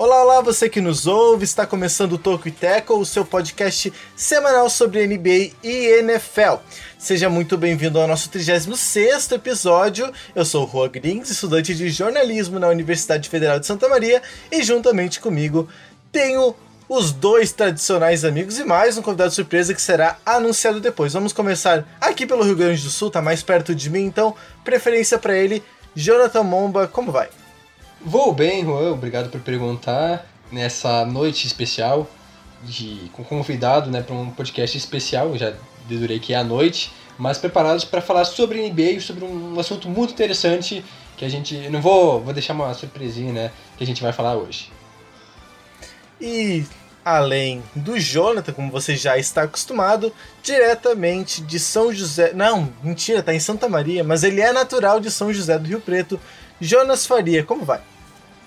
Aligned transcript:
Olá, 0.00 0.22
olá, 0.22 0.40
você 0.40 0.68
que 0.68 0.80
nos 0.80 1.08
ouve, 1.08 1.42
está 1.42 1.66
começando 1.66 2.12
o 2.12 2.18
Toco 2.18 2.46
e 2.46 2.52
Teco, 2.52 2.94
o 2.94 3.04
seu 3.04 3.24
podcast 3.24 3.92
semanal 4.14 4.70
sobre 4.70 5.04
NBA 5.04 5.56
e 5.60 5.98
NFL. 5.98 6.62
Seja 6.96 7.28
muito 7.28 7.58
bem-vindo 7.58 7.98
ao 7.98 8.06
nosso 8.06 8.30
36º 8.30 9.32
episódio. 9.32 10.12
Eu 10.36 10.44
sou 10.44 10.64
o 10.64 10.70
Juan 10.70 10.88
Grings, 10.88 11.32
estudante 11.32 11.74
de 11.74 11.90
jornalismo 11.90 12.60
na 12.60 12.68
Universidade 12.68 13.28
Federal 13.28 13.58
de 13.58 13.66
Santa 13.66 13.88
Maria, 13.88 14.22
e 14.52 14.62
juntamente 14.62 15.18
comigo 15.18 15.68
tenho 16.12 16.54
os 16.88 17.10
dois 17.10 17.50
tradicionais 17.50 18.24
amigos 18.24 18.56
e 18.56 18.62
mais 18.62 18.96
um 18.96 19.02
convidado 19.02 19.34
surpresa 19.34 19.74
que 19.74 19.82
será 19.82 20.16
anunciado 20.24 20.78
depois. 20.78 21.12
Vamos 21.12 21.32
começar 21.32 21.84
aqui 22.00 22.24
pelo 22.24 22.44
Rio 22.44 22.54
Grande 22.54 22.84
do 22.84 22.90
Sul, 22.90 23.10
tá 23.10 23.20
mais 23.20 23.42
perto 23.42 23.74
de 23.74 23.90
mim, 23.90 24.04
então 24.04 24.32
preferência 24.62 25.18
para 25.18 25.36
ele. 25.36 25.60
Jonathan 25.92 26.44
Momba, 26.44 26.86
como 26.86 27.10
vai? 27.10 27.28
Vou 28.00 28.32
bem, 28.32 28.64
Juan, 28.64 28.92
obrigado 28.92 29.28
por 29.28 29.40
perguntar. 29.40 30.26
Nessa 30.50 31.04
noite 31.04 31.46
especial, 31.46 32.08
de, 32.62 33.10
com 33.12 33.22
convidado 33.22 33.90
né, 33.90 34.02
para 34.02 34.14
um 34.14 34.30
podcast 34.30 34.78
especial, 34.78 35.36
já 35.36 35.52
dedurei 35.86 36.18
que 36.18 36.32
é 36.32 36.36
a 36.36 36.44
noite, 36.44 36.92
mas 37.18 37.38
preparados 37.38 37.84
para 37.84 38.00
falar 38.00 38.24
sobre 38.24 38.70
NBA, 38.70 39.00
sobre 39.00 39.24
um 39.24 39.58
assunto 39.58 39.88
muito 39.88 40.12
interessante 40.12 40.84
que 41.16 41.24
a 41.24 41.28
gente. 41.28 41.68
Não 41.68 41.82
vou, 41.82 42.20
vou 42.20 42.32
deixar 42.32 42.54
uma 42.54 42.72
surpresinha, 42.72 43.32
né? 43.32 43.50
Que 43.76 43.82
a 43.82 43.86
gente 43.86 44.00
vai 44.00 44.12
falar 44.12 44.36
hoje. 44.36 44.70
E 46.20 46.64
além 47.04 47.62
do 47.74 47.98
Jonathan, 47.98 48.52
como 48.52 48.70
você 48.70 48.94
já 48.94 49.18
está 49.18 49.42
acostumado, 49.42 50.12
diretamente 50.42 51.40
de 51.40 51.58
São 51.58 51.92
José. 51.92 52.32
Não, 52.34 52.72
mentira, 52.82 53.22
tá 53.22 53.34
em 53.34 53.40
Santa 53.40 53.68
Maria, 53.68 54.04
mas 54.04 54.22
ele 54.22 54.40
é 54.40 54.52
natural 54.52 55.00
de 55.00 55.10
São 55.10 55.32
José 55.32 55.58
do 55.58 55.68
Rio 55.68 55.80
Preto. 55.80 56.20
Jonas 56.60 57.06
Faria, 57.06 57.44
como 57.44 57.64
vai? 57.64 57.80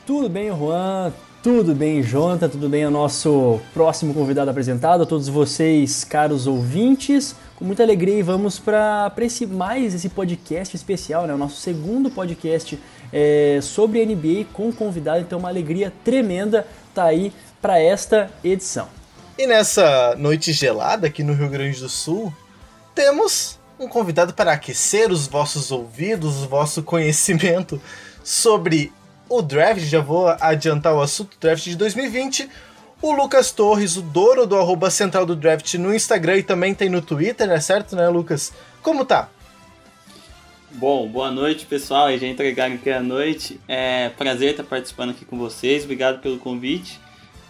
Tudo 0.06 0.28
bem, 0.28 0.50
Juan? 0.50 1.14
Tudo 1.42 1.74
bem, 1.74 2.04
Jonathan? 2.04 2.50
Tudo 2.50 2.68
bem, 2.68 2.86
o 2.86 2.92
nosso 2.92 3.62
próximo 3.74 4.14
convidado 4.14 4.52
apresentado, 4.52 5.04
a 5.04 5.06
todos 5.06 5.30
vocês, 5.30 6.04
caros 6.04 6.46
ouvintes. 6.46 7.36
Com 7.56 7.64
muita 7.64 7.84
alegria 7.84 8.20
e 8.20 8.22
vamos 8.22 8.60
para 8.60 9.12
esse, 9.22 9.46
mais 9.46 9.94
esse 9.94 10.10
podcast 10.10 10.76
especial, 10.76 11.26
né? 11.26 11.34
o 11.34 11.38
nosso 11.38 11.62
segundo 11.62 12.12
podcast 12.12 12.78
é, 13.14 13.60
sobre 13.62 14.06
NBA 14.06 14.48
com 14.52 14.74
convidado, 14.74 15.22
então 15.22 15.40
uma 15.40 15.50
alegria 15.50 15.94
tremenda 16.04 16.68
tá 16.94 17.06
aí 17.06 17.32
para 17.62 17.80
esta 17.80 18.30
edição. 18.44 18.90
E 19.38 19.48
nessa 19.48 20.16
noite 20.18 20.52
gelada 20.52 21.08
aqui 21.08 21.24
no 21.24 21.34
Rio 21.34 21.50
Grande 21.50 21.80
do 21.80 21.88
Sul, 21.88 22.34
temos 22.94 23.61
um 23.82 23.88
convidado 23.88 24.34
para 24.34 24.52
aquecer 24.52 25.12
os 25.12 25.28
vossos 25.28 25.72
ouvidos, 25.72 26.44
o 26.44 26.48
vosso 26.48 26.84
conhecimento 26.84 27.82
sobre 28.24 28.94
o 29.28 29.42
draft. 29.42 29.82
Já 29.82 30.00
vou 30.00 30.28
adiantar 30.40 30.94
o 30.94 31.02
assunto 31.02 31.36
draft 31.40 31.64
de 31.64 31.76
2020. 31.76 32.48
O 33.02 33.12
Lucas 33.12 33.52
Torres, 33.52 33.98
o 33.98 34.02
dono 34.04 34.46
do 34.46 34.56
arroba 34.56 34.92
central 34.92 35.26
do 35.26 35.36
draft 35.36 35.74
no 35.76 35.94
Instagram 35.94 36.38
e 36.38 36.44
também 36.44 36.76
tem 36.76 36.88
no 36.88 37.02
Twitter, 37.02 37.50
é 37.50 37.60
certo, 37.60 37.96
né, 37.96 38.08
Lucas? 38.08 38.54
Como 38.84 39.04
tá? 39.04 39.28
Bom, 40.74 41.08
boa 41.08 41.32
noite, 41.32 41.66
pessoal. 41.66 42.12
E 42.12 42.20
já 42.20 42.28
entregaram 42.28 42.76
aqui 42.76 42.92
a 42.92 43.02
noite. 43.02 43.60
É 43.68 44.10
prazer 44.10 44.52
estar 44.52 44.64
participando 44.64 45.10
aqui 45.10 45.26
com 45.26 45.38
vocês. 45.38 45.84
Obrigado 45.84 46.22
pelo 46.22 46.38
convite. 46.38 47.00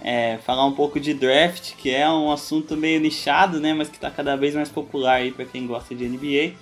É, 0.03 0.39
falar 0.45 0.66
um 0.66 0.71
pouco 0.71 0.99
de 0.99 1.13
draft, 1.13 1.75
que 1.75 1.94
é 1.94 2.09
um 2.09 2.31
assunto 2.31 2.75
meio 2.75 2.99
nichado, 2.99 3.59
né, 3.59 3.73
mas 3.73 3.88
que 3.88 3.97
está 3.97 4.09
cada 4.09 4.35
vez 4.35 4.55
mais 4.55 4.69
popular 4.69 5.16
aí 5.16 5.31
para 5.31 5.45
quem 5.45 5.67
gosta 5.67 5.94
de 5.94 6.07
NBA. 6.07 6.55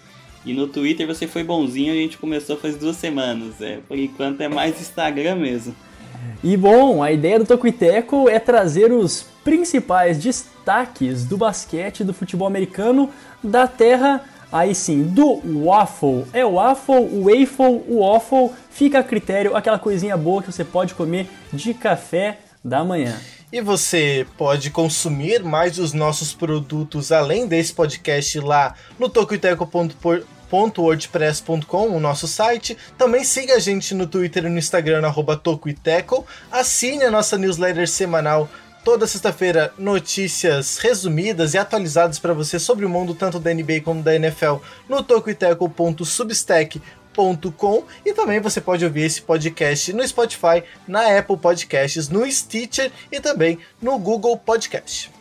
E 0.46 0.54
no 0.54 0.68
Twitter 0.68 1.06
você 1.06 1.28
foi 1.28 1.44
bonzinho, 1.44 1.94
a 1.94 1.96
gente 1.96 2.18
começou 2.18 2.58
faz 2.58 2.76
duas 2.76 2.96
semanas. 2.96 3.62
É, 3.62 3.80
por 3.88 3.98
enquanto 3.98 4.42
é 4.42 4.48
mais 4.48 4.80
Instagram 4.80 5.36
mesmo. 5.36 5.76
E 6.44 6.56
bom, 6.56 7.04
a 7.04 7.12
ideia 7.12 7.40
do 7.40 7.46
Tocuiteco 7.46 8.30
é 8.30 8.40
trazer 8.40 8.92
os 8.92 9.26
principais 9.44 10.18
destaques 10.18 11.26
do 11.26 11.38
basquete 11.38 12.04
do 12.04 12.14
futebol 12.14 12.48
americano 12.48 13.10
da 13.44 13.68
terra, 13.68 14.24
aí 14.52 14.74
sim, 14.74 15.04
do 15.04 15.42
waffle. 15.66 16.26
É 16.32 16.46
o 16.46 16.54
waffle, 16.54 16.96
o 16.96 17.24
waffle, 17.26 17.84
o 17.88 18.00
waffle, 18.00 18.52
fica 18.70 19.00
a 19.00 19.04
critério, 19.04 19.56
aquela 19.56 19.80
coisinha 19.80 20.16
boa 20.16 20.42
que 20.42 20.52
você 20.52 20.64
pode 20.64 20.94
comer 20.94 21.28
de 21.52 21.74
café 21.74 22.40
da 22.64 22.84
manhã. 22.84 23.20
E 23.52 23.60
você 23.62 24.28
pode 24.38 24.70
consumir 24.70 25.44
mais 25.44 25.80
os 25.80 25.92
nossos 25.94 26.32
produtos 26.34 27.12
além 27.12 27.48
desse 27.48 27.74
podcast 27.74 28.40
lá 28.40 28.76
no 29.00 29.10
tocoiteco.wordpress.com, 29.10 31.88
o 31.88 32.00
nosso 32.00 32.28
site. 32.28 32.78
Também 32.98 33.24
siga 33.24 33.56
a 33.56 33.60
gente 33.60 33.96
no 33.96 34.06
Twitter 34.06 34.46
e 34.46 34.50
no 34.50 34.60
Instagram, 34.60 35.08
arroba 35.08 35.36
tocoiteco. 35.36 36.24
Assine 36.52 37.06
a 37.06 37.12
nossa 37.12 37.36
newsletter 37.38 37.88
semanal 37.88 38.48
toda 38.84 39.08
sexta-feira 39.08 39.74
notícias 39.78 40.78
resumidas 40.78 41.54
e 41.54 41.58
atualizadas 41.58 42.18
para 42.18 42.34
você 42.34 42.58
sobre 42.58 42.86
o 42.86 42.90
mundo 42.90 43.14
tanto 43.14 43.38
da 43.40 43.54
NBA 43.54 43.82
como 43.84 44.02
da 44.02 44.16
NFL 44.16 44.56
no 44.88 45.04
tocoiteco.substack.com 45.04 46.99
e 48.06 48.14
também 48.14 48.40
você 48.40 48.62
pode 48.62 48.86
ouvir 48.86 49.02
esse 49.02 49.22
podcast 49.22 49.92
no 49.92 50.08
Spotify, 50.08 50.64
na 50.88 51.18
Apple 51.18 51.38
Podcasts, 51.38 52.08
no 52.08 52.30
Stitcher 52.32 52.92
e 53.12 53.20
também 53.20 53.60
no 53.82 54.00
Google 54.00 54.38
Podcast. 54.38 55.12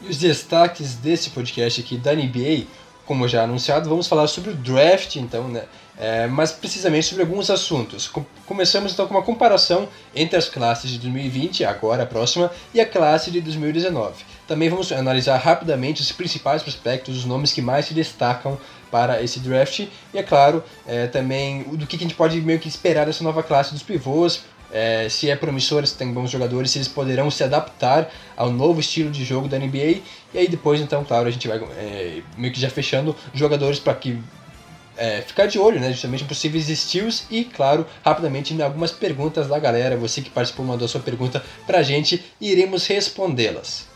E 0.00 0.08
os 0.08 0.16
destaques 0.16 0.94
desse 0.94 1.30
podcast 1.30 1.80
aqui 1.80 1.96
da 1.96 2.14
NBA, 2.14 2.66
como 3.04 3.26
já 3.26 3.42
anunciado, 3.42 3.88
vamos 3.88 4.06
falar 4.06 4.28
sobre 4.28 4.50
o 4.50 4.54
draft, 4.54 5.16
então, 5.16 5.48
né? 5.48 5.64
É, 5.98 6.26
mas 6.26 6.52
precisamente 6.52 7.08
sobre 7.08 7.24
alguns 7.24 7.50
assuntos. 7.50 8.10
Começamos 8.46 8.92
então 8.92 9.06
com 9.06 9.12
uma 9.12 9.22
comparação 9.22 9.86
entre 10.14 10.38
as 10.38 10.48
classes 10.48 10.90
de 10.90 10.98
2020, 11.00 11.64
agora 11.64 12.04
a 12.04 12.06
próxima, 12.06 12.50
e 12.72 12.80
a 12.80 12.86
classe 12.86 13.30
de 13.30 13.40
2019. 13.40 14.24
Também 14.50 14.68
vamos 14.68 14.90
analisar 14.90 15.36
rapidamente 15.36 16.02
os 16.02 16.10
principais 16.10 16.60
prospectos, 16.60 17.18
os 17.18 17.24
nomes 17.24 17.52
que 17.52 17.62
mais 17.62 17.84
se 17.86 17.94
destacam 17.94 18.58
para 18.90 19.22
esse 19.22 19.38
draft. 19.38 19.86
E 20.12 20.18
é 20.18 20.24
claro, 20.24 20.64
é, 20.84 21.06
também 21.06 21.62
do 21.62 21.86
que 21.86 21.94
a 21.94 21.98
gente 22.00 22.16
pode 22.16 22.40
meio 22.40 22.58
que 22.58 22.66
esperar 22.66 23.06
dessa 23.06 23.22
nova 23.22 23.44
classe 23.44 23.72
dos 23.72 23.84
pivôs, 23.84 24.42
é, 24.72 25.08
se 25.08 25.30
é 25.30 25.36
promissor, 25.36 25.86
se 25.86 25.96
tem 25.96 26.12
bons 26.12 26.32
jogadores, 26.32 26.72
se 26.72 26.78
eles 26.78 26.88
poderão 26.88 27.30
se 27.30 27.44
adaptar 27.44 28.10
ao 28.36 28.50
novo 28.50 28.80
estilo 28.80 29.08
de 29.08 29.24
jogo 29.24 29.46
da 29.46 29.56
NBA. 29.56 30.00
E 30.34 30.38
aí 30.38 30.48
depois, 30.48 30.80
então, 30.80 31.04
claro, 31.04 31.28
a 31.28 31.30
gente 31.30 31.46
vai 31.46 31.58
é, 31.78 32.20
meio 32.36 32.52
que 32.52 32.58
já 32.58 32.68
fechando 32.68 33.14
jogadores 33.32 33.78
para 33.78 33.94
que 33.94 34.18
é, 34.96 35.22
ficar 35.22 35.46
de 35.46 35.60
olho, 35.60 35.78
né, 35.78 35.92
justamente 35.92 36.24
possíveis 36.24 36.66
steals 36.76 37.22
e, 37.30 37.44
claro, 37.44 37.86
rapidamente 38.04 38.60
algumas 38.60 38.90
perguntas 38.90 39.46
da 39.46 39.60
galera. 39.60 39.96
Você 39.96 40.20
que 40.20 40.28
participou 40.28 40.66
mandou 40.66 40.88
sua 40.88 41.00
pergunta 41.00 41.40
para 41.68 41.78
a 41.78 41.82
gente 41.84 42.20
e 42.40 42.50
iremos 42.50 42.88
respondê-las. 42.88 43.89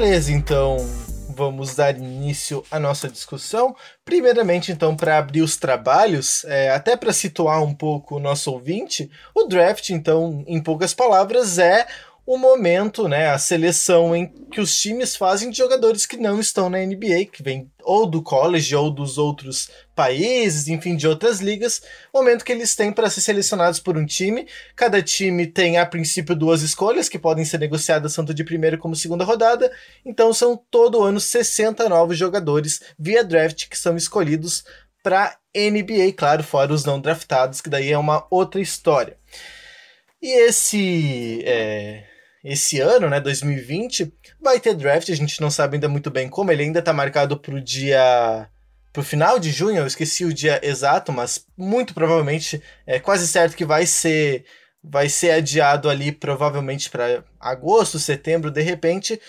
Beleza, 0.00 0.30
então 0.30 0.76
vamos 1.28 1.74
dar 1.74 1.96
início 1.96 2.62
à 2.70 2.78
nossa 2.78 3.08
discussão. 3.08 3.74
Primeiramente, 4.04 4.70
então, 4.70 4.94
para 4.94 5.18
abrir 5.18 5.42
os 5.42 5.56
trabalhos, 5.56 6.44
é, 6.44 6.70
até 6.70 6.96
para 6.96 7.12
situar 7.12 7.60
um 7.64 7.74
pouco 7.74 8.14
o 8.14 8.20
nosso 8.20 8.52
ouvinte, 8.52 9.10
o 9.34 9.48
draft, 9.48 9.90
então, 9.90 10.44
em 10.46 10.62
poucas 10.62 10.94
palavras, 10.94 11.58
é 11.58 11.84
o 12.28 12.36
momento, 12.36 13.08
né, 13.08 13.30
a 13.30 13.38
seleção 13.38 14.14
em 14.14 14.26
que 14.26 14.60
os 14.60 14.78
times 14.78 15.16
fazem 15.16 15.48
de 15.48 15.56
jogadores 15.56 16.04
que 16.04 16.18
não 16.18 16.38
estão 16.38 16.68
na 16.68 16.76
NBA, 16.76 17.24
que 17.32 17.42
vem 17.42 17.72
ou 17.82 18.04
do 18.04 18.22
college 18.22 18.76
ou 18.76 18.90
dos 18.90 19.16
outros 19.16 19.70
países, 19.94 20.68
enfim, 20.68 20.94
de 20.94 21.08
outras 21.08 21.40
ligas, 21.40 21.80
momento 22.12 22.44
que 22.44 22.52
eles 22.52 22.76
têm 22.76 22.92
para 22.92 23.08
ser 23.08 23.22
selecionados 23.22 23.80
por 23.80 23.96
um 23.96 24.04
time. 24.04 24.46
Cada 24.76 25.00
time 25.00 25.46
tem 25.46 25.78
a 25.78 25.86
princípio 25.86 26.36
duas 26.36 26.60
escolhas 26.60 27.08
que 27.08 27.18
podem 27.18 27.46
ser 27.46 27.60
negociadas 27.60 28.14
tanto 28.14 28.34
de 28.34 28.44
primeira 28.44 28.76
como 28.76 28.94
segunda 28.94 29.24
rodada. 29.24 29.72
Então 30.04 30.30
são 30.34 30.54
todo 30.70 31.02
ano 31.02 31.18
60 31.18 31.88
novos 31.88 32.18
jogadores 32.18 32.82
via 32.98 33.24
draft 33.24 33.70
que 33.70 33.78
são 33.78 33.96
escolhidos 33.96 34.64
para 35.02 35.38
NBA, 35.56 36.12
claro, 36.14 36.44
fora 36.44 36.74
os 36.74 36.84
não 36.84 37.00
draftados, 37.00 37.62
que 37.62 37.70
daí 37.70 37.90
é 37.90 37.96
uma 37.96 38.26
outra 38.30 38.60
história. 38.60 39.16
E 40.20 40.46
esse 40.46 41.42
é, 41.46 42.07
esse 42.44 42.80
ano, 42.80 43.08
né, 43.08 43.20
2020, 43.20 44.12
vai 44.40 44.60
ter 44.60 44.74
draft, 44.74 45.10
a 45.10 45.16
gente 45.16 45.40
não 45.40 45.50
sabe 45.50 45.76
ainda 45.76 45.88
muito 45.88 46.10
bem 46.10 46.28
como, 46.28 46.52
ele 46.52 46.62
ainda 46.62 46.78
está 46.78 46.92
marcado 46.92 47.38
para 47.38 47.54
o 47.54 47.60
dia 47.60 48.48
pro 48.92 49.02
final 49.02 49.38
de 49.38 49.50
junho, 49.50 49.78
eu 49.78 49.86
esqueci 49.86 50.24
o 50.24 50.32
dia 50.32 50.60
exato, 50.62 51.12
mas 51.12 51.44
muito 51.56 51.94
provavelmente 51.94 52.62
é 52.86 52.98
quase 52.98 53.28
certo 53.28 53.56
que 53.56 53.64
vai 53.64 53.86
ser 53.86 54.44
vai 54.82 55.08
ser 55.08 55.32
adiado 55.32 55.90
ali 55.90 56.12
provavelmente 56.12 56.88
para 56.88 57.24
agosto, 57.38 57.98
setembro, 57.98 58.50
de 58.50 58.62
repente, 58.62 59.20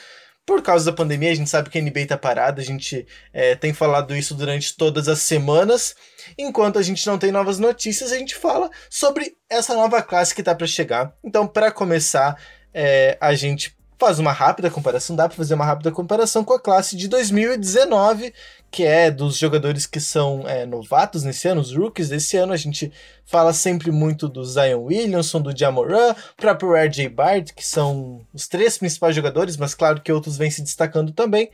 por 0.46 0.64
causa 0.64 0.86
da 0.86 0.98
pandemia, 0.98 1.32
a 1.32 1.36
gente 1.36 1.50
sabe 1.50 1.70
que 1.70 1.78
a 1.78 1.82
NBA 1.82 2.08
tá 2.08 2.18
parada, 2.18 2.62
a 2.62 2.66
gente 2.66 3.06
é, 3.32 3.56
tem 3.56 3.74
falado 3.74 4.16
isso 4.16 4.34
durante 4.34 4.76
todas 4.76 5.08
as 5.08 5.20
semanas. 5.20 5.96
Enquanto 6.38 6.80
a 6.80 6.82
gente 6.82 7.06
não 7.06 7.20
tem 7.20 7.32
novas 7.32 7.60
notícias, 7.60 8.12
a 8.12 8.18
gente 8.18 8.36
fala 8.36 8.70
sobre 8.90 9.36
essa 9.48 9.76
nova 9.76 10.02
classe 10.02 10.34
que 10.34 10.42
tá 10.42 10.56
para 10.56 10.66
chegar. 10.66 11.14
Então, 11.24 11.46
para 11.46 11.72
começar, 11.72 12.36
é, 12.82 13.18
a 13.20 13.36
gente 13.36 13.76
faz 14.00 14.20
uma 14.20 14.32
rápida 14.32 14.72
comparação, 14.72 15.14
dá 15.14 15.28
para 15.28 15.36
fazer 15.36 15.54
uma 15.54 15.66
rápida 15.66 15.92
comparação 15.92 16.46
com 16.46 16.54
a 16.54 16.60
classe 16.60 16.96
de 16.96 17.10
2019, 17.10 18.34
que 18.72 18.86
é 18.86 19.12
dos 19.12 19.36
jogadores 19.36 19.86
que 19.86 20.00
são 20.00 20.48
é, 20.48 20.66
novatos 20.66 21.24
nesse 21.24 21.50
ano, 21.50 21.60
os 21.60 21.76
rookies 21.76 22.08
desse 22.08 22.38
ano. 22.38 22.54
A 22.54 22.58
gente 22.58 22.90
fala 23.26 23.52
sempre 23.52 23.92
muito 23.92 24.30
do 24.30 24.46
Zion 24.46 24.84
Williamson, 24.84 25.42
do 25.42 25.56
Jamoran, 25.56 26.16
próprio 26.38 26.74
RJ 26.74 27.10
Bart, 27.10 27.52
que 27.54 27.66
são 27.66 28.22
os 28.34 28.48
três 28.48 28.78
principais 28.78 29.14
jogadores, 29.14 29.58
mas 29.58 29.76
claro 29.76 30.00
que 30.00 30.14
outros 30.14 30.38
vêm 30.38 30.50
se 30.50 30.62
destacando 30.62 31.12
também. 31.12 31.52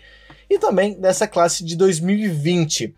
E 0.48 0.60
também 0.60 0.94
dessa 0.94 1.28
classe 1.28 1.66
de 1.66 1.76
2020. 1.76 2.94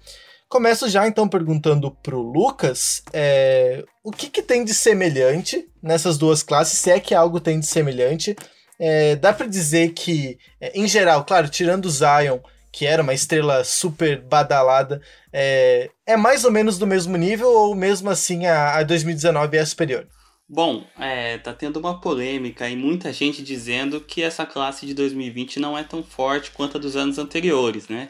Começo 0.50 0.88
já 0.88 1.06
então 1.06 1.28
perguntando 1.28 1.92
pro 1.92 2.22
Lucas 2.22 3.04
é, 3.12 3.84
o 4.02 4.12
que, 4.12 4.30
que 4.30 4.42
tem 4.42 4.64
de 4.64 4.74
semelhante 4.74 5.68
nessas 5.84 6.18
duas 6.18 6.42
classes, 6.42 6.80
se 6.80 6.90
é 6.90 7.00
que 7.00 7.14
algo 7.14 7.40
tem 7.40 7.60
de 7.60 7.66
semelhante. 7.66 8.34
É, 8.80 9.16
dá 9.16 9.34
para 9.34 9.46
dizer 9.46 9.94
que, 9.94 10.38
é, 10.62 10.72
em 10.80 10.88
geral, 10.88 11.26
claro, 11.26 11.50
tirando 11.50 11.86
o 11.86 11.90
Zion, 11.90 12.40
que 12.72 12.86
era 12.86 13.04
uma 13.04 13.14
estrela 13.14 13.64
super 13.66 14.22
badalada, 14.22 15.02
é, 15.34 15.90
é 16.06 16.16
mais 16.16 16.46
ou 16.46 16.52
menos 16.52 16.78
do 16.78 16.88
mesmo 16.88 17.18
nível 17.18 17.50
ou 17.50 17.76
mesmo 17.76 18.10
assim 18.10 18.46
a, 18.46 18.78
a 18.78 18.84
2019 18.84 19.58
é 19.58 19.66
superior? 19.66 20.08
Bom, 20.48 20.86
é, 20.98 21.40
tá 21.40 21.52
tendo 21.54 21.78
uma 21.78 22.00
polêmica 22.00 22.70
e 22.70 22.76
muita 22.76 23.12
gente 23.12 23.44
dizendo 23.44 24.00
que 24.00 24.24
essa 24.24 24.46
classe 24.46 24.86
de 24.86 24.94
2020 24.94 25.60
não 25.60 25.78
é 25.78 25.84
tão 25.84 26.02
forte 26.02 26.52
quanto 26.52 26.78
a 26.78 26.80
dos 26.80 26.96
anos 26.96 27.18
anteriores, 27.18 27.90
né? 27.90 28.10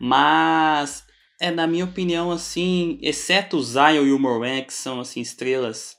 Mas, 0.00 1.04
é 1.40 1.50
na 1.50 1.66
minha 1.66 1.86
opinião, 1.86 2.30
assim, 2.30 2.98
exceto 3.00 3.56
o 3.56 3.62
Zion 3.62 4.04
e 4.04 4.12
o 4.12 4.18
Moran, 4.18 4.60
que 4.62 4.74
são 4.74 5.00
assim 5.00 5.22
estrelas 5.22 5.96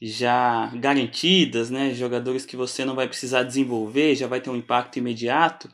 já 0.00 0.66
garantidas, 0.74 1.70
né? 1.70 1.94
Jogadores 1.94 2.44
que 2.44 2.56
você 2.56 2.84
não 2.84 2.94
vai 2.94 3.08
precisar 3.08 3.44
desenvolver, 3.44 4.14
já 4.14 4.26
vai 4.26 4.40
ter 4.40 4.50
um 4.50 4.56
impacto 4.56 4.98
imediato. 4.98 5.68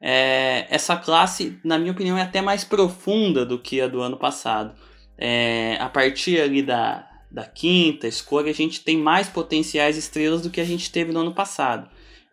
É, 0.00 0.66
essa 0.68 0.96
classe, 0.96 1.58
na 1.64 1.78
minha 1.78 1.92
opinião, 1.92 2.18
é 2.18 2.22
até 2.22 2.42
mais 2.42 2.64
profunda 2.64 3.46
do 3.46 3.58
que 3.58 3.80
a 3.80 3.86
do 3.86 4.00
ano 4.00 4.16
passado. 4.16 4.74
É, 5.16 5.76
a 5.78 5.88
partir 5.88 6.40
ali 6.40 6.62
da, 6.62 7.08
da 7.30 7.44
quinta 7.44 8.08
escolha, 8.08 8.50
a 8.50 8.54
gente 8.54 8.82
tem 8.82 8.98
mais 8.98 9.28
potenciais 9.28 9.96
estrelas 9.96 10.42
do 10.42 10.50
que 10.50 10.60
a 10.60 10.64
gente 10.64 10.90
teve 10.90 11.12
no 11.12 11.20
ano 11.20 11.34
passado. 11.34 11.88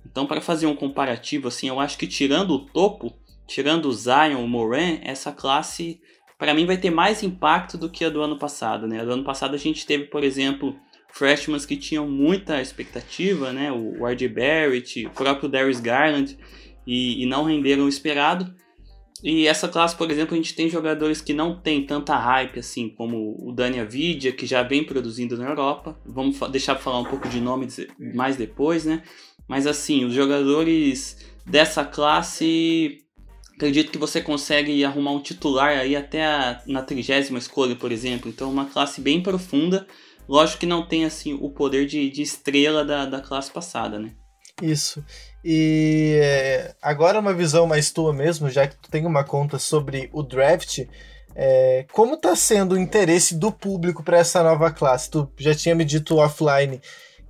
Então, 0.06 0.26
para 0.26 0.42
fazer 0.42 0.66
um 0.66 0.76
comparativo, 0.76 1.48
assim, 1.48 1.68
eu 1.68 1.80
acho 1.80 1.98
que 1.98 2.08
tirando 2.08 2.52
o 2.52 2.66
topo, 2.66 3.14
tirando 3.48 3.86
o 3.86 3.94
Zion, 3.94 4.44
o 4.44 4.48
Moran, 4.48 5.00
essa 5.02 5.32
classe, 5.32 6.02
para 6.44 6.54
mim, 6.54 6.66
vai 6.66 6.76
ter 6.76 6.90
mais 6.90 7.24
impacto 7.24 7.78
do 7.78 7.90
que 7.90 8.04
a 8.04 8.10
do 8.10 8.22
ano 8.22 8.38
passado. 8.38 8.86
Né? 8.86 9.02
Do 9.06 9.14
ano 9.14 9.24
passado 9.24 9.56
a 9.56 9.58
gente 9.58 9.86
teve, 9.86 10.08
por 10.08 10.26
exemplo, 10.26 10.76
freshmans 11.14 11.66
que 11.66 11.78
tinham 11.78 12.06
muita 12.06 12.62
expectativa, 12.62 13.54
né? 13.54 13.72
o 13.72 14.06
R.J. 14.06 14.28
Barrett, 14.28 15.06
o 15.06 15.10
próprio 15.12 15.48
Darius 15.48 15.80
Garland, 15.80 16.38
e, 16.86 17.24
e 17.24 17.26
não 17.26 17.46
renderam 17.46 17.86
o 17.86 17.88
esperado. 17.88 18.54
E 19.24 19.48
essa 19.48 19.70
classe, 19.70 19.96
por 19.96 20.12
exemplo, 20.12 20.34
a 20.34 20.36
gente 20.36 20.54
tem 20.54 20.70
jogadores 20.70 21.22
que 21.22 21.34
não 21.34 21.62
tem 21.62 21.86
tanta 21.86 22.14
hype 22.18 22.60
assim, 22.60 22.90
como 22.90 23.38
o 23.40 23.54
Dani 23.54 23.80
Avidia, 23.80 24.34
que 24.34 24.46
já 24.46 24.64
vem 24.64 24.84
produzindo 24.84 25.38
na 25.38 25.48
Europa. 25.48 25.98
Vamos 26.06 26.38
deixar 26.52 26.76
falar 26.76 27.00
um 27.00 27.06
pouco 27.06 27.30
de 27.30 27.40
nome 27.40 27.70
mais 28.14 28.36
depois, 28.36 28.84
né? 28.84 29.02
Mas 29.48 29.66
assim, 29.66 30.04
os 30.04 30.14
jogadores 30.14 31.26
dessa 31.46 31.86
classe, 31.86 32.98
acredito 33.56 33.92
que 33.92 33.98
você 33.98 34.22
consegue 34.22 34.84
arrumar 34.84 35.12
um 35.12 35.22
titular 35.22 35.78
aí 35.78 35.96
até 35.96 36.26
a, 36.26 36.62
na 36.68 36.82
trigésima 36.82 37.40
escolha, 37.40 37.76
por 37.76 37.92
exemplo. 37.92 38.30
Então, 38.30 38.52
uma 38.52 38.66
classe 38.66 39.02
bem 39.02 39.22
profunda. 39.22 39.88
Lógico 40.28 40.62
que 40.62 40.66
não 40.66 40.88
tem 40.88 41.06
assim 41.06 41.34
o 41.34 41.50
poder 41.50 41.86
de, 41.86 42.10
de 42.10 42.22
estrela 42.22 42.84
da, 42.86 43.06
da 43.06 43.20
classe 43.20 43.52
passada, 43.52 44.00
né? 44.00 44.12
Isso. 44.62 45.04
E 45.44 46.18
é, 46.22 46.76
agora 46.82 47.20
uma 47.20 47.34
visão 47.34 47.68
mais 47.68 47.92
tua 47.92 48.14
mesmo, 48.14 48.50
já 48.50 48.68
que 48.68 48.78
tu 48.78 48.90
tem 48.90 49.06
uma 49.06 49.24
conta 49.24 49.60
sobre 49.60 50.10
o 50.14 50.24
draft, 50.24 50.86
é, 51.36 51.86
como 51.92 52.14
está 52.14 52.36
sendo 52.36 52.76
o 52.76 52.80
interesse 52.80 53.36
do 53.36 53.52
público 53.52 54.04
para 54.04 54.20
essa 54.20 54.44
nova 54.44 54.72
classe? 54.72 55.10
Tu 55.10 55.30
já 55.38 55.54
tinha 55.54 55.76
me 55.76 55.84
dito 55.84 56.18
offline 56.18 56.80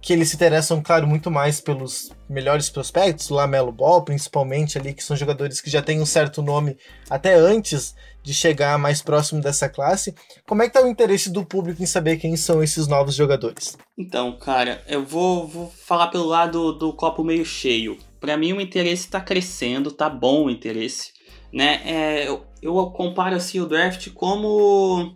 que 0.04 0.12
eles 0.12 0.28
se 0.28 0.36
interessam, 0.36 0.84
claro, 0.84 1.08
muito 1.08 1.32
mais 1.32 1.62
pelos 1.62 2.12
melhores 2.30 2.70
prospectos, 2.70 3.30
Lamelo 3.30 3.72
Ball, 3.72 4.04
principalmente 4.04 4.78
ali, 4.78 4.94
que 4.94 5.02
são 5.02 5.16
jogadores 5.16 5.62
que 5.62 5.70
já 5.70 5.82
têm 5.82 6.02
um 6.02 6.06
certo 6.06 6.42
nome 6.42 6.78
até 7.10 7.34
antes 7.36 7.96
de 8.22 8.34
chegar 8.34 8.78
mais 8.78 9.02
próximo 9.02 9.42
dessa 9.42 9.70
classe. 9.70 10.14
Como 10.46 10.62
é 10.62 10.68
que 10.68 10.74
tá 10.74 10.84
o 10.84 10.90
interesse 10.90 11.32
do 11.32 11.46
público 11.46 11.82
em 11.82 11.86
saber 11.86 12.18
quem 12.18 12.36
são 12.36 12.62
esses 12.62 12.86
novos 12.86 13.16
jogadores? 13.16 13.78
Então, 13.98 14.38
cara, 14.38 14.84
eu 14.90 15.06
vou, 15.06 15.48
vou 15.48 15.70
falar 15.70 16.08
pelo 16.08 16.26
lado 16.26 16.74
do 16.74 16.92
copo 16.92 17.24
meio 17.24 17.46
cheio. 17.46 17.98
Para 18.20 18.36
mim 18.36 18.52
o 18.52 18.60
interesse 18.60 19.06
está 19.06 19.22
crescendo, 19.22 19.90
tá 19.90 20.10
bom 20.10 20.46
o 20.46 20.50
interesse, 20.50 21.14
né? 21.52 21.82
É, 21.86 22.28
eu, 22.28 22.46
eu 22.62 22.74
comparo 22.92 23.38
assim 23.38 23.62
o 23.62 23.66
draft 23.66 24.10
como 24.14 25.16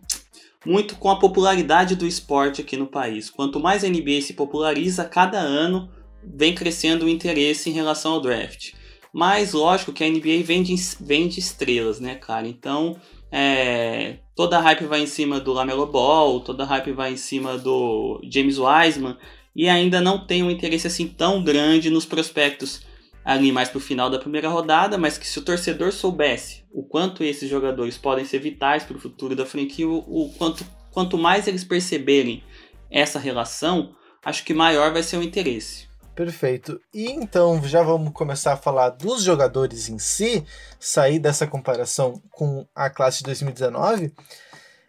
muito 0.67 0.95
com 0.97 1.09
a 1.09 1.17
popularidade 1.17 1.95
do 1.95 2.05
esporte 2.05 2.61
aqui 2.61 2.75
no 2.75 2.87
país. 2.87 3.29
Quanto 3.29 3.59
mais 3.59 3.83
a 3.83 3.89
NBA 3.89 4.21
se 4.21 4.33
populariza, 4.33 5.05
cada 5.05 5.39
ano 5.39 5.89
vem 6.23 6.53
crescendo 6.53 7.05
o 7.05 7.09
interesse 7.09 7.69
em 7.69 7.73
relação 7.73 8.13
ao 8.13 8.21
draft. 8.21 8.73
Mas 9.13 9.53
lógico 9.53 9.93
que 9.93 10.03
a 10.03 10.09
NBA 10.09 10.43
vende, 10.43 10.75
vende 10.99 11.39
estrelas, 11.39 11.99
né, 11.99 12.15
cara? 12.15 12.47
Então 12.47 12.97
é, 13.31 14.17
toda 14.35 14.57
a 14.57 14.61
hype 14.61 14.85
vai 14.85 15.01
em 15.01 15.07
cima 15.07 15.39
do 15.39 15.53
Lamelo 15.53 15.85
Ball, 15.85 16.41
toda 16.41 16.63
a 16.63 16.67
hype 16.67 16.91
vai 16.91 17.13
em 17.13 17.17
cima 17.17 17.57
do 17.57 18.21
James 18.29 18.57
Wiseman 18.57 19.17
e 19.55 19.67
ainda 19.67 20.01
não 20.01 20.25
tem 20.25 20.43
um 20.43 20.51
interesse 20.51 20.87
assim 20.87 21.07
tão 21.07 21.43
grande 21.43 21.89
nos 21.89 22.05
prospectos 22.05 22.81
ali 23.27 23.51
mais 23.51 23.67
pro 23.67 23.77
final 23.77 24.09
da 24.09 24.17
primeira 24.17 24.47
rodada, 24.47 24.97
mas 24.97 25.17
que 25.17 25.27
se 25.27 25.37
o 25.37 25.41
torcedor 25.41 25.91
soubesse 25.91 26.63
o 26.71 26.81
quanto 26.81 27.25
esses 27.25 27.49
jogadores 27.49 27.97
podem 27.97 28.23
ser 28.23 28.39
vitais 28.39 28.85
para 28.85 28.95
o 28.95 28.99
futuro 29.01 29.35
da 29.35 29.45
franquia, 29.45 29.85
o, 29.85 29.97
o 29.97 30.33
quanto, 30.37 30.65
quanto 30.91 31.17
mais 31.17 31.45
eles 31.45 31.65
perceberem 31.65 32.41
essa 32.89 33.19
relação, 33.19 33.93
acho 34.23 34.45
que 34.45 34.53
maior 34.53 34.93
vai 34.93 35.03
ser 35.03 35.17
o 35.17 35.23
interesse. 35.23 35.89
Perfeito. 36.15 36.79
E 36.93 37.11
então 37.11 37.61
já 37.67 37.83
vamos 37.83 38.13
começar 38.13 38.53
a 38.53 38.57
falar 38.57 38.91
dos 38.91 39.23
jogadores 39.23 39.89
em 39.89 39.99
si, 39.99 40.45
sair 40.79 41.19
dessa 41.19 41.45
comparação 41.45 42.21
com 42.31 42.65
a 42.73 42.89
classe 42.89 43.17
de 43.17 43.25
2019. 43.25 44.13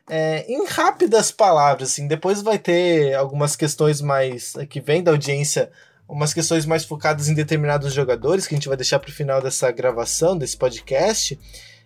É, 0.08 0.46
em 0.48 0.64
rápidas 0.64 1.32
palavras, 1.32 1.90
assim, 1.90 2.06
depois 2.06 2.40
vai 2.40 2.56
ter 2.56 3.14
algumas 3.14 3.56
questões 3.56 4.00
mais 4.00 4.52
que 4.70 4.80
vêm 4.80 5.02
da 5.02 5.10
audiência 5.10 5.72
umas 6.08 6.32
questões 6.32 6.64
mais 6.64 6.84
focadas 6.84 7.28
em 7.28 7.34
determinados 7.34 7.92
jogadores, 7.92 8.46
que 8.46 8.54
a 8.54 8.56
gente 8.56 8.68
vai 8.68 8.76
deixar 8.76 8.98
para 8.98 9.10
o 9.10 9.12
final 9.12 9.42
dessa 9.42 9.70
gravação, 9.70 10.36
desse 10.36 10.56
podcast. 10.56 11.38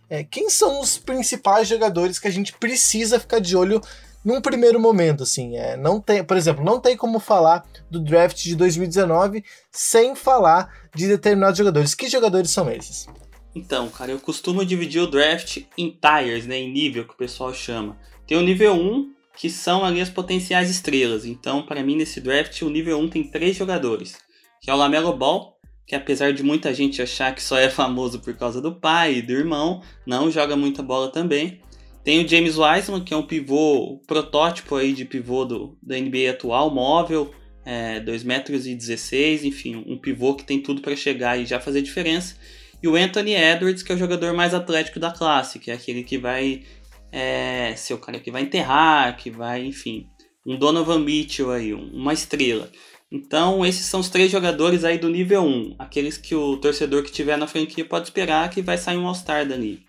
É, 0.08 0.22
quem 0.22 0.48
são 0.48 0.80
os 0.80 0.96
principais 0.96 1.66
jogadores 1.66 2.18
que 2.18 2.28
a 2.28 2.30
gente 2.30 2.52
precisa 2.52 3.18
ficar 3.18 3.40
de 3.40 3.56
olho 3.56 3.80
num 4.24 4.40
primeiro 4.40 4.78
momento, 4.78 5.24
assim, 5.24 5.56
é, 5.56 5.76
não 5.76 6.00
tem, 6.00 6.22
por 6.22 6.36
exemplo, 6.36 6.64
não 6.64 6.78
tem 6.78 6.96
como 6.96 7.18
falar 7.18 7.66
do 7.90 7.98
draft 7.98 8.40
de 8.40 8.54
2019 8.54 9.44
sem 9.70 10.14
falar 10.14 10.72
de 10.94 11.08
determinados 11.08 11.58
jogadores. 11.58 11.94
Que 11.94 12.08
jogadores 12.08 12.50
são 12.50 12.70
esses? 12.70 13.08
Então, 13.54 13.88
cara, 13.88 14.12
eu 14.12 14.20
costumo 14.20 14.64
dividir 14.64 15.02
o 15.02 15.06
draft 15.06 15.64
em 15.76 15.90
tiers, 15.90 16.46
né, 16.46 16.56
em 16.56 16.72
nível 16.72 17.04
que 17.04 17.14
o 17.14 17.16
pessoal 17.16 17.52
chama. 17.52 17.98
Tem 18.26 18.38
o 18.38 18.42
nível 18.42 18.74
1, 18.74 19.12
que 19.42 19.50
são 19.50 19.84
ali 19.84 20.00
as 20.00 20.08
potenciais 20.08 20.70
estrelas. 20.70 21.26
Então, 21.26 21.66
para 21.66 21.82
mim, 21.82 21.96
nesse 21.96 22.20
draft, 22.20 22.62
o 22.62 22.70
nível 22.70 22.96
1 23.00 23.08
tem 23.08 23.24
três 23.24 23.56
jogadores, 23.56 24.16
que 24.60 24.70
é 24.70 24.72
o 24.72 24.76
Lamelo 24.76 25.16
Ball, 25.16 25.58
que 25.84 25.96
apesar 25.96 26.32
de 26.32 26.44
muita 26.44 26.72
gente 26.72 27.02
achar 27.02 27.34
que 27.34 27.42
só 27.42 27.58
é 27.58 27.68
famoso 27.68 28.20
por 28.20 28.36
causa 28.36 28.62
do 28.62 28.72
pai 28.72 29.16
e 29.16 29.22
do 29.22 29.32
irmão, 29.32 29.82
não 30.06 30.30
joga 30.30 30.54
muita 30.54 30.80
bola 30.80 31.10
também. 31.10 31.60
Tem 32.04 32.24
o 32.24 32.28
James 32.28 32.56
Wiseman, 32.56 33.02
que 33.02 33.12
é 33.12 33.16
um 33.16 33.26
pivô, 33.26 34.00
protótipo 34.06 34.76
aí 34.76 34.92
de 34.92 35.04
pivô 35.04 35.44
do, 35.44 35.76
da 35.82 35.98
NBA 35.98 36.30
atual, 36.30 36.72
móvel, 36.72 37.34
é, 37.64 37.98
2 37.98 38.22
metros 38.22 38.64
e 38.64 38.76
16, 38.76 39.42
enfim, 39.42 39.82
um 39.88 39.98
pivô 39.98 40.36
que 40.36 40.44
tem 40.44 40.62
tudo 40.62 40.80
para 40.80 40.94
chegar 40.94 41.36
e 41.36 41.46
já 41.46 41.58
fazer 41.58 41.82
diferença. 41.82 42.36
E 42.80 42.86
o 42.86 42.94
Anthony 42.94 43.34
Edwards, 43.34 43.82
que 43.82 43.90
é 43.90 43.96
o 43.96 43.98
jogador 43.98 44.34
mais 44.34 44.54
atlético 44.54 45.00
da 45.00 45.10
classe, 45.10 45.58
que 45.58 45.72
é 45.72 45.74
aquele 45.74 46.04
que 46.04 46.16
vai 46.16 46.62
é, 47.12 47.74
ser 47.76 47.94
o 47.94 47.98
cara 47.98 48.18
que 48.18 48.30
vai 48.30 48.42
enterrar, 48.42 49.16
que 49.16 49.30
vai, 49.30 49.64
enfim, 49.64 50.08
um 50.46 50.56
Donovan 50.56 51.00
Mitchell 51.00 51.50
aí, 51.52 51.72
uma 51.72 52.12
estrela. 52.12 52.70
Então, 53.10 53.64
esses 53.64 53.84
são 53.84 54.00
os 54.00 54.08
três 54.08 54.32
jogadores 54.32 54.84
aí 54.84 54.96
do 54.96 55.10
nível 55.10 55.42
1, 55.42 55.76
aqueles 55.78 56.16
que 56.16 56.34
o 56.34 56.56
torcedor 56.56 57.02
que 57.02 57.12
tiver 57.12 57.36
na 57.36 57.46
franquia 57.46 57.84
pode 57.84 58.06
esperar 58.06 58.48
que 58.48 58.62
vai 58.62 58.78
sair 58.78 58.96
um 58.96 59.06
All-Star 59.06 59.46
dali. 59.46 59.80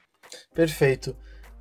Perfeito. 0.54 1.16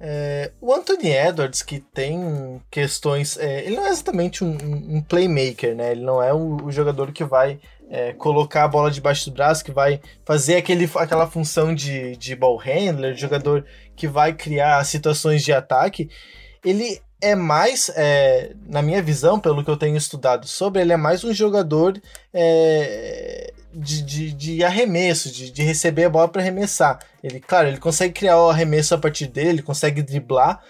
É, 0.05 0.51
o 0.61 0.75
Anthony 0.75 1.11
Edwards, 1.11 1.63
que 1.63 1.79
tem 1.79 2.61
questões. 2.69 3.39
É, 3.39 3.65
ele 3.65 3.77
não 3.77 3.87
é 3.87 3.91
exatamente 3.91 4.43
um, 4.43 4.51
um, 4.97 5.01
playmaker, 5.01 5.77
né? 5.77 5.93
Ele 5.93 6.01
não 6.01 6.21
é 6.21 6.35
o, 6.35 6.57
o 6.65 6.73
jogador 6.73 7.13
que 7.13 7.23
vai 7.23 7.61
é, 7.89 8.13
colocar 8.13 8.65
a 8.65 8.69
bola 8.69 8.91
debaixo 8.91 9.31
do 9.31 9.35
braço, 9.35 9.65
que 9.65 9.71
vai 9.71 10.01
fazer 10.25 10.57
aquele, 10.57 10.91
aquela 10.97 11.31
função 11.31 11.73
de, 11.73 12.17
de 12.17 12.35
ball 12.35 12.57
handler, 12.57 13.15
jogador 13.15 13.65
que 14.03 14.09
vai 14.09 14.33
criar 14.33 14.85
situações 14.85 15.45
de 15.45 15.53
ataque. 15.53 16.11
Ele 16.65 17.01
é 17.21 17.37
mais, 17.37 17.89
é, 17.95 18.53
na 18.67 18.83
minha 18.83 19.01
visão, 19.01 19.39
pelo 19.39 19.63
que 19.63 19.71
eu 19.71 19.77
tenho 19.77 19.97
estudado 19.97 20.49
sobre, 20.49 20.83
ele 20.83 20.93
é 20.93 20.97
mais 20.97 21.23
um 21.23 21.33
jogador 21.33 22.03
é, 22.35 23.53
de, 23.73 24.03
de, 24.03 24.33
de 24.33 24.65
arremesso, 24.65 25.31
de, 25.31 25.53
de 25.53 25.63
receber 25.63 26.07
a 26.07 26.11
bola 26.11 26.27
para 26.27 26.43
arremessar. 26.43 26.99
Ele, 27.23 27.39
claro, 27.39 27.69
ele 27.69 27.79
consegue 27.79 28.13
criar 28.13 28.41
o 28.41 28.51
arremesso 28.51 28.93
a 28.93 28.99
partir 28.99 29.29
dele, 29.29 29.51
ele 29.51 29.63
consegue 29.63 30.03
driblar, 30.03 30.61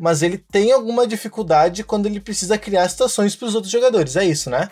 mas 0.00 0.22
ele 0.22 0.38
tem 0.38 0.72
alguma 0.72 1.06
dificuldade 1.06 1.84
quando 1.84 2.06
ele 2.06 2.20
precisa 2.20 2.56
criar 2.56 2.88
situações 2.88 3.36
para 3.36 3.48
os 3.48 3.54
outros 3.54 3.70
jogadores. 3.70 4.16
É 4.16 4.24
isso, 4.24 4.48
né? 4.48 4.70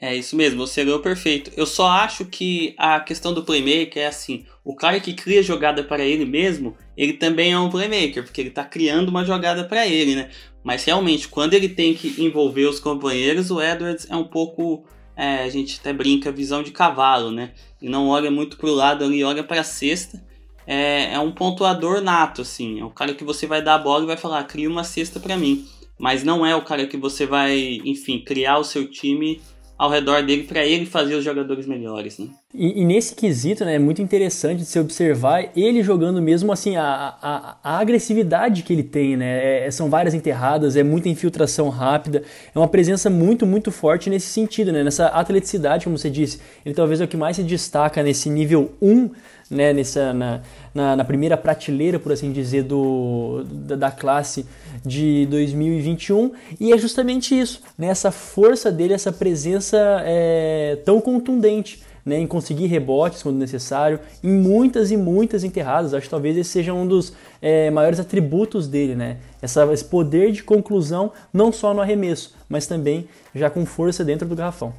É 0.00 0.14
isso 0.14 0.36
mesmo, 0.36 0.64
você 0.64 0.84
leu 0.84 1.02
perfeito. 1.02 1.50
Eu 1.56 1.66
só 1.66 1.88
acho 1.88 2.24
que 2.24 2.76
a 2.78 3.00
questão 3.00 3.34
do 3.34 3.42
playmaker 3.42 4.04
é 4.04 4.06
assim: 4.06 4.46
o 4.68 4.76
cara 4.76 5.00
que 5.00 5.14
cria 5.14 5.42
jogada 5.42 5.82
para 5.82 6.04
ele 6.04 6.26
mesmo, 6.26 6.76
ele 6.94 7.14
também 7.14 7.52
é 7.52 7.58
um 7.58 7.70
playmaker, 7.70 8.22
porque 8.22 8.38
ele 8.38 8.50
está 8.50 8.62
criando 8.62 9.08
uma 9.08 9.24
jogada 9.24 9.64
para 9.64 9.86
ele, 9.86 10.14
né? 10.14 10.28
Mas 10.62 10.84
realmente, 10.84 11.26
quando 11.26 11.54
ele 11.54 11.70
tem 11.70 11.94
que 11.94 12.22
envolver 12.22 12.66
os 12.66 12.78
companheiros, 12.78 13.50
o 13.50 13.62
Edwards 13.62 14.06
é 14.10 14.14
um 14.14 14.24
pouco. 14.24 14.84
É, 15.16 15.42
a 15.42 15.48
gente 15.48 15.78
até 15.80 15.90
brinca, 15.90 16.30
visão 16.30 16.62
de 16.62 16.70
cavalo, 16.70 17.30
né? 17.30 17.52
E 17.80 17.88
não 17.88 18.08
olha 18.08 18.30
muito 18.30 18.58
para 18.58 18.68
o 18.68 18.74
lado 18.74 19.06
ali, 19.06 19.24
olha 19.24 19.42
para 19.42 19.62
a 19.62 19.64
cesta. 19.64 20.22
É, 20.66 21.14
é 21.14 21.18
um 21.18 21.32
pontuador 21.32 22.02
nato, 22.02 22.42
assim. 22.42 22.78
É 22.78 22.84
o 22.84 22.90
cara 22.90 23.14
que 23.14 23.24
você 23.24 23.46
vai 23.46 23.62
dar 23.62 23.76
a 23.76 23.78
bola 23.78 24.04
e 24.04 24.08
vai 24.08 24.18
falar, 24.18 24.44
cria 24.44 24.68
uma 24.68 24.84
cesta 24.84 25.18
para 25.18 25.34
mim. 25.34 25.66
Mas 25.98 26.22
não 26.22 26.44
é 26.44 26.54
o 26.54 26.62
cara 26.62 26.86
que 26.86 26.98
você 26.98 27.24
vai, 27.24 27.80
enfim, 27.86 28.20
criar 28.20 28.58
o 28.58 28.64
seu 28.64 28.86
time 28.86 29.40
ao 29.78 29.88
redor 29.88 30.22
dele 30.24 30.42
para 30.42 30.66
ele 30.66 30.84
fazer 30.84 31.14
os 31.14 31.24
jogadores 31.24 31.64
melhores, 31.64 32.18
né? 32.18 32.26
E, 32.52 32.82
e, 32.82 32.84
nesse 32.84 33.14
quesito, 33.14 33.64
né, 33.64 33.76
é 33.76 33.78
muito 33.78 34.02
interessante 34.02 34.60
de 34.60 34.64
se 34.64 34.80
observar 34.80 35.50
ele 35.54 35.82
jogando 35.82 36.20
mesmo 36.20 36.50
assim 36.50 36.76
a, 36.76 37.14
a, 37.22 37.56
a 37.62 37.78
agressividade 37.78 38.64
que 38.64 38.72
ele 38.72 38.82
tem, 38.82 39.16
né? 39.16 39.38
É, 39.44 39.66
é, 39.66 39.70
são 39.70 39.88
várias 39.88 40.14
enterradas, 40.14 40.74
é 40.74 40.82
muita 40.82 41.08
infiltração 41.08 41.68
rápida, 41.68 42.24
é 42.52 42.58
uma 42.58 42.66
presença 42.66 43.08
muito 43.08 43.46
muito 43.46 43.70
forte 43.70 44.10
nesse 44.10 44.26
sentido, 44.26 44.72
né? 44.72 44.82
Nessa 44.82 45.06
atleticidade, 45.06 45.84
como 45.84 45.96
você 45.96 46.10
disse, 46.10 46.40
ele 46.66 46.74
talvez 46.74 47.00
é 47.00 47.04
o 47.04 47.08
que 47.08 47.16
mais 47.16 47.36
se 47.36 47.44
destaca 47.44 48.02
nesse 48.02 48.28
nível 48.28 48.72
1 48.82 49.10
né, 49.50 49.72
nessa, 49.72 50.12
na, 50.12 50.42
na, 50.78 50.94
na, 50.94 51.04
primeira 51.04 51.36
prateleira, 51.36 51.98
por 51.98 52.12
assim 52.12 52.30
dizer, 52.30 52.62
do, 52.62 53.44
da, 53.44 53.74
da, 53.74 53.90
classe 53.90 54.46
de 54.86 55.26
2021. 55.26 56.32
E 56.60 56.72
é 56.72 56.78
justamente 56.78 57.38
isso, 57.38 57.60
né, 57.76 57.88
essa 57.88 58.12
força 58.12 58.70
dele, 58.70 58.94
essa 58.94 59.10
presença 59.10 59.76
é, 60.04 60.78
tão 60.84 61.00
contundente. 61.00 61.86
Né, 62.06 62.18
em 62.18 62.26
conseguir 62.26 62.68
rebotes 62.68 63.22
quando 63.22 63.36
necessário, 63.36 64.00
em 64.24 64.30
muitas 64.30 64.90
e 64.90 64.96
muitas 64.96 65.44
enterradas. 65.44 65.92
Acho 65.92 66.04
que 66.06 66.10
talvez 66.10 66.38
esse 66.38 66.48
seja 66.48 66.72
um 66.72 66.86
dos 66.86 67.12
é, 67.42 67.70
maiores 67.70 68.00
atributos 68.00 68.66
dele, 68.66 68.94
né? 68.94 69.18
Essa, 69.42 69.70
esse 69.74 69.84
poder 69.84 70.32
de 70.32 70.42
conclusão, 70.42 71.12
não 71.34 71.52
só 71.52 71.74
no 71.74 71.82
arremesso, 71.82 72.34
mas 72.48 72.66
também 72.66 73.06
já 73.34 73.50
com 73.50 73.66
força 73.66 74.02
dentro 74.06 74.26
do 74.26 74.34
garrafão. 74.34 74.72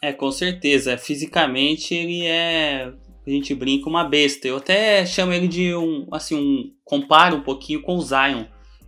É, 0.00 0.14
com 0.14 0.30
certeza. 0.30 0.96
Fisicamente 0.96 1.94
ele 1.94 2.26
é 2.26 2.90
a 3.26 3.30
gente 3.30 3.54
brinca, 3.54 3.88
uma 3.88 4.04
besta. 4.04 4.46
Eu 4.46 4.58
até 4.58 5.04
chamo 5.06 5.32
ele 5.32 5.48
de 5.48 5.74
um, 5.74 6.06
assim, 6.12 6.34
um, 6.34 6.72
comparo 6.84 7.36
um 7.36 7.42
pouquinho 7.42 7.82
com 7.82 7.96
o 7.96 8.02
Zion, 8.02 8.44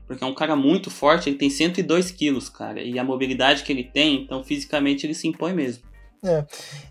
porque 0.06 0.22
é 0.22 0.26
um 0.26 0.34
cara 0.34 0.54
muito 0.54 0.90
forte, 0.90 1.28
ele 1.28 1.38
tem 1.38 1.50
102 1.50 2.10
quilos, 2.10 2.48
cara, 2.48 2.82
e 2.82 2.98
a 2.98 3.04
mobilidade 3.04 3.62
que 3.62 3.72
ele 3.72 3.84
tem, 3.84 4.22
então 4.22 4.44
fisicamente 4.44 5.06
ele 5.06 5.14
se 5.14 5.26
impõe 5.26 5.52
mesmo. 5.52 5.84
É. 6.24 6.44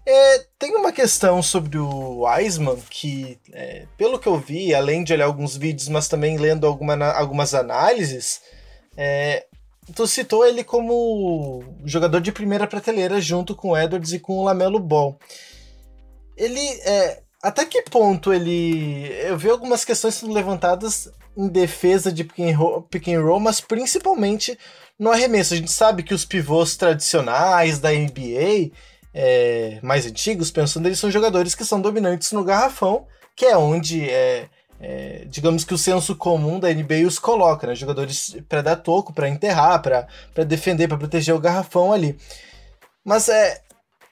É, 0.06 0.46
tem 0.58 0.76
uma 0.76 0.92
questão 0.92 1.42
sobre 1.42 1.78
o 1.78 2.26
Wiseman 2.26 2.78
que, 2.90 3.38
é, 3.52 3.86
pelo 3.98 4.20
que 4.20 4.28
eu 4.28 4.38
vi, 4.38 4.74
além 4.74 5.04
de 5.04 5.14
olhar 5.14 5.26
alguns 5.26 5.58
vídeos, 5.58 5.90
mas 5.90 6.08
também 6.08 6.38
lendo 6.38 6.66
alguma, 6.66 6.96
algumas 7.12 7.54
análises, 7.54 8.42
é, 8.96 9.46
tu 9.94 10.08
citou 10.08 10.46
ele 10.46 10.64
como 10.64 11.64
jogador 11.86 12.22
de 12.22 12.32
primeira 12.32 12.68
prateleira 12.68 13.20
junto 13.20 13.56
com 13.56 13.70
o 13.70 13.78
Edwards 13.78 14.14
e 14.14 14.20
com 14.20 14.38
o 14.38 14.44
Lamelo 14.44 14.80
Ball. 14.80 15.20
Ele 16.38 16.60
é, 16.84 17.22
até 17.46 17.64
que 17.64 17.84
ponto 17.84 18.34
ele. 18.34 19.08
Eu 19.22 19.38
vi 19.38 19.50
algumas 19.50 19.86
questões 19.86 20.16
sendo 20.16 20.34
levantadas 20.34 21.12
em 21.38 21.48
defesa 21.48 22.12
de 22.12 22.24
pick 22.24 22.40
and, 22.40 22.58
roll, 22.58 22.82
pick 22.82 23.08
and 23.08 23.22
roll, 23.22 23.40
mas 23.40 23.62
principalmente 23.62 24.58
no 24.98 25.12
arremesso. 25.12 25.54
A 25.54 25.58
gente 25.58 25.72
sabe 25.72 26.02
que 26.02 26.14
os 26.14 26.26
pivôs 26.26 26.76
tradicionais 26.76 27.78
da 27.78 27.92
NBA, 27.92 28.72
é, 29.14 29.80
mais 29.84 30.08
antigos, 30.08 30.50
pensando, 30.50 30.88
eles 30.88 30.98
são 30.98 31.12
jogadores 31.12 31.54
que 31.54 31.64
são 31.64 31.80
dominantes 31.80 32.32
no 32.32 32.44
garrafão, 32.44 33.06
que 33.36 33.46
é 33.46 33.56
onde 33.56 34.10
é, 34.10 34.50
é, 34.80 35.26
digamos 35.28 35.64
que 35.64 35.74
o 35.76 35.78
senso 35.78 36.16
comum 36.16 36.60
da 36.60 36.74
NBA 36.74 37.06
os 37.06 37.20
coloca, 37.20 37.68
né? 37.68 37.76
Jogadores 37.76 38.36
para 38.50 38.64
dar 38.64 38.78
toco, 38.78 39.14
para 39.14 39.30
enterrar, 39.30 39.84
para 39.84 40.44
defender, 40.44 40.88
para 40.88 40.98
proteger 40.98 41.36
o 41.36 41.40
garrafão 41.40 41.94
ali. 41.94 42.18
Mas 43.04 43.30
é, 43.30 43.62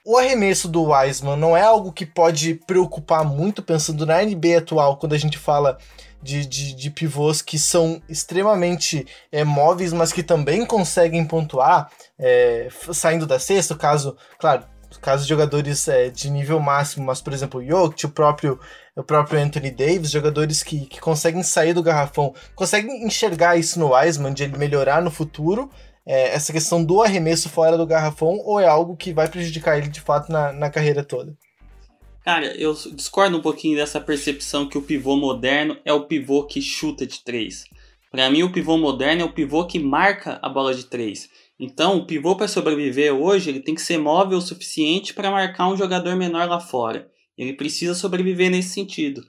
o 0.04 0.18
arremesso 0.18 0.68
do 0.68 0.90
Wiseman 0.90 1.36
não 1.36 1.56
é 1.56 1.62
algo 1.62 1.90
que 1.90 2.04
pode 2.04 2.54
preocupar 2.66 3.24
muito 3.24 3.62
pensando 3.62 4.04
na 4.04 4.22
NBA 4.22 4.58
atual, 4.58 4.98
quando 4.98 5.14
a 5.14 5.18
gente 5.18 5.38
fala 5.38 5.78
de, 6.22 6.44
de, 6.44 6.74
de 6.74 6.90
pivôs 6.90 7.40
que 7.40 7.58
são 7.58 8.02
extremamente 8.08 9.06
é, 9.32 9.44
móveis, 9.44 9.92
mas 9.92 10.12
que 10.12 10.22
também 10.22 10.66
conseguem 10.66 11.24
pontuar 11.24 11.90
é, 12.18 12.68
saindo 12.92 13.26
da 13.26 13.38
cesta, 13.38 13.74
caso, 13.74 14.16
claro, 14.38 14.64
caso 15.00 15.22
de 15.22 15.28
jogadores 15.28 15.88
é, 15.88 16.10
de 16.10 16.30
nível 16.30 16.60
máximo, 16.60 17.06
mas 17.06 17.20
por 17.20 17.32
exemplo 17.32 17.60
o 17.60 17.66
Jokic, 17.66 18.06
o 18.06 18.10
próprio, 18.10 18.60
o 18.94 19.02
próprio 19.02 19.40
Anthony 19.40 19.70
Davis, 19.70 20.10
jogadores 20.10 20.62
que, 20.62 20.86
que 20.86 21.00
conseguem 21.00 21.42
sair 21.42 21.72
do 21.72 21.82
garrafão, 21.82 22.34
conseguem 22.54 23.06
enxergar 23.06 23.56
isso 23.56 23.78
no 23.78 23.94
Wiseman, 23.94 24.32
de 24.32 24.44
ele 24.44 24.58
melhorar 24.58 25.02
no 25.02 25.10
futuro, 25.10 25.70
é, 26.06 26.34
essa 26.34 26.52
questão 26.52 26.84
do 26.84 27.02
arremesso 27.02 27.48
fora 27.48 27.76
do 27.76 27.86
garrafão 27.86 28.38
ou 28.44 28.60
é 28.60 28.66
algo 28.66 28.96
que 28.96 29.12
vai 29.12 29.28
prejudicar 29.28 29.78
ele 29.78 29.88
de 29.88 30.00
fato 30.00 30.30
na, 30.30 30.52
na 30.52 30.70
carreira 30.70 31.02
toda? 31.02 31.36
Cara, 32.24 32.56
eu 32.56 32.72
discordo 32.92 33.36
um 33.36 33.42
pouquinho 33.42 33.76
dessa 33.76 34.00
percepção 34.00 34.66
que 34.66 34.78
o 34.78 34.82
pivô 34.82 35.16
moderno 35.16 35.76
é 35.84 35.92
o 35.92 36.06
pivô 36.06 36.44
que 36.44 36.62
chuta 36.62 37.06
de 37.06 37.22
três. 37.22 37.64
Para 38.10 38.30
mim, 38.30 38.42
o 38.42 38.52
pivô 38.52 38.78
moderno 38.78 39.22
é 39.22 39.24
o 39.24 39.32
pivô 39.32 39.66
que 39.66 39.78
marca 39.78 40.38
a 40.40 40.48
bola 40.48 40.74
de 40.74 40.84
três. 40.84 41.28
Então, 41.58 41.98
o 41.98 42.06
pivô 42.06 42.34
para 42.34 42.48
sobreviver 42.48 43.12
hoje, 43.12 43.50
ele 43.50 43.60
tem 43.60 43.74
que 43.74 43.82
ser 43.82 43.98
móvel 43.98 44.38
o 44.38 44.42
suficiente 44.42 45.12
para 45.12 45.30
marcar 45.30 45.68
um 45.68 45.76
jogador 45.76 46.16
menor 46.16 46.48
lá 46.48 46.60
fora. 46.60 47.10
Ele 47.36 47.52
precisa 47.52 47.94
sobreviver 47.94 48.50
nesse 48.50 48.70
sentido. 48.70 49.22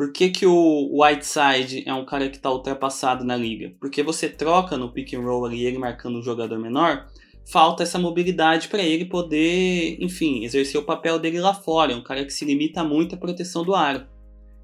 Por 0.00 0.14
que, 0.14 0.30
que 0.30 0.46
o 0.46 1.02
Whiteside 1.02 1.82
é 1.86 1.92
um 1.92 2.06
cara 2.06 2.30
que 2.30 2.36
está 2.38 2.50
ultrapassado 2.50 3.22
na 3.22 3.36
liga? 3.36 3.74
Porque 3.78 4.02
você 4.02 4.30
troca 4.30 4.74
no 4.78 4.90
pick 4.90 5.12
and 5.12 5.20
roll 5.20 5.44
ali, 5.44 5.62
ele 5.62 5.76
marcando 5.76 6.18
um 6.18 6.22
jogador 6.22 6.58
menor, 6.58 7.06
falta 7.52 7.82
essa 7.82 7.98
mobilidade 7.98 8.68
para 8.68 8.82
ele 8.82 9.04
poder, 9.04 9.98
enfim, 10.00 10.42
exercer 10.42 10.80
o 10.80 10.84
papel 10.84 11.18
dele 11.18 11.38
lá 11.38 11.52
fora. 11.52 11.92
É 11.92 11.94
um 11.94 12.02
cara 12.02 12.24
que 12.24 12.32
se 12.32 12.46
limita 12.46 12.82
muito 12.82 13.14
à 13.14 13.18
proteção 13.18 13.62
do 13.62 13.74
aro. 13.74 14.06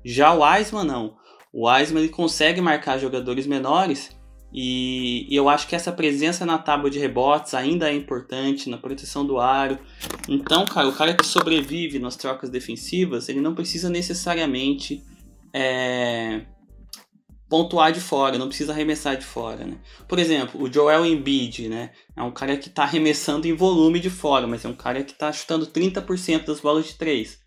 Já 0.03 0.33
o 0.33 0.41
Wiseman 0.41 0.85
não. 0.85 1.19
O 1.53 1.69
Wiseman 1.69 2.05
ele 2.05 2.09
consegue 2.11 2.63
marcar 2.63 2.97
jogadores 2.97 3.47
menores 3.47 4.17
e, 4.51 5.27
e, 5.29 5.37
eu 5.37 5.51
acho 5.51 5.69
que 5.69 5.77
essa 5.77 5.93
presença 5.93 6.47
na 6.47 6.57
tábua 6.57 6.89
de 6.89 6.99
rebotes 6.99 7.53
ainda 7.53 7.91
é 7.91 7.95
importante 7.95 8.71
na 8.71 8.79
proteção 8.79 9.27
do 9.27 9.39
aro. 9.39 9.79
Então, 10.27 10.65
cara, 10.65 10.89
o 10.89 10.95
cara 10.95 11.13
que 11.13 11.27
sobrevive 11.27 11.99
nas 11.99 12.17
trocas 12.17 12.49
defensivas, 12.49 13.29
ele 13.29 13.43
não 13.43 13.55
precisa 13.55 13.91
necessariamente 13.91 15.05
é, 15.53 16.47
pontuar 17.49 17.93
de 17.93 18.01
fora, 18.01 18.39
não 18.39 18.49
precisa 18.49 18.73
arremessar 18.73 19.17
de 19.17 19.25
fora, 19.25 19.65
né? 19.65 19.79
Por 20.09 20.19
exemplo, 20.19 20.63
o 20.63 20.73
Joel 20.73 21.07
Embiid, 21.07 21.69
né? 21.69 21.93
É 22.17 22.23
um 22.23 22.33
cara 22.33 22.57
que 22.57 22.69
está 22.69 22.83
arremessando 22.83 23.47
em 23.47 23.55
volume 23.55 24.01
de 24.01 24.11
fora, 24.11 24.47
mas 24.47 24.65
é 24.65 24.69
um 24.69 24.75
cara 24.75 25.03
que 25.03 25.13
está 25.13 25.33
chutando 25.33 25.67
30% 25.67 26.45
das 26.45 26.61
bolas 26.61 26.87
de 26.87 26.95
3. 26.95 27.39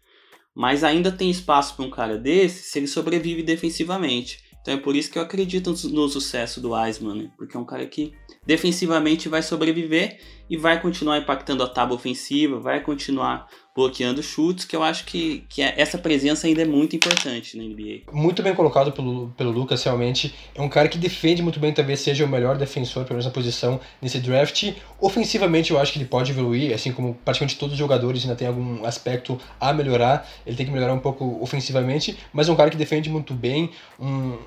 Mas 0.56 0.84
ainda 0.84 1.12
tem 1.12 1.30
espaço 1.30 1.76
para 1.76 1.86
um 1.86 1.90
cara 1.90 2.18
desse 2.18 2.64
se 2.64 2.80
ele 2.80 2.88
sobrevive 2.88 3.44
defensivamente. 3.44 4.44
Então 4.62 4.74
é 4.74 4.78
por 4.78 4.96
isso 4.96 5.12
que 5.12 5.18
eu 5.18 5.24
acredito 5.24 5.74
no 5.90 6.10
sucesso 6.10 6.60
do 6.62 6.72
Wiseman, 6.72 7.24
né? 7.24 7.32
Porque 7.38 7.56
é 7.56 7.60
um 7.60 7.66
cara 7.66 7.86
que 7.86 8.14
defensivamente 8.50 9.30
vai 9.30 9.44
sobreviver 9.44 10.18
e 10.50 10.58
vai 10.58 10.82
continuar 10.82 11.20
impactando 11.20 11.62
a 11.62 11.68
tábua 11.68 11.96
ofensiva, 11.96 12.60
vai 12.60 12.80
continuar 12.80 13.48
bloqueando 13.76 14.24
chutes, 14.24 14.66
que 14.66 14.76
eu 14.76 14.82
acho 14.82 15.06
que, 15.06 15.46
que 15.48 15.62
é, 15.62 15.76
essa 15.78 16.00
presença 16.00 16.48
ainda 16.48 16.64
é 16.64 16.66
muito 16.66 16.96
importante 16.96 17.56
na 17.56 17.64
NBA. 17.64 18.12
Muito 18.12 18.42
bem 18.42 18.56
colocado 18.56 18.92
pelo, 18.92 19.30
pelo 19.38 19.52
Lucas, 19.52 19.84
realmente. 19.84 20.34
É 20.56 20.62
um 20.64 20.68
cara 20.68 20.88
que 20.88 20.98
defende 20.98 21.44
muito 21.44 21.60
bem, 21.60 21.72
talvez 21.72 22.00
seja 22.00 22.26
o 22.26 22.28
melhor 22.28 22.58
defensor, 22.58 23.04
pelo 23.04 23.18
menos 23.18 23.26
na 23.28 23.32
posição 23.32 23.80
nesse 24.02 24.20
draft. 24.20 24.74
Ofensivamente, 25.00 25.70
eu 25.70 25.80
acho 25.80 25.94
que 25.94 26.00
ele 26.00 26.08
pode 26.10 26.32
evoluir, 26.32 26.74
assim 26.74 26.92
como 26.92 27.14
praticamente 27.24 27.56
todos 27.56 27.74
os 27.74 27.80
jogadores 27.80 28.24
ainda 28.24 28.36
tem 28.36 28.48
algum 28.48 28.84
aspecto 28.84 29.40
a 29.62 29.72
melhorar. 29.72 30.28
Ele 30.44 30.56
tem 30.56 30.66
que 30.66 30.72
melhorar 30.72 30.96
um 30.96 31.00
pouco 31.00 31.38
ofensivamente, 31.40 32.18
mas 32.34 32.50
é 32.50 32.52
um 32.52 32.56
cara 32.56 32.72
que 32.72 32.78
defende 32.78 33.12
muito 33.12 33.36
bem, 33.36 33.70
um, 34.00 34.40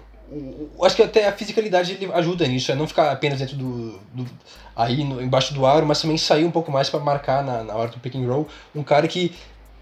acho 0.83 0.97
que 0.97 1.03
até 1.03 1.27
a 1.27 1.33
fisicalidade 1.33 1.99
ajuda 2.15 2.47
nisso, 2.47 2.73
é 2.73 2.75
não 2.75 2.87
ficar 2.87 3.11
apenas 3.11 3.39
dentro 3.39 3.57
do, 3.57 3.99
do 4.13 4.27
aí 4.75 5.05
no, 5.05 5.21
embaixo 5.21 5.53
do 5.55 5.67
aro, 5.67 5.87
mas 5.87 6.01
também 6.01 6.17
sair 6.17 6.45
um 6.45 6.51
pouco 6.51 6.71
mais 6.71 6.89
para 6.89 7.01
marcar 7.01 7.45
na, 7.45 7.63
na 7.63 7.75
hora 7.75 7.91
do 7.91 7.99
pick 7.99 8.15
and 8.15 8.27
roll. 8.27 8.49
Um 8.75 8.83
cara 8.83 9.07
que 9.07 9.35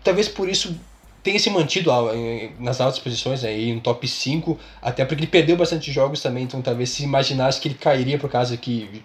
talvez 0.02 0.28
por 0.28 0.48
isso 0.48 0.74
tenha 1.22 1.38
se 1.38 1.50
mantido 1.50 1.90
nas 2.58 2.80
altas 2.80 2.98
posições, 2.98 3.44
aí 3.44 3.72
no 3.74 3.80
top 3.80 4.06
5, 4.06 4.58
até 4.80 5.04
porque 5.04 5.22
ele 5.22 5.30
perdeu 5.30 5.56
bastante 5.56 5.92
jogos 5.92 6.22
também, 6.22 6.44
então 6.44 6.62
talvez 6.62 6.90
se 6.90 7.02
imaginasse 7.02 7.60
que 7.60 7.68
ele 7.68 7.74
cairia 7.74 8.18
por 8.18 8.30
causa 8.30 8.56
que 8.56 9.02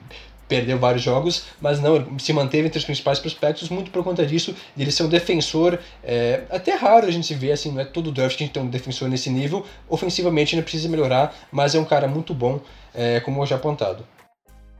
perdeu 0.47 0.77
vários 0.77 1.03
jogos, 1.03 1.45
mas 1.59 1.79
não, 1.79 1.95
ele 1.95 2.05
se 2.19 2.31
manteve 2.33 2.67
entre 2.67 2.77
os 2.77 2.85
principais 2.85 3.19
prospectos 3.19 3.69
muito 3.69 3.91
por 3.91 4.03
conta 4.03 4.25
disso, 4.25 4.55
de 4.75 4.83
ele 4.83 4.91
ser 4.91 5.03
um 5.03 5.09
defensor, 5.09 5.79
é, 6.03 6.43
até 6.49 6.75
raro 6.75 7.07
a 7.07 7.11
gente 7.11 7.33
vê 7.33 7.51
assim, 7.51 7.71
não 7.71 7.81
é 7.81 7.85
todo 7.85 8.11
draft 8.11 8.37
que 8.37 8.43
a 8.43 8.45
gente 8.45 8.53
tem 8.53 8.63
um 8.63 8.67
defensor 8.67 9.09
nesse 9.09 9.29
nível, 9.29 9.65
ofensivamente 9.89 10.55
ainda 10.55 10.63
precisa 10.63 10.87
melhorar, 10.89 11.35
mas 11.51 11.75
é 11.75 11.79
um 11.79 11.85
cara 11.85 12.07
muito 12.07 12.33
bom, 12.33 12.59
é, 12.93 13.19
como 13.19 13.45
já 13.45 13.55
apontado. 13.55 14.05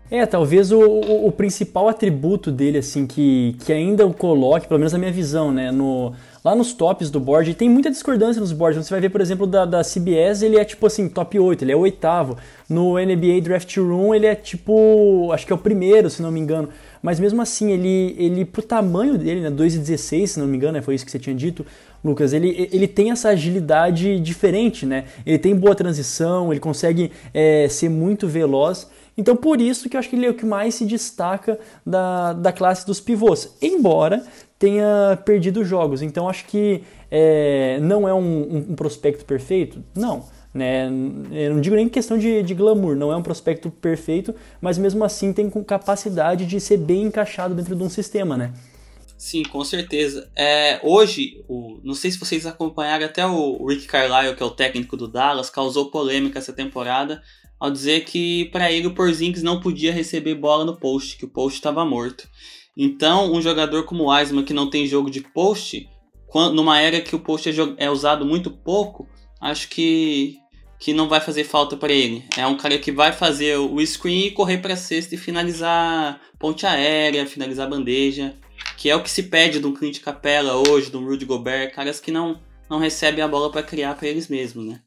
É, 0.10 0.24
talvez 0.26 0.72
o, 0.72 0.80
o, 0.80 1.28
o, 1.28 1.32
principal 1.32 1.90
atributo 1.90 2.52
dele, 2.52 2.78
assim, 2.78 3.08
que, 3.08 3.56
que 3.66 3.74
ainda 3.74 4.06
o 4.06 4.14
coloque, 4.14 4.68
pelo 4.68 4.80
menos 4.80 4.94
na 4.94 5.00
minha 5.00 5.12
visão, 5.12 5.52
né, 5.52 5.72
no, 5.72 6.14
lá 6.44 6.56
nos 6.56 6.74
tops 6.74 7.10
do 7.10 7.20
board, 7.20 7.56
tem 7.56 7.68
muita 7.68 7.90
discordância 7.90 8.40
nos 8.40 8.52
boards. 8.52 8.86
Você 8.86 8.92
vai 8.92 9.02
ver, 9.02 9.10
por 9.10 9.20
exemplo, 9.20 9.48
da, 9.48 9.66
da 9.66 9.82
CBS, 9.82 10.44
ele 10.44 10.60
é 10.60 10.64
tipo 10.64 10.86
assim, 10.86 11.10
top 11.10 11.40
8, 11.40 11.64
ele 11.64 11.72
é 11.72 11.76
o 11.76 11.80
oitavo. 11.80 12.38
No 12.70 13.00
NBA 13.00 13.42
Draft 13.42 13.76
Room, 13.78 14.14
ele 14.14 14.28
é 14.28 14.36
tipo, 14.36 15.32
acho 15.32 15.44
que 15.44 15.52
é 15.52 15.56
o 15.56 15.60
primeiro, 15.60 16.08
se 16.08 16.22
não 16.22 16.32
me 16.32 16.40
engano. 16.40 16.70
Mas 17.02 17.20
mesmo 17.20 17.42
assim, 17.42 17.72
ele, 17.72 18.16
ele 18.18 18.46
pro 18.46 18.62
tamanho 18.62 19.18
dele, 19.18 19.42
né, 19.42 19.50
2,16, 19.50 20.28
se 20.28 20.40
não 20.40 20.46
me 20.46 20.56
engano, 20.56 20.74
né, 20.74 20.82
foi 20.84 20.94
isso 20.94 21.04
que 21.04 21.12
você 21.12 21.20
tinha 21.20 21.36
dito, 21.36 21.66
Lucas, 22.04 22.32
ele, 22.32 22.70
ele 22.72 22.88
tem 22.88 23.10
essa 23.10 23.30
agilidade 23.30 24.20
diferente, 24.20 24.86
né? 24.86 25.06
Ele 25.26 25.40
tem 25.40 25.56
boa 25.56 25.74
transição, 25.74 26.54
ele 26.54 26.60
consegue 26.60 27.12
é, 27.34 27.68
ser 27.68 27.90
muito 27.90 28.28
veloz. 28.28 28.88
Então, 29.18 29.36
por 29.36 29.62
isso 29.62 29.90
que 29.90 29.96
eu 29.96 30.00
acho 30.00 30.10
que 30.10 30.16
ele 30.16 30.26
é 30.26 30.30
o 30.30 30.34
que 30.34 30.46
mais 30.46 30.76
se 30.76 30.86
destaca 30.86 31.58
da, 31.86 32.34
da 32.34 32.52
classe 32.52 32.86
dos 32.86 33.00
pivôs. 33.00 33.56
Embora 33.62 34.26
tenha 34.60 35.18
perdido 35.26 35.64
jogos. 35.64 36.02
Então, 36.02 36.28
acho 36.28 36.46
que 36.46 36.84
é, 37.10 37.80
não 37.82 38.08
é 38.08 38.14
um, 38.14 38.66
um, 38.70 38.76
prospecto 38.76 39.24
perfeito? 39.26 39.84
Não. 39.96 40.26
Né? 40.54 40.88
Eu 41.32 41.54
não 41.54 41.62
digo 41.62 41.76
nem 41.76 41.88
questão 41.88 42.18
de, 42.18 42.42
de 42.42 42.54
glamour, 42.54 42.96
não 42.96 43.12
é 43.12 43.16
um 43.16 43.22
prospecto 43.22 43.70
perfeito, 43.70 44.34
mas 44.62 44.78
mesmo 44.78 45.04
assim 45.04 45.34
tem 45.34 45.50
capacidade 45.50 46.46
de 46.46 46.60
ser 46.62 46.78
bem 46.78 47.04
encaixado 47.04 47.54
dentro 47.54 47.76
de 47.76 47.84
um 47.84 47.90
sistema, 47.90 48.38
né? 48.38 48.54
Sim, 49.18 49.44
com 49.44 49.64
certeza. 49.64 50.30
É, 50.36 50.80
hoje, 50.84 51.44
o, 51.48 51.80
não 51.84 51.94
sei 51.94 52.12
se 52.12 52.18
vocês 52.18 52.46
acompanharam, 52.46 53.06
até 53.06 53.26
o 53.26 53.66
Rick 53.66 53.86
Carlisle, 53.88 54.36
que 54.36 54.44
é 54.44 54.46
o 54.46 54.52
técnico 54.52 54.98
do 54.98 55.08
Dallas, 55.08 55.50
causou 55.50 55.90
polêmica 55.90 56.40
essa 56.40 56.54
temporada 56.54 57.22
ao 57.60 57.72
dizer 57.72 58.06
que 58.06 58.46
para 58.46 58.72
ele 58.72 58.88
o 58.88 58.94
Porzingis 58.94 59.44
não 59.44 59.60
podia 59.60 59.92
receber 59.92 60.36
bola 60.36 60.66
no 60.66 60.76
post, 60.76 61.18
que 61.18 61.26
o 61.26 61.30
post 61.30 61.58
estava 61.58 61.86
morto. 61.86 62.28
Então, 62.78 63.34
um 63.34 63.42
jogador 63.42 63.84
como 63.84 64.04
o 64.04 64.14
Wiseman 64.14 64.44
que 64.44 64.54
não 64.54 64.70
tem 64.70 64.86
jogo 64.86 65.10
de 65.10 65.22
post, 65.22 65.88
numa 66.54 66.80
era 66.80 67.00
que 67.00 67.16
o 67.16 67.20
post 67.20 67.50
é, 67.50 67.54
é 67.78 67.90
usado 67.90 68.26
muito 68.26 68.52
pouco, 68.52 69.08
acho 69.40 69.70
que 69.70 70.38
que 70.78 70.94
não 70.94 71.08
vai 71.08 71.22
fazer 71.22 71.46
falta 71.46 71.78
para 71.78 71.94
ele. 71.94 72.26
É 72.38 72.46
um 72.46 72.58
cara 72.58 72.78
que 72.78 72.92
vai 72.92 73.14
fazer 73.14 73.58
o 73.58 73.84
screen 73.86 74.28
e 74.28 74.32
correr 74.32 74.58
para 74.58 74.76
cesta 74.76 75.16
e 75.16 75.18
finalizar 75.18 76.20
ponte 76.38 76.66
aérea, 76.66 77.26
finalizar 77.26 77.70
bandeja, 77.70 78.36
que 78.78 78.90
é 78.90 78.96
o 78.96 79.02
que 79.02 79.10
se 79.10 79.24
pede 79.24 79.60
de 79.60 79.66
um 79.66 79.74
Clint 79.74 80.02
Capella 80.02 80.54
hoje, 80.70 80.92
de 80.92 80.98
um 80.98 81.06
Rudy 81.06 81.26
Gobert, 81.26 81.74
caras 81.74 82.00
que 82.00 82.12
não 82.12 82.40
não 82.70 82.80
recebem 82.80 83.24
a 83.24 83.28
bola 83.28 83.52
para 83.52 83.64
criar 83.64 83.96
para 83.96 84.08
eles 84.08 84.28
mesmos, 84.28 84.66
né? 84.66 84.82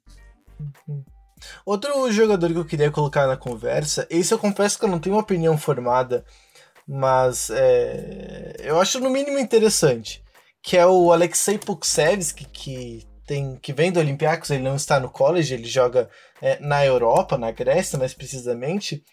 Outro 1.64 2.10
jogador 2.12 2.50
que 2.52 2.58
eu 2.58 2.64
queria 2.64 2.90
colocar 2.90 3.26
na 3.26 3.36
conversa, 3.36 4.06
esse 4.10 4.32
eu 4.32 4.38
confesso 4.38 4.78
que 4.78 4.84
eu 4.84 4.88
não 4.88 4.98
tenho 4.98 5.16
uma 5.16 5.22
opinião 5.22 5.56
formada, 5.56 6.24
mas 6.86 7.50
é, 7.50 8.56
eu 8.60 8.80
acho 8.80 9.00
no 9.00 9.10
mínimo 9.10 9.38
interessante, 9.38 10.22
que 10.62 10.76
é 10.76 10.86
o 10.86 11.12
Alexei 11.12 11.58
Puksevski, 11.58 12.46
que 12.46 13.06
tem 13.26 13.56
que 13.60 13.74
vem 13.74 13.92
do 13.92 14.00
Olympiacos, 14.00 14.50
ele 14.50 14.62
não 14.62 14.74
está 14.74 14.98
no 14.98 15.10
college, 15.10 15.52
ele 15.52 15.66
joga 15.66 16.08
é, 16.40 16.58
na 16.60 16.84
Europa, 16.84 17.36
na 17.36 17.50
Grécia 17.50 17.98
mais 17.98 18.14
precisamente, 18.14 19.04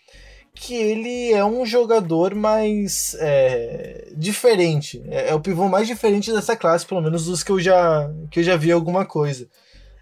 que 0.56 0.74
ele 0.74 1.34
é 1.34 1.44
um 1.44 1.66
jogador 1.66 2.34
mais 2.34 3.16
é, 3.20 4.08
diferente, 4.16 5.04
é, 5.10 5.30
é, 5.30 5.36
o 5.36 5.42
pivô 5.42 5.68
mais 5.68 5.86
diferente 5.86 6.32
dessa 6.32 6.56
classe, 6.56 6.86
pelo 6.86 7.02
menos 7.02 7.26
dos 7.26 7.44
que 7.44 7.52
eu 7.52 7.60
já 7.60 8.10
que 8.32 8.40
eu 8.40 8.44
já 8.44 8.56
vi 8.56 8.72
alguma 8.72 9.06
coisa. 9.06 9.50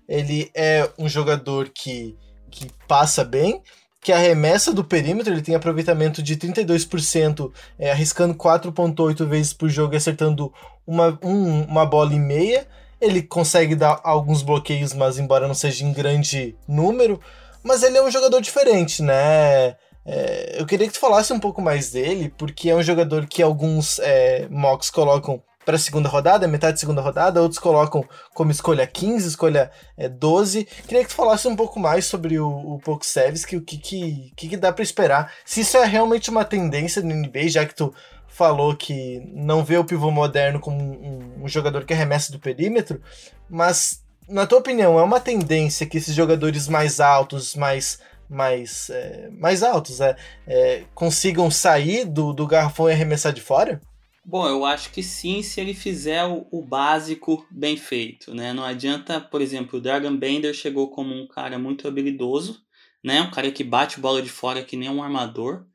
Ele 0.07 0.51
é 0.53 0.89
um 0.97 1.07
jogador 1.07 1.69
que, 1.69 2.17
que 2.51 2.67
passa 2.87 3.23
bem, 3.23 3.61
que 4.03 4.11
arremessa 4.11 4.73
do 4.73 4.83
perímetro, 4.83 5.33
ele 5.33 5.41
tem 5.41 5.55
aproveitamento 5.55 6.21
de 6.21 6.35
32%, 6.35 7.51
é, 7.79 7.91
arriscando 7.91 8.35
4.8 8.35 9.25
vezes 9.25 9.53
por 9.53 9.69
jogo 9.69 9.93
e 9.93 9.97
acertando 9.97 10.53
uma, 10.85 11.17
um, 11.23 11.61
uma 11.63 11.85
bola 11.85 12.13
e 12.13 12.19
meia. 12.19 12.67
Ele 12.99 13.21
consegue 13.21 13.75
dar 13.75 14.01
alguns 14.03 14.43
bloqueios, 14.43 14.93
mas 14.93 15.17
embora 15.17 15.47
não 15.47 15.55
seja 15.55 15.85
em 15.85 15.93
grande 15.93 16.55
número. 16.67 17.19
Mas 17.63 17.81
ele 17.81 17.97
é 17.97 18.03
um 18.03 18.11
jogador 18.11 18.41
diferente, 18.41 19.01
né? 19.01 19.75
É, 20.05 20.57
eu 20.59 20.65
queria 20.65 20.87
que 20.87 20.93
tu 20.93 20.99
falasse 20.99 21.31
um 21.31 21.39
pouco 21.39 21.61
mais 21.61 21.91
dele, 21.91 22.33
porque 22.37 22.69
é 22.69 22.75
um 22.75 22.83
jogador 22.83 23.25
que 23.25 23.41
alguns 23.41 23.99
é, 23.99 24.47
mocks 24.49 24.89
colocam 24.89 25.41
para 25.65 25.75
a 25.75 25.79
segunda 25.79 26.09
rodada, 26.09 26.47
metade 26.47 26.73
da 26.73 26.79
segunda 26.79 27.01
rodada, 27.01 27.41
outros 27.41 27.59
colocam 27.59 28.03
como 28.33 28.51
escolha 28.51 28.85
15, 28.85 29.27
escolha 29.27 29.71
é, 29.97 30.07
12. 30.07 30.65
Queria 30.87 31.03
que 31.03 31.09
tu 31.09 31.15
falasse 31.15 31.47
um 31.47 31.55
pouco 31.55 31.79
mais 31.79 32.05
sobre 32.05 32.39
o, 32.39 32.49
o 32.49 32.79
Pokusevski, 32.79 33.57
o 33.57 33.61
que, 33.61 33.77
que, 33.77 34.33
que, 34.35 34.49
que 34.49 34.57
dá 34.57 34.71
para 34.71 34.83
esperar. 34.83 35.31
Se 35.45 35.61
isso 35.61 35.77
é 35.77 35.85
realmente 35.85 36.29
uma 36.29 36.45
tendência 36.45 37.01
no 37.01 37.13
NBA, 37.13 37.49
já 37.49 37.65
que 37.65 37.75
tu 37.75 37.93
falou 38.27 38.75
que 38.75 39.21
não 39.33 39.63
vê 39.63 39.77
o 39.77 39.85
pivô 39.85 40.09
moderno 40.09 40.59
como 40.59 40.81
um, 40.81 41.43
um 41.43 41.47
jogador 41.47 41.85
que 41.85 41.93
arremessa 41.93 42.31
do 42.31 42.39
perímetro, 42.39 43.01
mas 43.49 44.03
na 44.27 44.47
tua 44.47 44.59
opinião, 44.59 44.97
é 44.97 45.03
uma 45.03 45.19
tendência 45.19 45.85
que 45.85 45.97
esses 45.97 46.15
jogadores 46.15 46.67
mais 46.67 46.99
altos, 46.99 47.55
mais 47.55 47.99
mais, 48.29 48.89
é, 48.89 49.29
mais 49.31 49.61
altos, 49.61 50.01
é, 50.01 50.15
é, 50.47 50.83
consigam 50.95 51.51
sair 51.51 52.05
do, 52.05 52.33
do 52.33 52.47
garrafão 52.47 52.89
e 52.89 52.93
arremessar 52.93 53.31
de 53.31 53.41
fora? 53.41 53.79
Bom, 54.25 54.47
eu 54.47 54.63
acho 54.63 54.89
que 54.91 55.03
sim, 55.03 55.41
se 55.43 55.59
ele 55.59 55.73
fizer 55.73 56.23
o, 56.23 56.61
básico 56.61 57.45
bem 57.51 57.75
feito, 57.75 58.33
né? 58.33 58.53
Não 58.53 58.63
adianta, 58.63 59.19
por 59.19 59.41
exemplo, 59.41 59.77
o 59.77 59.81
Dragon 59.81 60.15
Bender 60.15 60.53
chegou 60.53 60.89
como 60.89 61.13
um 61.13 61.27
cara 61.27 61.59
muito 61.59 61.85
habilidoso, 61.87 62.61
né? 63.03 63.21
Um 63.21 63.29
cara 63.31 63.51
que 63.51 63.65
bate 63.65 63.99
bola 63.99 64.21
de 64.21 64.29
fora 64.29 64.63
que 64.63 64.77
nem 64.77 64.89
um 64.89 65.03
armador 65.03 65.65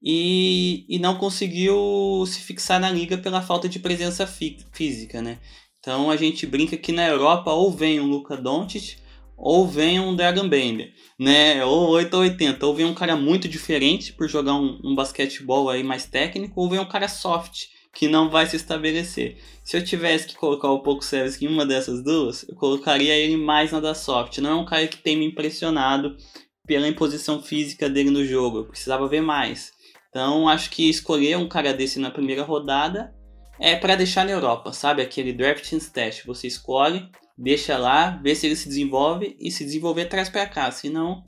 e, 0.00 0.86
e 0.88 1.00
não 1.00 1.18
conseguiu 1.18 2.24
se 2.26 2.40
fixar 2.40 2.80
na 2.80 2.90
liga 2.90 3.18
pela 3.18 3.42
falta 3.42 3.68
de 3.68 3.80
presença 3.80 4.24
fí 4.24 4.58
física, 4.72 5.20
né? 5.20 5.40
Então 5.80 6.10
a 6.10 6.16
gente 6.16 6.46
brinca 6.46 6.76
que 6.76 6.92
na 6.92 7.08
Europa 7.08 7.50
ou 7.52 7.72
vem 7.72 8.00
um 8.00 8.06
Luka 8.06 8.36
Doncic 8.36 8.98
ou 9.36 9.66
vem 9.66 9.98
um 9.98 10.14
Dragon 10.14 10.48
Bender, 10.48 10.92
né? 11.18 11.64
Ou 11.64 11.88
8 11.88 12.14
ou 12.14 12.20
80, 12.20 12.66
ou 12.66 12.74
vem 12.74 12.86
um 12.86 12.94
cara 12.94 13.16
muito 13.16 13.48
diferente 13.48 14.12
por 14.12 14.28
jogar 14.28 14.54
um, 14.54 14.78
um 14.84 14.94
basquetebol 14.94 15.68
aí 15.68 15.82
mais 15.82 16.06
técnico, 16.06 16.60
ou 16.60 16.70
vem 16.70 16.78
um 16.78 16.88
cara 16.88 17.08
soft 17.08 17.68
que 17.92 18.08
não 18.08 18.30
vai 18.30 18.46
se 18.46 18.56
estabelecer. 18.56 19.38
Se 19.64 19.76
eu 19.76 19.84
tivesse 19.84 20.26
que 20.26 20.36
colocar 20.36 20.70
o 20.70 20.82
Poco 20.82 21.04
Service 21.04 21.44
em 21.44 21.48
uma 21.48 21.66
dessas 21.66 22.02
duas, 22.02 22.48
eu 22.48 22.54
colocaria 22.54 23.14
ele 23.14 23.36
mais 23.36 23.72
na 23.72 23.80
da 23.80 23.94
soft. 23.94 24.38
Não 24.38 24.50
é 24.50 24.54
um 24.54 24.64
cara 24.64 24.86
que 24.86 24.98
tem 24.98 25.16
me 25.16 25.26
impressionado 25.26 26.16
pela 26.66 26.88
imposição 26.88 27.42
física 27.42 27.88
dele 27.88 28.10
no 28.10 28.24
jogo. 28.24 28.58
Eu 28.58 28.66
precisava 28.66 29.08
ver 29.08 29.20
mais. 29.20 29.72
Então 30.08 30.48
acho 30.48 30.70
que 30.70 30.88
escolher 30.88 31.36
um 31.36 31.48
cara 31.48 31.72
desse 31.72 31.98
na 31.98 32.10
primeira 32.10 32.42
rodada 32.42 33.14
é 33.58 33.76
para 33.76 33.96
deixar 33.96 34.24
na 34.24 34.32
Europa, 34.32 34.72
sabe? 34.72 35.02
Aquele 35.02 35.32
drafting 35.32 35.78
test. 35.78 36.24
Você 36.26 36.46
escolhe, 36.46 37.08
deixa 37.36 37.76
lá, 37.76 38.18
vê 38.22 38.34
se 38.34 38.46
ele 38.46 38.56
se 38.56 38.68
desenvolve 38.68 39.36
e 39.38 39.50
se 39.50 39.64
desenvolver 39.64 40.06
traz 40.06 40.28
para 40.28 40.46
cá. 40.46 40.70
Senão 40.70 41.24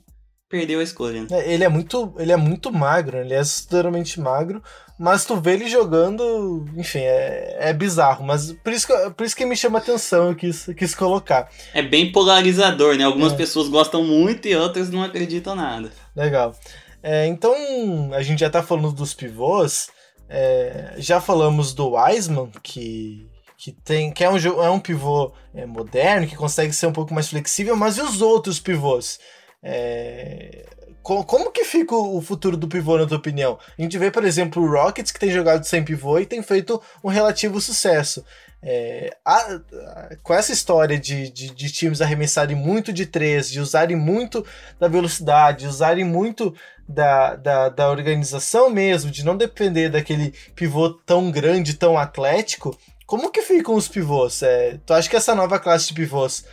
perdeu 0.53 0.79
a 0.79 0.83
escolha. 0.83 1.25
É, 1.31 1.51
ele 1.51 1.63
é 1.63 1.67
muito, 1.67 2.13
ele 2.15 2.31
é 2.31 2.37
muito 2.37 2.71
magro, 2.71 3.17
ele 3.17 3.33
é 3.33 3.39
assustadoramente 3.39 4.21
magro, 4.21 4.61
mas 4.99 5.25
tu 5.25 5.35
vê 5.35 5.53
ele 5.53 5.67
jogando, 5.67 6.63
enfim, 6.77 6.99
é, 6.99 7.57
é 7.59 7.73
bizarro, 7.73 8.23
mas 8.23 8.51
por 8.51 8.71
isso, 8.71 8.85
que, 8.85 8.93
por 9.09 9.25
isso 9.25 9.35
que 9.35 9.47
me 9.47 9.57
chama 9.57 9.79
atenção, 9.79 10.27
eu 10.29 10.35
quis, 10.35 10.69
quis 10.77 10.93
colocar. 10.93 11.49
É 11.73 11.81
bem 11.81 12.11
polarizador, 12.11 12.95
né? 12.95 13.03
Algumas 13.03 13.33
é. 13.33 13.35
pessoas 13.35 13.67
gostam 13.67 14.03
muito 14.03 14.47
e 14.47 14.55
outras 14.55 14.91
não 14.91 15.01
acreditam 15.01 15.55
nada. 15.55 15.91
Legal. 16.15 16.55
É, 17.01 17.25
então, 17.25 17.55
a 18.13 18.21
gente 18.21 18.41
já 18.41 18.49
tá 18.49 18.61
falando 18.61 18.91
dos 18.91 19.11
pivôs, 19.11 19.89
é, 20.29 20.93
já 20.97 21.19
falamos 21.19 21.73
do 21.73 21.95
Wiseman, 21.95 22.51
que 22.61 23.27
que 23.57 23.71
tem 23.71 24.11
que 24.11 24.23
é 24.23 24.29
um, 24.29 24.37
é 24.37 24.69
um 24.69 24.79
pivô 24.79 25.31
é, 25.55 25.65
moderno, 25.65 26.27
que 26.27 26.35
consegue 26.35 26.73
ser 26.73 26.85
um 26.85 26.91
pouco 26.91 27.13
mais 27.13 27.29
flexível, 27.29 27.75
mas 27.75 27.97
e 27.97 28.01
os 28.01 28.21
outros 28.21 28.59
pivôs? 28.59 29.17
É... 29.63 30.65
Como 31.01 31.51
que 31.51 31.65
fica 31.65 31.93
o 31.93 32.21
futuro 32.21 32.55
do 32.55 32.67
pivô, 32.67 32.97
na 32.97 33.05
tua 33.05 33.17
opinião? 33.17 33.59
A 33.77 33.81
gente 33.81 33.97
vê, 33.97 34.09
por 34.09 34.23
exemplo, 34.23 34.63
o 34.63 34.71
Rockets, 34.71 35.11
que 35.11 35.19
tem 35.19 35.29
jogado 35.29 35.65
sem 35.65 35.83
pivô 35.83 36.17
e 36.17 36.25
tem 36.25 36.41
feito 36.41 36.81
um 37.03 37.09
relativo 37.09 37.59
sucesso. 37.59 38.23
É, 38.65 39.13
a, 39.25 39.35
a, 39.35 40.15
com 40.23 40.33
essa 40.33 40.53
história 40.53 40.97
de, 40.97 41.29
de, 41.29 41.49
de, 41.53 41.69
times 41.69 42.01
arremessarem 42.01 42.55
muito 42.55 42.93
de 42.93 43.05
três, 43.05 43.51
de 43.51 43.59
usarem 43.59 43.97
muito 43.97 44.45
da 44.79 44.87
velocidade, 44.87 45.63
de 45.63 45.67
usarem 45.67 46.05
muito 46.05 46.55
da, 46.87 47.35
da, 47.35 47.67
da 47.67 47.89
organização 47.89 48.69
mesmo, 48.69 49.11
de 49.11 49.25
não 49.25 49.35
depender 49.35 49.89
daquele 49.89 50.33
pivô 50.55 50.89
tão 50.89 51.29
grande, 51.29 51.73
tão 51.73 51.97
atlético, 51.97 52.77
como 53.05 53.29
que 53.29 53.41
ficam 53.41 53.75
os 53.75 53.87
pivôs? 53.87 54.41
É, 54.41 54.79
tu 54.85 54.93
acha 54.93 55.09
que 55.09 55.15
essa 55.15 55.35
nova 55.35 55.59
classe 55.59 55.87
de 55.87 55.93
pivôs, 55.93 56.45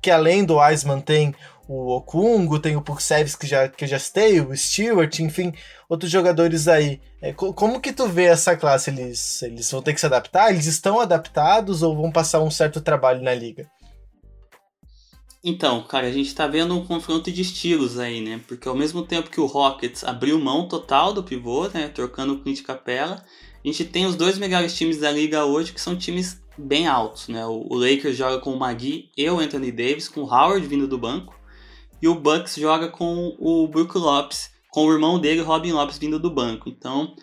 que 0.00 0.10
além 0.10 0.44
do 0.44 0.56
Wiseman 0.56 1.00
tem 1.00 1.34
o 1.68 1.94
Okungo, 1.94 2.58
tem 2.58 2.76
o 2.76 2.82
Puksevis 2.82 3.36
que 3.36 3.46
já 3.46 3.68
que 3.68 3.84
eu 3.84 3.88
já 3.88 3.98
citei, 3.98 4.40
o 4.40 4.56
Stewart, 4.56 5.20
enfim, 5.20 5.52
outros 5.86 6.10
jogadores 6.10 6.66
aí. 6.66 6.98
É, 7.20 7.34
como 7.34 7.80
que 7.80 7.92
tu 7.92 8.08
vê 8.08 8.24
essa 8.24 8.56
classe? 8.56 8.88
Eles, 8.88 9.42
eles 9.42 9.70
vão 9.70 9.82
ter 9.82 9.92
que 9.92 10.00
se 10.00 10.06
adaptar? 10.06 10.50
Eles 10.50 10.64
estão 10.64 10.98
adaptados 10.98 11.82
ou 11.82 11.94
vão 11.94 12.10
passar 12.10 12.40
um 12.40 12.50
certo 12.50 12.80
trabalho 12.80 13.22
na 13.22 13.34
liga? 13.34 13.70
Então, 15.44 15.82
cara, 15.82 16.06
a 16.06 16.12
gente 16.12 16.34
tá 16.34 16.46
vendo 16.46 16.74
um 16.74 16.84
confronto 16.84 17.30
de 17.30 17.42
estilos 17.42 17.98
aí, 17.98 18.20
né? 18.20 18.40
Porque 18.48 18.66
ao 18.66 18.74
mesmo 18.74 19.02
tempo 19.02 19.30
que 19.30 19.40
o 19.40 19.46
Rockets 19.46 20.02
abriu 20.04 20.38
mão 20.40 20.66
total 20.66 21.12
do 21.12 21.22
pivô, 21.22 21.68
né? 21.68 21.88
Trocando 21.88 22.32
o 22.32 22.38
Clint 22.40 22.62
Capella, 22.62 23.22
a 23.62 23.68
gente 23.68 23.84
tem 23.84 24.06
os 24.06 24.16
dois 24.16 24.38
melhores 24.38 24.74
times 24.74 24.98
da 24.98 25.10
liga 25.10 25.44
hoje, 25.44 25.72
que 25.72 25.80
são 25.80 25.96
times 25.96 26.42
bem 26.56 26.88
altos, 26.88 27.28
né? 27.28 27.46
O 27.46 27.74
Lakers 27.74 28.16
joga 28.16 28.40
com 28.40 28.52
o 28.52 28.58
Magui 28.58 29.10
e 29.16 29.30
o 29.30 29.38
Anthony 29.38 29.70
Davis, 29.70 30.08
com 30.08 30.22
o 30.22 30.26
Howard 30.26 30.66
vindo 30.66 30.88
do 30.88 30.98
banco. 30.98 31.37
E 32.00 32.08
o 32.08 32.14
Bucks 32.14 32.56
joga 32.56 32.88
com 32.88 33.36
o 33.38 33.66
Brook 33.66 33.96
Lopes, 33.96 34.50
com 34.70 34.86
o 34.86 34.92
irmão 34.92 35.18
dele, 35.18 35.40
Robin 35.40 35.72
Lopes, 35.72 35.98
vindo 35.98 36.18
do 36.18 36.30
banco. 36.30 36.68
Então, 36.68 37.14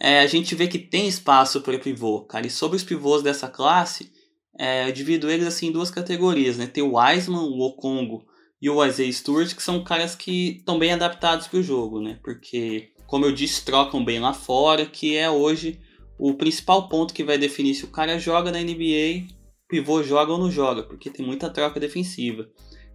é, 0.00 0.20
a 0.20 0.26
gente 0.26 0.54
vê 0.54 0.66
que 0.66 0.78
tem 0.78 1.08
espaço 1.08 1.60
para 1.60 1.78
pivô, 1.78 2.22
cara. 2.22 2.46
E 2.46 2.50
sobre 2.50 2.76
os 2.76 2.84
pivôs 2.84 3.22
dessa 3.22 3.48
classe, 3.48 4.12
é, 4.58 4.88
eu 4.88 4.92
divido 4.92 5.30
eles 5.30 5.46
assim, 5.46 5.68
em 5.68 5.72
duas 5.72 5.90
categorias, 5.90 6.56
né? 6.56 6.66
Tem 6.66 6.82
o 6.82 6.96
Wiseman, 6.96 7.40
o 7.40 7.60
Okongo 7.60 8.24
e 8.60 8.68
o 8.68 8.84
Isaiah 8.84 9.12
Stewart, 9.12 9.54
que 9.54 9.62
são 9.62 9.82
caras 9.82 10.14
que 10.14 10.58
estão 10.58 10.78
bem 10.78 10.92
adaptados 10.92 11.46
para 11.46 11.60
o 11.60 11.62
jogo, 11.62 12.00
né? 12.00 12.18
Porque, 12.22 12.90
como 13.06 13.24
eu 13.24 13.32
disse, 13.32 13.64
trocam 13.64 14.04
bem 14.04 14.20
lá 14.20 14.32
fora, 14.32 14.84
que 14.84 15.16
é 15.16 15.30
hoje 15.30 15.80
o 16.18 16.34
principal 16.34 16.88
ponto 16.88 17.14
que 17.14 17.22
vai 17.22 17.38
definir 17.38 17.74
se 17.74 17.84
o 17.84 17.90
cara 17.90 18.18
joga 18.18 18.50
na 18.50 18.60
NBA, 18.60 19.28
pivô 19.68 20.02
joga 20.02 20.32
ou 20.32 20.38
não 20.38 20.50
joga, 20.50 20.82
porque 20.82 21.08
tem 21.08 21.24
muita 21.24 21.48
troca 21.48 21.78
defensiva. 21.78 22.48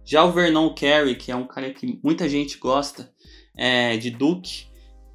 Já 0.04 0.24
o 0.24 0.32
Vernon 0.32 0.74
Carey, 0.74 1.14
que 1.14 1.32
é 1.32 1.36
um 1.36 1.46
cara 1.46 1.72
que 1.72 1.98
muita 2.02 2.28
gente 2.28 2.58
gosta, 2.58 3.12
é, 3.56 3.96
de 3.96 4.10
Duke, 4.10 4.66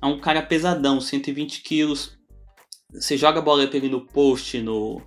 é 0.02 0.06
um 0.06 0.20
cara 0.20 0.42
pesadão, 0.42 1.00
120 1.00 1.62
quilos. 1.62 2.18
Você 2.92 3.18
joga 3.18 3.40
a 3.40 3.42
bola 3.42 3.68
pra 3.68 3.78
ele 3.78 3.90
no 3.90 4.06
post, 4.06 4.60
no, 4.62 5.02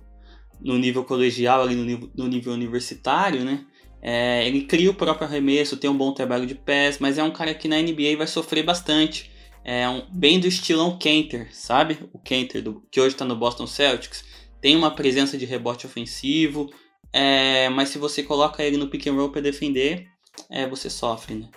no 0.61 0.77
nível 0.77 1.03
colegial, 1.03 1.63
ali 1.63 1.75
no 1.75 1.83
nível, 1.83 2.09
no 2.15 2.27
nível 2.27 2.53
universitário, 2.53 3.43
né? 3.43 3.65
É, 4.01 4.45
ele 4.47 4.65
cria 4.65 4.91
o 4.91 4.93
próprio 4.93 5.27
arremesso, 5.27 5.77
tem 5.77 5.89
um 5.89 5.97
bom 5.97 6.13
trabalho 6.13 6.45
de 6.45 6.55
pés, 6.55 6.99
mas 6.99 7.17
é 7.17 7.23
um 7.23 7.31
cara 7.31 7.53
que 7.53 7.67
na 7.67 7.81
NBA 7.81 8.17
vai 8.17 8.27
sofrer 8.27 8.63
bastante 8.63 9.31
é 9.63 9.87
um, 9.87 10.05
bem 10.11 10.39
do 10.39 10.47
estilão 10.47 10.97
Kenter, 10.97 11.47
sabe? 11.53 11.97
O 12.11 12.19
Kenter, 12.19 12.61
do, 12.61 12.83
que 12.91 12.99
hoje 12.99 13.15
está 13.15 13.23
no 13.23 13.35
Boston 13.35 13.65
Celtics, 13.65 14.23
tem 14.59 14.75
uma 14.75 14.91
presença 14.91 15.37
de 15.37 15.45
rebote 15.45 15.85
ofensivo, 15.85 16.69
é, 17.13 17.69
mas 17.69 17.89
se 17.89 17.97
você 17.97 18.23
coloca 18.23 18.63
ele 18.63 18.77
no 18.77 18.87
pick 18.87 19.07
and 19.07 19.13
roll 19.13 19.29
para 19.29 19.41
defender, 19.41 20.07
é, 20.49 20.67
você 20.67 20.89
sofre, 20.89 21.35
né? 21.35 21.49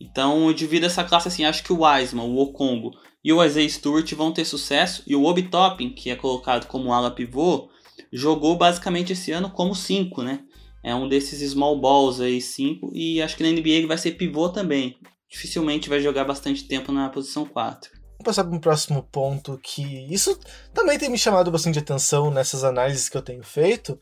Então 0.00 0.48
eu 0.48 0.54
divido 0.54 0.86
essa 0.86 1.04
classe 1.04 1.28
assim, 1.28 1.44
acho 1.44 1.62
que 1.62 1.72
o 1.72 1.84
Wiseman, 1.84 2.24
o 2.24 2.38
Okongo 2.38 2.90
e 3.22 3.32
o 3.32 3.42
Isaiah 3.44 3.68
Stewart 3.68 4.12
vão 4.14 4.32
ter 4.32 4.44
sucesso, 4.44 5.02
e 5.06 5.14
o 5.14 5.24
Obi 5.24 5.44
Toppin, 5.44 5.90
que 5.90 6.10
é 6.10 6.16
colocado 6.16 6.66
como 6.66 6.92
ala 6.92 7.10
pivô, 7.10 7.70
jogou 8.12 8.56
basicamente 8.56 9.12
esse 9.12 9.30
ano 9.32 9.50
como 9.50 9.74
5, 9.74 10.22
né? 10.22 10.40
É 10.82 10.94
um 10.94 11.08
desses 11.08 11.52
small 11.52 11.80
balls 11.80 12.20
aí, 12.20 12.40
5, 12.40 12.90
e 12.92 13.22
acho 13.22 13.36
que 13.36 13.42
na 13.42 13.48
NBA 13.48 13.70
ele 13.70 13.86
vai 13.86 13.96
ser 13.96 14.12
pivô 14.12 14.48
também 14.48 14.98
dificilmente 15.34 15.88
vai 15.88 16.00
jogar 16.00 16.24
bastante 16.24 16.64
tempo 16.64 16.92
na 16.92 17.08
posição 17.08 17.44
4. 17.44 17.90
Vamos 17.92 18.24
passar 18.24 18.44
para 18.44 18.56
um 18.56 18.60
próximo 18.60 19.02
ponto 19.02 19.58
que 19.60 19.82
isso 20.12 20.38
também 20.72 20.96
tem 20.96 21.10
me 21.10 21.18
chamado 21.18 21.50
bastante 21.50 21.80
atenção 21.80 22.30
nessas 22.30 22.62
análises 22.62 23.08
que 23.08 23.16
eu 23.16 23.22
tenho 23.22 23.42
feito, 23.42 23.98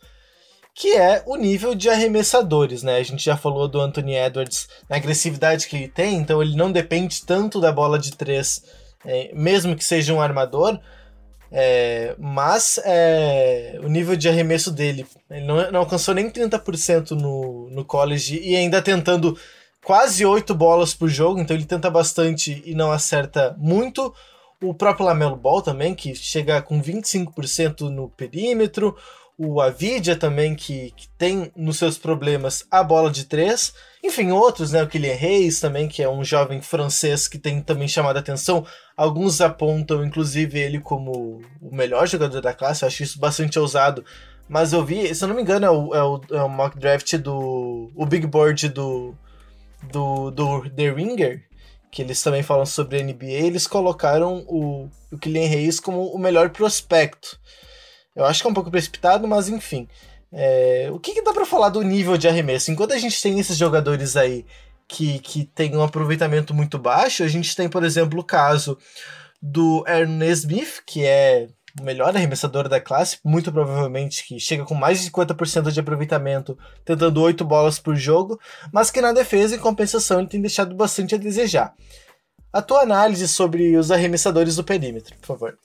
que 0.74 0.96
é 0.96 1.22
o 1.26 1.37
nível 1.37 1.74
de 1.74 1.90
arremessadores, 1.90 2.82
né? 2.82 2.96
A 2.96 3.02
gente 3.02 3.24
já 3.24 3.37
falou 3.37 3.68
do 3.68 3.80
Anthony 3.80 4.16
Edwards 4.16 4.68
na 4.88 4.96
agressividade 4.96 5.66
que 5.66 5.76
ele 5.76 5.88
tem, 5.88 6.16
então 6.16 6.42
ele 6.42 6.56
não 6.56 6.72
depende 6.72 7.24
tanto 7.24 7.61
da 7.61 7.70
bola 7.70 7.98
de 7.98 8.12
três, 8.12 8.64
é, 9.04 9.30
mesmo 9.35 9.76
que 9.76 9.85
seja 9.85 10.14
um 10.14 10.20
armador, 10.20 10.80
é, 11.50 12.14
mas 12.18 12.80
é, 12.85 13.78
o 13.82 13.88
nível 13.88 14.16
de 14.16 14.26
arremesso 14.26 14.70
dele, 14.70 15.06
ele 15.30 15.44
não, 15.44 15.70
não 15.70 15.80
alcançou 15.80 16.14
nem 16.14 16.30
30% 16.30 17.11
no, 17.11 17.68
no 17.68 17.85
college 17.85 18.40
e 18.42 18.56
ainda 18.56 18.80
tentando 18.80 19.38
quase 19.85 20.24
oito 20.24 20.54
bolas 20.54 20.94
por 20.94 21.11
jogo, 21.11 21.38
então 21.38 21.54
ele 21.54 21.66
tenta 21.66 21.90
bastante 21.90 22.62
e 22.64 22.74
não 22.74 22.90
acerta 22.90 23.54
muito. 23.58 24.14
O 24.62 24.72
próprio 24.72 25.04
Lamelo 25.04 25.37
Ball 25.37 25.61
também, 25.61 25.92
que 25.94 26.14
chega 26.14 26.62
com 26.62 26.80
25% 26.80 27.90
no 27.90 28.08
perímetro. 28.08 28.96
O 29.38 29.60
Avidia 29.60 30.14
também, 30.14 30.54
que, 30.54 30.92
que 30.96 31.08
tem 31.18 31.50
nos 31.56 31.78
seus 31.78 31.98
problemas 31.98 32.64
a 32.70 32.82
bola 32.82 33.10
de 33.10 33.24
três. 33.24 33.72
Enfim, 34.04 34.30
outros, 34.30 34.72
né? 34.72 34.82
O 34.82 34.88
Kylian 34.88 35.14
Reis 35.14 35.58
também, 35.58 35.88
que 35.88 36.02
é 36.02 36.08
um 36.08 36.22
jovem 36.22 36.60
francês 36.60 37.26
que 37.26 37.38
tem 37.38 37.60
também 37.60 37.88
chamado 37.88 38.16
a 38.16 38.20
atenção. 38.20 38.66
Alguns 38.96 39.40
apontam, 39.40 40.04
inclusive, 40.04 40.58
ele 40.58 40.80
como 40.80 41.40
o 41.60 41.74
melhor 41.74 42.06
jogador 42.06 42.40
da 42.40 42.52
classe. 42.52 42.84
Eu 42.84 42.88
acho 42.88 43.02
isso 43.02 43.18
bastante 43.18 43.58
ousado. 43.58 44.04
Mas 44.48 44.72
eu 44.72 44.84
vi, 44.84 45.14
se 45.14 45.24
eu 45.24 45.28
não 45.28 45.34
me 45.34 45.42
engano, 45.42 45.66
é 45.66 45.70
o, 45.70 45.94
é 45.94 46.02
o, 46.02 46.20
é 46.30 46.42
o 46.42 46.48
mock 46.48 46.78
draft 46.78 47.16
do. 47.16 47.90
O 47.94 48.04
Big 48.04 48.26
Board 48.26 48.68
do, 48.68 49.14
do, 49.90 50.30
do 50.30 50.70
The 50.70 50.90
Ringer, 50.90 51.42
que 51.90 52.02
eles 52.02 52.22
também 52.22 52.42
falam 52.42 52.66
sobre 52.66 53.00
a 53.00 53.02
NBA, 53.02 53.26
eles 53.26 53.66
colocaram 53.66 54.44
o, 54.48 54.88
o 55.10 55.18
Kylian 55.18 55.48
Reis 55.48 55.80
como 55.80 56.06
o 56.06 56.18
melhor 56.18 56.50
prospecto. 56.50 57.40
Eu 58.14 58.25
acho 58.25 58.40
que 58.40 58.46
é 58.46 58.51
um 58.51 58.55
pouco 58.55 58.70
precipitado, 58.70 59.27
mas 59.27 59.48
enfim. 59.48 59.88
É, 60.33 60.88
o 60.92 60.98
que, 60.98 61.12
que 61.12 61.22
dá 61.22 61.33
para 61.33 61.44
falar 61.44 61.68
do 61.68 61.83
nível 61.83 62.16
de 62.16 62.27
arremesso? 62.27 62.70
Enquanto 62.70 62.92
a 62.92 62.98
gente 62.98 63.20
tem 63.20 63.38
esses 63.38 63.57
jogadores 63.57 64.16
aí 64.16 64.46
que, 64.88 65.18
que 65.18 65.44
tem 65.44 65.77
um 65.77 65.83
aproveitamento 65.83 66.55
muito 66.55 66.79
baixo, 66.79 67.22
a 67.22 67.29
gente 67.29 67.55
tem, 67.55 67.68
por 67.68 67.85
exemplo, 67.85 68.20
o 68.20 68.25
caso 68.25 68.79
do 69.40 69.85
Ernest 69.87 70.46
Smith, 70.46 70.83
que 70.87 71.05
é 71.05 71.48
o 71.81 71.85
melhor 71.85 72.14
arremessador 72.14 72.68
da 72.68 72.81
classe, 72.81 73.18
muito 73.25 73.51
provavelmente 73.51 74.25
que 74.27 74.38
chega 74.38 74.64
com 74.64 74.75
mais 74.75 75.01
de 75.01 75.11
50% 75.11 75.70
de 75.70 75.81
aproveitamento, 75.81 76.59
tentando 76.85 77.20
8 77.20 77.44
bolas 77.44 77.79
por 77.79 77.96
jogo, 77.96 78.38
mas 78.72 78.90
que 78.90 79.01
na 79.01 79.12
defesa, 79.12 79.57
em 79.57 79.59
compensação, 79.59 80.20
ele 80.20 80.29
tem 80.29 80.40
deixado 80.40 80.75
bastante 80.75 81.14
a 81.14 81.18
desejar. 81.18 81.75
A 82.53 82.61
tua 82.61 82.83
análise 82.83 83.27
sobre 83.27 83.77
os 83.77 83.90
arremessadores 83.90 84.57
do 84.57 84.64
perímetro, 84.64 85.16
por 85.18 85.27
favor. 85.27 85.59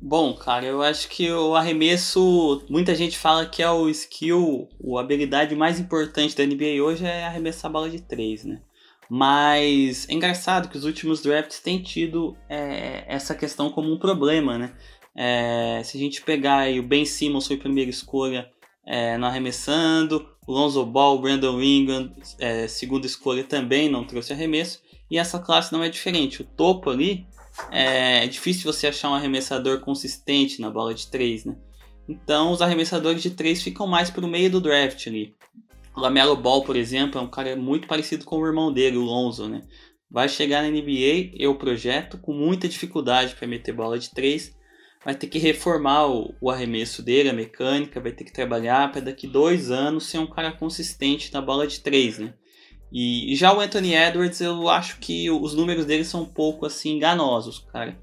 Bom, 0.00 0.34
cara, 0.34 0.66
eu 0.66 0.82
acho 0.82 1.08
que 1.08 1.30
o 1.32 1.54
arremesso, 1.54 2.62
muita 2.68 2.94
gente 2.94 3.16
fala 3.16 3.46
que 3.46 3.62
é 3.62 3.70
o 3.70 3.88
skill, 3.88 4.68
a 4.96 5.00
habilidade 5.00 5.56
mais 5.56 5.80
importante 5.80 6.36
da 6.36 6.44
NBA 6.44 6.82
hoje 6.82 7.04
é 7.04 7.24
arremessar 7.24 7.70
a 7.70 7.72
bola 7.72 7.88
de 7.88 8.00
3, 8.02 8.44
né? 8.44 8.60
Mas 9.08 10.06
é 10.08 10.12
engraçado 10.12 10.68
que 10.68 10.76
os 10.76 10.84
últimos 10.84 11.22
drafts 11.22 11.60
têm 11.60 11.82
tido 11.82 12.36
é, 12.48 13.04
essa 13.06 13.34
questão 13.34 13.70
como 13.70 13.90
um 13.90 13.98
problema, 13.98 14.58
né? 14.58 14.74
É, 15.16 15.80
se 15.82 15.96
a 15.96 16.00
gente 16.00 16.20
pegar 16.22 16.70
o 16.70 16.82
Ben 16.82 17.06
Simmons 17.06 17.46
foi 17.46 17.56
primeira 17.56 17.90
escolha 17.90 18.50
é, 18.86 19.16
no 19.16 19.24
arremessando, 19.26 20.28
o 20.46 20.52
Lonzo 20.52 20.84
Ball, 20.84 21.16
o 21.16 21.20
Brandon 21.20 21.60
Ingram, 21.60 22.14
é, 22.38 22.68
segunda 22.68 23.06
escolha 23.06 23.42
também 23.42 23.88
não 23.88 24.04
trouxe 24.04 24.32
arremesso, 24.32 24.82
e 25.10 25.18
essa 25.18 25.38
classe 25.38 25.72
não 25.72 25.82
é 25.82 25.88
diferente. 25.88 26.42
O 26.42 26.44
topo 26.44 26.90
ali 26.90 27.26
é, 27.70 28.24
é 28.24 28.26
difícil 28.26 28.70
você 28.70 28.86
achar 28.86 29.10
um 29.10 29.14
arremessador 29.14 29.80
consistente 29.80 30.60
na 30.60 30.70
bola 30.70 30.94
de 30.94 31.08
3, 31.08 31.44
né? 31.46 31.56
Então 32.08 32.52
os 32.52 32.62
arremessadores 32.62 33.22
de 33.22 33.30
3 33.30 33.62
ficam 33.62 33.86
mais 33.86 34.10
para 34.10 34.24
o 34.24 34.28
meio 34.28 34.50
do 34.50 34.60
draft 34.60 35.06
ali. 35.06 35.34
O 35.94 36.00
Lamelo 36.00 36.36
Ball, 36.36 36.62
por 36.62 36.76
exemplo, 36.76 37.20
é 37.20 37.24
um 37.24 37.30
cara 37.30 37.56
muito 37.56 37.88
parecido 37.88 38.24
com 38.24 38.38
o 38.38 38.46
irmão 38.46 38.72
dele, 38.72 38.96
o 38.96 39.02
Lonzo, 39.02 39.48
né? 39.48 39.62
Vai 40.10 40.28
chegar 40.28 40.62
na 40.62 40.68
NBA, 40.68 41.32
eu 41.34 41.54
projeto, 41.56 42.18
com 42.18 42.32
muita 42.32 42.68
dificuldade 42.68 43.34
para 43.34 43.48
meter 43.48 43.72
bola 43.72 43.98
de 43.98 44.10
3, 44.10 44.54
vai 45.04 45.14
ter 45.14 45.26
que 45.26 45.38
reformar 45.38 46.06
o, 46.06 46.34
o 46.40 46.50
arremesso 46.50 47.02
dele, 47.02 47.30
a 47.30 47.32
mecânica, 47.32 48.00
vai 48.00 48.12
ter 48.12 48.24
que 48.24 48.32
trabalhar 48.32 48.90
para 48.92 49.00
daqui 49.00 49.26
dois 49.26 49.70
anos 49.70 50.06
ser 50.06 50.18
um 50.18 50.26
cara 50.26 50.52
consistente 50.52 51.32
na 51.32 51.40
bola 51.40 51.66
de 51.66 51.80
três, 51.80 52.18
né? 52.18 52.34
E, 52.92 53.34
já 53.34 53.52
o 53.52 53.60
Anthony 53.60 53.94
Edwards, 53.94 54.40
eu 54.40 54.68
acho 54.68 54.98
que 54.98 55.30
os 55.30 55.54
números 55.54 55.84
dele 55.84 56.04
são 56.04 56.22
um 56.22 56.26
pouco 56.26 56.66
assim 56.66 56.96
enganosos, 56.96 57.58
cara, 57.72 57.98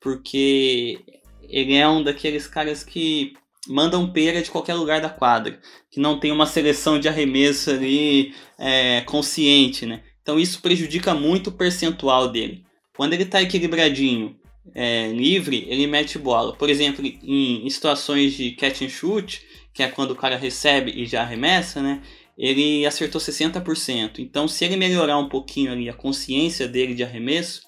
porque 0.00 1.00
ele 1.42 1.74
é 1.74 1.88
um 1.88 2.02
daqueles 2.02 2.46
caras 2.46 2.84
que 2.84 3.32
mandam 3.68 4.10
pera 4.10 4.40
de 4.40 4.50
qualquer 4.50 4.74
lugar 4.74 5.00
da 5.00 5.10
quadra, 5.10 5.60
que 5.90 6.00
não 6.00 6.18
tem 6.18 6.30
uma 6.30 6.46
seleção 6.46 6.98
de 6.98 7.08
arremesso 7.08 7.70
ali 7.70 8.34
é, 8.58 9.02
consciente, 9.02 9.84
né? 9.84 10.02
Então 10.22 10.38
isso 10.38 10.60
prejudica 10.60 11.14
muito 11.14 11.48
o 11.48 11.52
percentual 11.52 12.28
dele. 12.28 12.64
Quando 12.96 13.12
ele 13.12 13.22
está 13.24 13.40
equilibradinho 13.40 14.36
é, 14.74 15.08
livre, 15.08 15.66
ele 15.68 15.86
mete 15.86 16.18
bola. 16.18 16.54
Por 16.54 16.68
exemplo, 16.68 17.04
em, 17.04 17.66
em, 17.66 17.70
situações 17.70 18.34
de 18.34 18.52
catch 18.52 18.82
and 18.82 18.88
shoot, 18.88 19.42
que 19.72 19.82
é 19.82 19.88
quando 19.88 20.10
o 20.10 20.16
cara 20.16 20.36
recebe 20.36 20.90
e 20.90 21.06
já 21.06 21.22
arremessa, 21.22 21.80
né? 21.80 22.02
Ele 22.38 22.86
acertou 22.86 23.20
60%. 23.20 24.20
Então, 24.20 24.46
se 24.46 24.64
ele 24.64 24.76
melhorar 24.76 25.18
um 25.18 25.28
pouquinho 25.28 25.72
ali 25.72 25.88
a 25.88 25.92
consciência 25.92 26.68
dele 26.68 26.94
de 26.94 27.02
arremesso, 27.02 27.62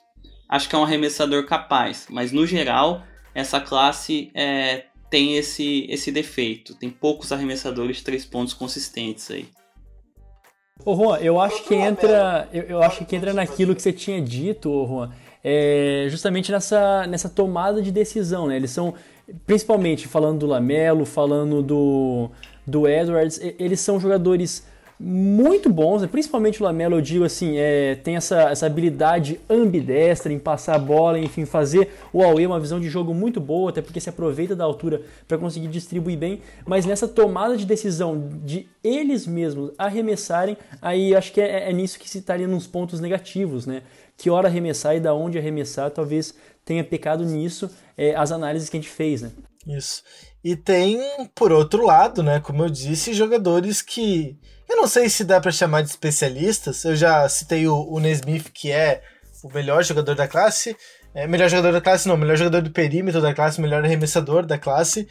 acho 0.48 0.68
que 0.68 0.76
é 0.76 0.78
um 0.78 0.84
arremessador 0.84 1.44
capaz. 1.44 2.06
Mas 2.08 2.30
no 2.30 2.46
geral, 2.46 3.02
essa 3.34 3.60
classe 3.60 4.30
é, 4.32 4.84
tem 5.10 5.36
esse, 5.36 5.86
esse 5.90 6.12
defeito. 6.12 6.74
Tem 6.74 6.88
poucos 6.88 7.32
arremessadores 7.32 7.96
de 7.96 8.04
três 8.04 8.24
pontos 8.24 8.54
consistentes 8.54 9.28
aí. 9.30 9.48
Ô 10.84 10.94
Juan, 10.94 11.18
eu 11.18 11.40
acho 11.40 11.64
que 11.64 11.74
entra, 11.74 12.48
eu, 12.52 12.62
eu 12.62 12.82
acho 12.82 13.04
que 13.04 13.16
entra 13.16 13.34
naquilo 13.34 13.74
que 13.74 13.82
você 13.82 13.92
tinha 13.92 14.20
dito, 14.22 14.70
ô 14.70 14.86
Juan, 14.86 15.10
é 15.42 16.06
justamente 16.08 16.50
nessa, 16.52 17.06
nessa 17.06 17.28
tomada 17.28 17.82
de 17.82 17.90
decisão, 17.90 18.46
né? 18.46 18.56
Eles 18.56 18.70
são, 18.70 18.94
principalmente 19.46 20.08
falando 20.08 20.38
do 20.38 20.46
Lamelo, 20.46 21.04
falando 21.04 21.62
do, 21.62 22.30
do 22.66 22.88
Edwards, 22.88 23.40
eles 23.58 23.80
são 23.80 23.98
jogadores 23.98 24.64
muito 25.02 25.70
bons, 25.70 26.02
né? 26.02 26.08
principalmente 26.08 26.60
o 26.60 26.64
Lamelo, 26.64 26.96
eu 26.96 27.00
digo 27.00 27.24
assim, 27.24 27.56
é, 27.56 27.94
tem 27.94 28.16
essa, 28.16 28.50
essa 28.50 28.66
habilidade 28.66 29.40
ambidestra 29.48 30.30
em 30.30 30.38
passar 30.38 30.74
a 30.74 30.78
bola, 30.78 31.18
enfim, 31.18 31.46
fazer 31.46 31.90
o 32.12 32.22
Aue 32.22 32.46
uma 32.46 32.60
visão 32.60 32.78
de 32.78 32.90
jogo 32.90 33.14
muito 33.14 33.40
boa, 33.40 33.70
até 33.70 33.80
porque 33.80 33.98
se 33.98 34.10
aproveita 34.10 34.54
da 34.54 34.62
altura 34.62 35.00
para 35.26 35.38
conseguir 35.38 35.68
distribuir 35.68 36.18
bem, 36.18 36.42
mas 36.66 36.84
nessa 36.84 37.08
tomada 37.08 37.56
de 37.56 37.64
decisão 37.64 38.28
de 38.44 38.68
eles 38.84 39.26
mesmos 39.26 39.72
arremessarem, 39.78 40.54
aí 40.82 41.16
acho 41.16 41.32
que 41.32 41.40
é, 41.40 41.70
é 41.70 41.72
nisso 41.72 41.98
que 41.98 42.08
se 42.08 42.18
estaria 42.18 42.46
nos 42.46 42.66
pontos 42.66 43.00
negativos, 43.00 43.64
né? 43.64 43.82
Que 44.18 44.28
hora 44.28 44.48
arremessar 44.48 44.94
e 44.94 45.00
da 45.00 45.14
onde 45.14 45.38
arremessar, 45.38 45.90
talvez 45.90 46.34
tenha 46.62 46.84
pecado 46.84 47.24
nisso 47.24 47.70
é, 47.96 48.14
as 48.14 48.30
análises 48.30 48.68
que 48.68 48.76
a 48.76 48.80
gente 48.80 48.90
fez, 48.90 49.22
né? 49.22 49.30
Isso. 49.66 50.02
E 50.42 50.56
tem, 50.56 50.98
por 51.34 51.52
outro 51.52 51.84
lado, 51.84 52.22
né, 52.22 52.40
como 52.40 52.64
eu 52.64 52.70
disse, 52.70 53.12
jogadores 53.12 53.82
que 53.82 54.38
eu 54.70 54.76
não 54.76 54.86
sei 54.86 55.08
se 55.08 55.24
dá 55.24 55.40
para 55.40 55.50
chamar 55.50 55.82
de 55.82 55.90
especialistas. 55.90 56.84
Eu 56.84 56.94
já 56.94 57.28
citei 57.28 57.66
o, 57.66 57.76
o 57.90 57.98
Nesmith, 57.98 58.50
que 58.54 58.70
é 58.70 59.02
o 59.42 59.52
melhor 59.52 59.82
jogador 59.82 60.14
da 60.14 60.28
classe. 60.28 60.76
É, 61.12 61.26
melhor 61.26 61.48
jogador 61.48 61.72
da 61.72 61.80
classe, 61.80 62.06
não, 62.06 62.16
melhor 62.16 62.36
jogador 62.36 62.62
do 62.62 62.70
perímetro 62.70 63.20
da 63.20 63.34
classe, 63.34 63.60
melhor 63.60 63.84
arremessador 63.84 64.46
da 64.46 64.56
classe. 64.56 65.08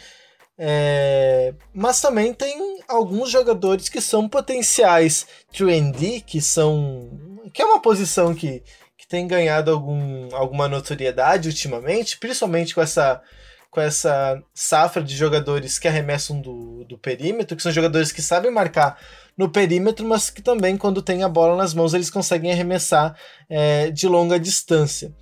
É, 0.58 1.54
mas 1.74 2.00
também 2.00 2.34
tem 2.34 2.80
alguns 2.88 3.30
jogadores 3.30 3.90
que 3.90 4.00
são 4.00 4.30
potenciais 4.30 5.28
3D, 5.54 6.24
que 6.26 6.42
são. 6.42 7.10
que 7.54 7.62
é 7.62 7.66
uma 7.66 7.82
posição 7.82 8.34
que, 8.34 8.64
que 8.98 9.08
tem 9.08 9.28
ganhado 9.28 9.72
algum, 9.72 10.34
alguma 10.34 10.70
notoriedade 10.70 11.50
ultimamente, 11.50 12.18
principalmente 12.18 12.74
com 12.74 12.82
essa 12.82 13.22
com 13.70 13.80
essa 13.80 14.42
safra 14.54 15.04
de 15.04 15.16
jogadores 15.16 15.78
que 15.78 15.88
arremessam 15.88 16.42
do, 16.42 16.84
do 16.86 16.98
perímetro, 16.98 17.56
que 17.56 17.64
são 17.64 17.72
jogadores 17.72 18.12
que 18.12 18.22
sabem 18.22 18.52
marcar 18.52 19.00
no 19.38 19.50
perímetro, 19.50 20.06
mas 20.06 20.30
que 20.30 20.42
também, 20.42 20.76
quando 20.76 21.02
tem 21.02 21.24
a 21.24 21.30
bola 21.30 21.56
nas 21.56 21.74
mãos, 21.74 21.94
eles 21.94 22.10
conseguem 22.10 22.52
arremessar 22.52 23.16
é, 23.50 23.90
de 23.92 24.08
longa 24.08 24.40
distância. 24.40 25.14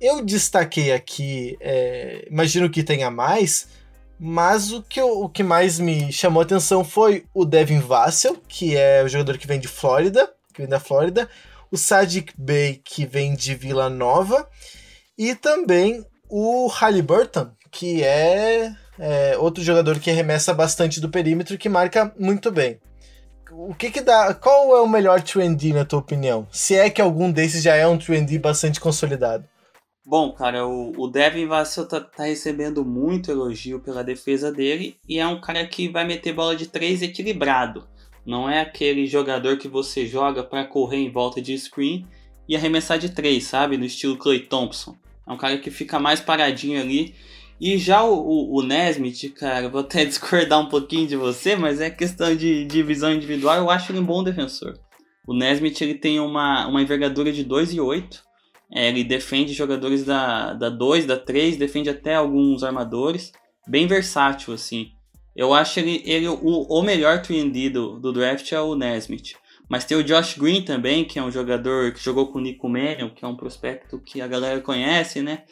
Eu 0.00 0.24
destaquei 0.24 0.92
aqui, 0.92 1.56
é, 1.60 2.26
imagino 2.30 2.70
que 2.70 2.82
tenha 2.82 3.10
mais, 3.10 3.68
mas 4.18 4.72
o 4.72 4.82
que, 4.82 5.00
o 5.00 5.28
que 5.28 5.42
mais 5.42 5.78
me 5.78 6.12
chamou 6.12 6.40
a 6.40 6.44
atenção 6.44 6.84
foi 6.84 7.24
o 7.34 7.44
Devin 7.44 7.80
Vassell, 7.80 8.40
que 8.48 8.76
é 8.76 9.02
o 9.02 9.08
jogador 9.08 9.36
que 9.36 9.46
vem 9.46 9.58
de 9.58 9.68
Flórida, 9.68 10.32
que 10.54 10.60
vem 10.60 10.68
da 10.68 10.78
Flórida, 10.78 11.28
o 11.70 11.76
Sadiq 11.76 12.32
Bey, 12.36 12.80
que 12.84 13.04
vem 13.04 13.34
de 13.34 13.54
Vila 13.54 13.90
Nova, 13.90 14.48
e 15.18 15.34
também 15.34 16.04
o 16.28 16.68
Halliburton, 16.68 17.50
que 17.72 18.04
é, 18.04 18.72
é 18.98 19.36
outro 19.38 19.64
jogador 19.64 19.98
que 19.98 20.10
arremessa 20.10 20.54
bastante 20.54 21.00
do 21.00 21.08
perímetro 21.08 21.58
que 21.58 21.68
marca 21.68 22.14
muito 22.16 22.52
bem 22.52 22.78
o 23.54 23.74
que 23.74 23.90
que 23.90 24.00
dá. 24.00 24.34
Qual 24.34 24.74
é 24.76 24.80
o 24.80 24.88
melhor 24.88 25.20
3D 25.20 25.74
na 25.74 25.84
tua 25.84 25.98
opinião? 25.98 26.46
Se 26.50 26.74
é 26.74 26.88
que 26.88 27.02
algum 27.02 27.30
desses 27.30 27.62
já 27.62 27.74
é 27.74 27.86
um 27.86 27.98
3D 27.98 28.40
bastante 28.40 28.80
consolidado. 28.80 29.44
Bom, 30.04 30.32
cara, 30.32 30.66
o, 30.66 30.92
o 30.96 31.06
Devin 31.06 31.46
Vassell 31.46 31.86
tá, 31.86 32.00
tá, 32.00 32.24
recebendo 32.24 32.84
muito 32.84 33.30
elogio 33.30 33.78
pela 33.78 34.02
defesa 34.02 34.50
dele 34.50 34.96
e 35.08 35.20
é 35.20 35.26
um 35.26 35.40
cara 35.40 35.64
que 35.66 35.88
vai 35.88 36.04
meter 36.04 36.32
bola 36.32 36.56
de 36.56 36.66
três 36.66 37.02
equilibrado. 37.02 37.86
Não 38.26 38.50
é 38.50 38.60
aquele 38.60 39.06
jogador 39.06 39.58
que 39.58 39.68
você 39.68 40.06
joga 40.06 40.42
para 40.42 40.64
correr 40.64 40.98
em 40.98 41.10
volta 41.10 41.40
de 41.40 41.56
screen 41.56 42.06
e 42.48 42.56
arremessar 42.56 42.98
de 42.98 43.10
três, 43.10 43.44
sabe? 43.44 43.76
No 43.76 43.84
estilo 43.84 44.16
Clay 44.16 44.40
Thompson. 44.40 44.96
É 45.26 45.32
um 45.32 45.36
cara 45.36 45.56
que 45.58 45.70
fica 45.70 46.00
mais 46.00 46.20
paradinho 46.20 46.80
ali 46.80 47.14
e 47.62 47.78
já 47.78 48.02
o, 48.02 48.12
o, 48.12 48.58
o 48.58 48.62
Nesmith, 48.64 49.32
cara, 49.36 49.68
vou 49.68 49.82
até 49.82 50.02
discordar 50.04 50.58
um 50.58 50.68
pouquinho 50.68 51.06
de 51.06 51.14
você, 51.14 51.54
mas 51.54 51.80
é 51.80 51.88
questão 51.88 52.34
de, 52.34 52.64
de 52.64 52.82
visão 52.82 53.12
individual, 53.12 53.56
eu 53.56 53.70
acho 53.70 53.92
ele 53.92 54.00
um 54.00 54.04
bom 54.04 54.24
defensor. 54.24 54.76
O 55.24 55.32
Nesmith 55.32 55.80
ele 55.80 55.94
tem 55.94 56.18
uma, 56.18 56.66
uma 56.66 56.82
envergadura 56.82 57.30
de 57.30 57.44
2,8. 57.44 58.20
É, 58.74 58.88
ele 58.88 59.04
defende 59.04 59.52
jogadores 59.52 60.04
da, 60.04 60.54
da 60.54 60.68
2, 60.68 61.06
da 61.06 61.16
3, 61.16 61.56
defende 61.56 61.88
até 61.88 62.16
alguns 62.16 62.64
armadores. 62.64 63.32
Bem 63.68 63.86
versátil, 63.86 64.52
assim. 64.52 64.90
Eu 65.36 65.54
acho 65.54 65.78
ele, 65.78 66.02
ele 66.04 66.26
o, 66.26 66.36
o 66.38 66.82
melhor 66.82 67.22
3D 67.22 67.70
do, 67.70 68.00
do 68.00 68.12
draft 68.12 68.50
é 68.50 68.60
o 68.60 68.74
Nesmith. 68.74 69.34
Mas 69.68 69.84
tem 69.84 69.96
o 69.96 70.02
Josh 70.02 70.36
Green 70.36 70.62
também, 70.62 71.04
que 71.04 71.18
é 71.18 71.22
um 71.22 71.30
jogador 71.30 71.92
que 71.92 72.02
jogou 72.02 72.26
com 72.26 72.38
o 72.38 72.42
Nico 72.42 72.68
Mannion, 72.68 73.08
que 73.08 73.24
é 73.24 73.28
um 73.28 73.36
prospecto 73.36 74.00
que 74.00 74.20
a 74.20 74.26
galera 74.26 74.60
conhece, 74.60 75.22
né? 75.22 75.44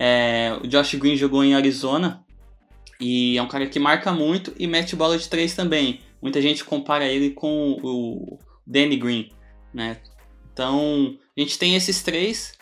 É, 0.00 0.56
o 0.62 0.66
Josh 0.68 0.94
Green 0.94 1.16
jogou 1.16 1.42
em 1.42 1.54
Arizona 1.54 2.24
e 3.00 3.36
é 3.36 3.42
um 3.42 3.48
cara 3.48 3.66
que 3.66 3.80
marca 3.80 4.12
muito 4.12 4.54
e 4.56 4.66
mete 4.66 4.94
bola 4.94 5.18
de 5.18 5.28
três 5.28 5.56
também. 5.56 6.00
Muita 6.22 6.40
gente 6.40 6.64
compara 6.64 7.04
ele 7.04 7.30
com 7.30 7.72
o 7.82 8.38
Danny 8.64 8.96
Green, 8.96 9.32
né? 9.74 9.98
Então, 10.52 11.16
a 11.36 11.40
gente 11.40 11.58
tem 11.58 11.74
esses 11.74 12.00
três. 12.02 12.56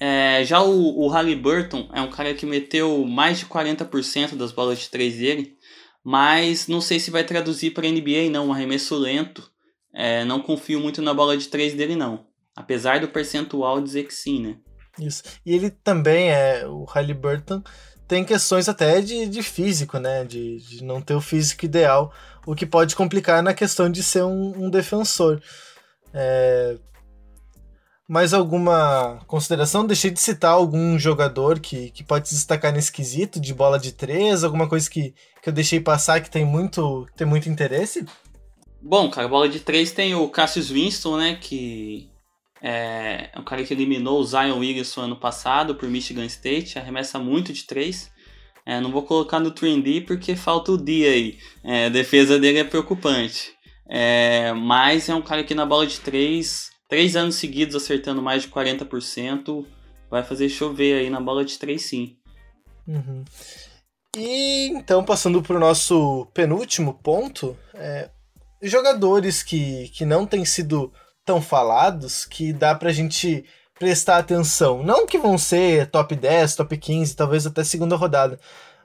É, 0.00 0.42
já 0.44 0.62
o, 0.62 0.98
o 1.00 1.08
Halliburton 1.08 1.88
é 1.92 2.00
um 2.00 2.10
cara 2.10 2.32
que 2.32 2.46
meteu 2.46 3.04
mais 3.04 3.38
de 3.38 3.46
40% 3.46 4.34
das 4.34 4.52
bolas 4.52 4.78
de 4.78 4.88
três 4.88 5.16
dele, 5.16 5.56
mas 6.02 6.68
não 6.68 6.80
sei 6.80 6.98
se 6.98 7.10
vai 7.10 7.24
traduzir 7.24 7.72
para 7.72 7.88
NBA 7.88 8.30
não, 8.30 8.48
um 8.48 8.52
arremesso 8.52 8.96
lento. 8.96 9.50
É, 9.92 10.24
não 10.24 10.40
confio 10.40 10.80
muito 10.80 11.02
na 11.02 11.12
bola 11.12 11.36
de 11.36 11.48
três 11.48 11.74
dele 11.74 11.96
não, 11.96 12.26
apesar 12.54 13.00
do 13.00 13.08
percentual 13.08 13.80
dizer 13.80 14.06
que 14.06 14.14
sim, 14.14 14.40
né? 14.40 14.56
Isso. 14.98 15.22
E 15.44 15.54
ele 15.54 15.70
também 15.70 16.30
é, 16.30 16.66
o 16.66 16.84
Halliburton 16.84 17.62
tem 18.08 18.24
questões 18.24 18.68
até 18.68 19.02
de, 19.02 19.26
de 19.26 19.42
físico, 19.42 19.98
né? 19.98 20.24
De, 20.24 20.56
de 20.58 20.82
não 20.82 21.00
ter 21.00 21.14
o 21.14 21.20
físico 21.20 21.66
ideal, 21.66 22.12
o 22.46 22.54
que 22.54 22.64
pode 22.64 22.96
complicar 22.96 23.42
na 23.42 23.52
questão 23.52 23.90
de 23.90 24.02
ser 24.02 24.24
um, 24.24 24.64
um 24.64 24.70
defensor. 24.70 25.40
É... 26.12 26.76
Mais 28.08 28.32
alguma 28.32 29.20
consideração? 29.26 29.86
Deixei 29.86 30.10
de 30.10 30.18
citar 30.18 30.52
algum 30.52 30.98
jogador 30.98 31.60
que, 31.60 31.90
que 31.90 32.02
pode 32.02 32.30
se 32.30 32.34
destacar 32.34 32.72
nesse 32.72 32.90
quesito 32.90 33.38
de 33.38 33.52
bola 33.52 33.78
de 33.78 33.92
três, 33.92 34.42
alguma 34.42 34.66
coisa 34.66 34.88
que, 34.88 35.14
que 35.42 35.50
eu 35.50 35.52
deixei 35.52 35.78
passar 35.78 36.22
que 36.22 36.30
tem 36.30 36.42
muito, 36.42 37.06
tem 37.14 37.26
muito 37.26 37.50
interesse? 37.50 38.06
Bom, 38.80 39.10
cara, 39.10 39.28
bola 39.28 39.46
de 39.46 39.60
três 39.60 39.92
tem 39.92 40.14
o 40.14 40.26
Cassius 40.30 40.70
Winston, 40.70 41.18
né? 41.18 41.38
Que 41.38 42.08
é, 42.62 43.30
um 43.36 43.44
cara 43.44 43.62
que 43.64 43.72
eliminou 43.72 44.20
o 44.20 44.24
Zion 44.24 44.58
Williamson 44.58 45.02
ano 45.02 45.16
passado 45.16 45.74
por 45.74 45.88
Michigan 45.88 46.24
State, 46.26 46.78
arremessa 46.78 47.18
muito 47.18 47.52
de 47.52 47.64
três. 47.64 48.10
É, 48.66 48.80
não 48.80 48.90
vou 48.90 49.02
colocar 49.02 49.40
no 49.40 49.52
3D 49.52 50.06
porque 50.06 50.36
falta 50.36 50.72
o 50.72 50.82
dia 50.82 51.10
aí. 51.10 51.38
É, 51.64 51.86
a 51.86 51.88
defesa 51.88 52.38
dele 52.38 52.58
é 52.58 52.64
preocupante. 52.64 53.52
É, 53.88 54.52
mas 54.52 55.08
é 55.08 55.14
um 55.14 55.22
cara 55.22 55.42
que 55.42 55.54
na 55.54 55.64
bola 55.64 55.86
de 55.86 56.00
três, 56.00 56.70
três 56.88 57.16
anos 57.16 57.36
seguidos 57.36 57.74
acertando 57.74 58.20
mais 58.20 58.42
de 58.42 58.48
40%, 58.48 59.64
vai 60.10 60.22
fazer 60.22 60.48
chover 60.48 61.00
aí 61.00 61.08
na 61.08 61.20
bola 61.20 61.44
de 61.44 61.58
três 61.58 61.82
sim. 61.82 62.16
Uhum. 62.86 63.24
E 64.16 64.68
então, 64.68 65.04
passando 65.04 65.42
para 65.42 65.56
o 65.56 65.60
nosso 65.60 66.26
penúltimo 66.34 66.94
ponto, 67.02 67.56
é, 67.74 68.10
jogadores 68.62 69.42
que, 69.42 69.88
que 69.90 70.04
não 70.04 70.26
têm 70.26 70.44
sido 70.44 70.92
tão 71.28 71.42
falados 71.42 72.24
que 72.24 72.54
dá 72.54 72.74
pra 72.74 72.90
gente 72.90 73.44
prestar 73.78 74.16
atenção. 74.16 74.82
Não 74.82 75.06
que 75.06 75.18
vão 75.18 75.36
ser 75.36 75.90
top 75.90 76.16
10, 76.16 76.56
top 76.56 76.74
15, 76.74 77.14
talvez 77.14 77.46
até 77.46 77.62
segunda 77.62 77.96
rodada. 77.96 78.40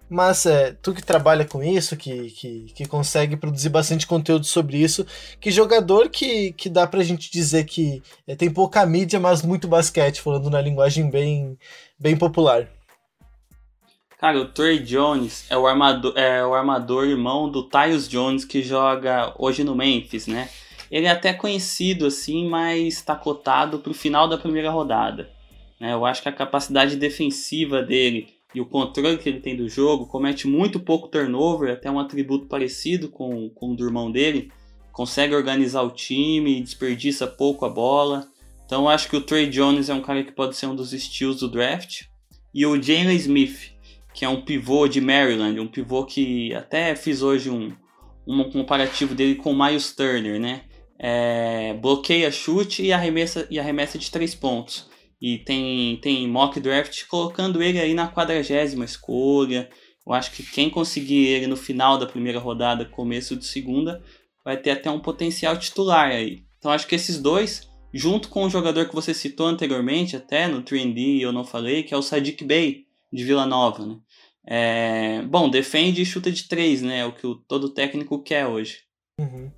Mas 0.10 0.46
é, 0.46 0.74
tu 0.82 0.94
que 0.94 1.02
trabalha 1.02 1.46
com 1.46 1.64
isso, 1.64 1.96
que, 1.96 2.32
que, 2.32 2.66
que 2.76 2.86
consegue 2.86 3.38
produzir 3.38 3.70
bastante 3.70 4.06
conteúdo 4.06 4.46
sobre 4.46 4.76
isso, 4.78 5.08
que 5.40 5.50
jogador 5.52 6.10
que, 6.10 6.52
que 6.52 6.70
dá 6.70 6.86
pra 6.86 7.02
gente 7.02 7.32
dizer 7.32 7.64
que 7.64 8.04
é, 8.28 8.36
tem 8.36 8.52
pouca 8.52 8.86
mídia, 8.86 9.22
mas 9.22 9.42
muito 9.42 9.66
basquete, 9.66 10.22
falando 10.22 10.50
na 10.50 10.60
linguagem 10.60 11.10
bem, 11.10 11.58
bem 11.98 12.18
popular. 12.18 12.68
Cara, 14.20 14.38
o 14.38 14.50
Trey 14.50 14.80
Jones 14.80 15.46
é 15.50 15.58
o 15.58 15.66
armador, 15.66 16.14
é 16.18 16.46
o 16.46 16.54
armador 16.54 17.06
irmão 17.06 17.50
do 17.50 17.64
Tyus 17.64 18.06
Jones 18.06 18.44
que 18.44 18.62
joga 18.62 19.34
hoje 19.40 19.64
no 19.64 19.74
Memphis, 19.74 20.28
né? 20.28 20.50
Ele 20.94 21.08
é 21.08 21.10
até 21.10 21.34
conhecido 21.34 22.06
assim, 22.06 22.48
mas 22.48 22.94
está 22.94 23.16
cotado 23.16 23.80
para 23.80 23.90
o 23.90 23.96
final 23.96 24.28
da 24.28 24.38
primeira 24.38 24.70
rodada. 24.70 25.28
Né? 25.82 25.92
Eu 25.92 26.06
acho 26.06 26.22
que 26.22 26.30
a 26.30 26.32
capacidade 26.32 26.98
defensiva 26.98 27.82
dele 27.82 28.28
e 28.54 28.62
o 28.62 28.66
controle 28.68 29.18
que 29.18 29.28
ele 29.28 29.40
tem 29.40 29.56
do 29.56 29.68
jogo 29.68 30.06
comete 30.06 30.48
muito 30.48 30.80
pouco 30.80 31.08
turnover, 31.08 31.74
até 31.74 31.90
um 31.90 31.98
atributo 31.98 32.46
parecido 32.46 33.10
com, 33.10 33.50
com 33.50 33.72
o 33.72 33.76
do 33.76 33.84
irmão 33.84 34.12
dele. 34.12 34.52
Consegue 34.92 35.34
organizar 35.34 35.82
o 35.82 35.90
time, 35.90 36.62
desperdiça 36.62 37.26
pouco 37.26 37.66
a 37.66 37.70
bola. 37.70 38.28
Então 38.64 38.88
acho 38.88 39.10
que 39.10 39.18
o 39.18 39.22
Trey 39.22 39.50
Jones 39.50 39.90
é 39.90 39.96
um 39.96 40.02
cara 40.02 40.24
que 40.24 40.32
pode 40.32 40.56
ser 40.56 40.68
um 40.68 40.76
dos 40.76 40.94
estilos 40.94 41.40
do 41.40 41.50
draft. 41.50 42.04
E 42.54 42.68
o 42.68 42.80
Jalen 42.80 43.16
Smith, 43.16 43.72
que 44.14 44.26
é 44.26 44.30
um 44.30 44.42
pivô 44.42 44.88
de 44.88 45.02
Maryland, 45.02 45.60
um 45.60 45.66
pivô 45.66 46.06
que 46.06 46.54
até 46.54 46.96
fiz 46.96 47.24
hoje 47.24 47.50
um, 47.50 47.74
um 48.28 48.44
comparativo 48.52 49.16
dele 49.16 49.34
com 49.34 49.54
o 49.54 49.58
Miles 49.58 49.96
Turner, 49.96 50.40
né? 50.40 50.62
É, 51.06 51.74
bloqueia 51.74 52.32
chute 52.32 52.82
e 52.82 52.94
arremessa, 52.94 53.46
e 53.52 53.60
arremessa 53.60 53.98
de 53.98 54.10
três 54.10 54.34
pontos. 54.34 54.90
E 55.22 55.40
tem, 55.40 55.98
tem 55.98 56.26
mock 56.30 56.58
draft 56.62 57.06
colocando 57.08 57.62
ele 57.62 57.78
aí 57.78 57.94
na 57.94 58.10
quadragésima 58.10 58.86
escolha. 58.86 59.70
Eu 60.08 60.14
acho 60.14 60.32
que 60.32 60.44
quem 60.44 60.70
conseguir 60.70 61.28
ele 61.28 61.48
no 61.48 61.58
final 61.58 61.98
da 61.98 62.06
primeira 62.06 62.40
rodada, 62.40 62.86
começo 62.86 63.36
de 63.36 63.46
segunda, 63.46 64.02
vai 64.46 64.56
ter 64.56 64.72
até 64.72 64.90
um 64.90 65.00
potencial 65.00 65.58
titular 65.58 66.10
aí. 66.10 66.46
Então 66.58 66.72
acho 66.72 66.88
que 66.88 66.96
esses 66.96 67.18
dois, 67.20 67.70
junto 67.94 68.30
com 68.30 68.46
o 68.46 68.50
jogador 68.50 68.88
que 68.88 68.96
você 68.96 69.14
citou 69.14 69.48
anteriormente, 69.48 70.16
até 70.16 70.48
no 70.48 70.64
3D 70.64 71.20
eu 71.20 71.34
não 71.34 71.44
falei, 71.44 71.84
que 71.84 71.94
é 71.94 71.98
o 71.98 72.02
Sadiq 72.02 72.46
Bey, 72.46 72.86
de 73.12 73.26
Vila 73.26 73.46
Nova, 73.46 73.86
né? 73.86 73.98
É, 74.48 75.22
bom, 75.24 75.50
defende 75.50 76.02
e 76.02 76.06
chuta 76.06 76.32
de 76.32 76.48
três, 76.48 76.82
né? 76.82 77.00
É 77.00 77.06
o 77.06 77.12
que 77.12 77.28
o, 77.28 77.36
todo 77.36 77.74
técnico 77.74 78.24
quer 78.24 78.48
hoje. 78.48 78.80
Uhum. 79.20 79.52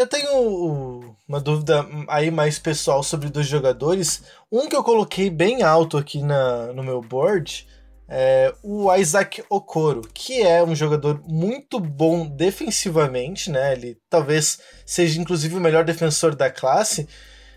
Eu 0.00 0.06
tenho 0.06 1.14
uma 1.28 1.38
dúvida 1.38 1.86
aí 2.08 2.30
mais 2.30 2.58
pessoal 2.58 3.02
sobre 3.02 3.28
dois 3.28 3.46
jogadores. 3.46 4.22
Um 4.50 4.66
que 4.66 4.74
eu 4.74 4.82
coloquei 4.82 5.28
bem 5.28 5.62
alto 5.62 5.98
aqui 5.98 6.22
na, 6.22 6.72
no 6.72 6.82
meu 6.82 7.02
board 7.02 7.68
é 8.08 8.50
o 8.62 8.90
Isaac 8.94 9.44
Okoro, 9.50 10.00
que 10.14 10.40
é 10.40 10.64
um 10.64 10.74
jogador 10.74 11.22
muito 11.28 11.78
bom 11.78 12.26
defensivamente, 12.26 13.50
né? 13.50 13.74
Ele 13.74 13.98
talvez 14.08 14.60
seja 14.86 15.20
inclusive 15.20 15.54
o 15.54 15.60
melhor 15.60 15.84
defensor 15.84 16.34
da 16.34 16.50
classe, 16.50 17.06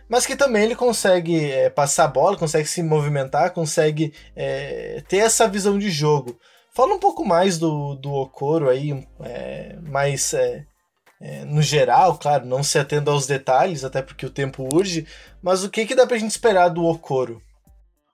mas 0.09 0.25
que 0.25 0.35
também 0.35 0.65
ele 0.65 0.75
consegue 0.75 1.49
é, 1.49 1.69
passar 1.69 2.03
a 2.03 2.09
bola, 2.09 2.35
consegue 2.35 2.67
se 2.67 2.83
movimentar, 2.83 3.53
consegue 3.53 4.13
é, 4.35 5.01
ter 5.07 5.19
essa 5.19 5.47
visão 5.47 5.79
de 5.79 5.89
jogo. 5.89 6.37
Fala 6.73 6.93
um 6.93 6.99
pouco 6.99 7.23
mais 7.23 7.57
do, 7.57 7.95
do 7.95 8.11
Okoro 8.11 8.67
aí, 8.67 9.07
é, 9.21 9.77
mais 9.81 10.33
é, 11.25 11.45
no 11.45 11.61
geral, 11.61 12.17
claro, 12.17 12.45
não 12.45 12.61
se 12.61 12.77
atendo 12.77 13.09
aos 13.09 13.25
detalhes, 13.25 13.85
até 13.85 14.01
porque 14.01 14.25
o 14.25 14.29
tempo 14.29 14.67
urge, 14.75 15.07
mas 15.41 15.63
o 15.63 15.69
que, 15.69 15.85
que 15.85 15.95
dá 15.95 16.05
pra 16.05 16.17
gente 16.17 16.31
esperar 16.31 16.67
do 16.67 16.83
Okoro? 16.83 17.41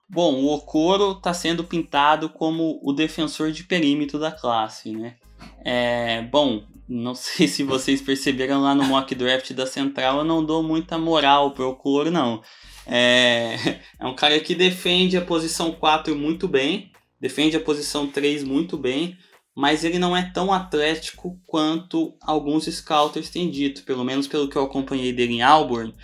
Bom, 0.08 0.34
o 0.34 0.54
Okoro 0.54 1.10
está 1.12 1.34
sendo 1.34 1.64
pintado 1.64 2.28
como 2.28 2.78
o 2.84 2.92
defensor 2.92 3.50
de 3.50 3.64
perímetro 3.64 4.16
da 4.16 4.30
classe, 4.30 4.92
né? 4.92 5.16
É, 5.64 6.22
bom, 6.22 6.62
não 6.88 7.12
sei 7.16 7.48
se 7.48 7.64
vocês 7.64 8.00
perceberam 8.00 8.60
lá 8.60 8.76
no 8.76 8.84
mock 8.84 9.12
draft 9.12 9.52
da 9.54 9.66
Central, 9.66 10.18
eu 10.18 10.24
não 10.24 10.44
dou 10.44 10.62
muita 10.62 10.96
moral 10.96 11.50
pro 11.50 11.70
Okoro, 11.70 12.12
não. 12.12 12.40
É, 12.86 13.56
é 13.98 14.06
um 14.06 14.14
cara 14.14 14.38
que 14.38 14.54
defende 14.54 15.16
a 15.16 15.20
posição 15.20 15.72
4 15.72 16.14
muito 16.14 16.46
bem, 16.46 16.92
defende 17.20 17.56
a 17.56 17.60
posição 17.60 18.06
3 18.06 18.44
muito 18.44 18.78
bem, 18.78 19.18
mas 19.60 19.84
ele 19.84 19.98
não 19.98 20.16
é 20.16 20.22
tão 20.22 20.50
atlético 20.50 21.38
quanto 21.46 22.16
alguns 22.22 22.64
scouters 22.64 23.28
têm 23.28 23.50
dito, 23.50 23.82
pelo 23.82 24.02
menos 24.02 24.26
pelo 24.26 24.48
que 24.48 24.56
eu 24.56 24.62
acompanhei 24.64 25.12
dele 25.12 25.34
em 25.34 25.42
Auburn, 25.42 25.94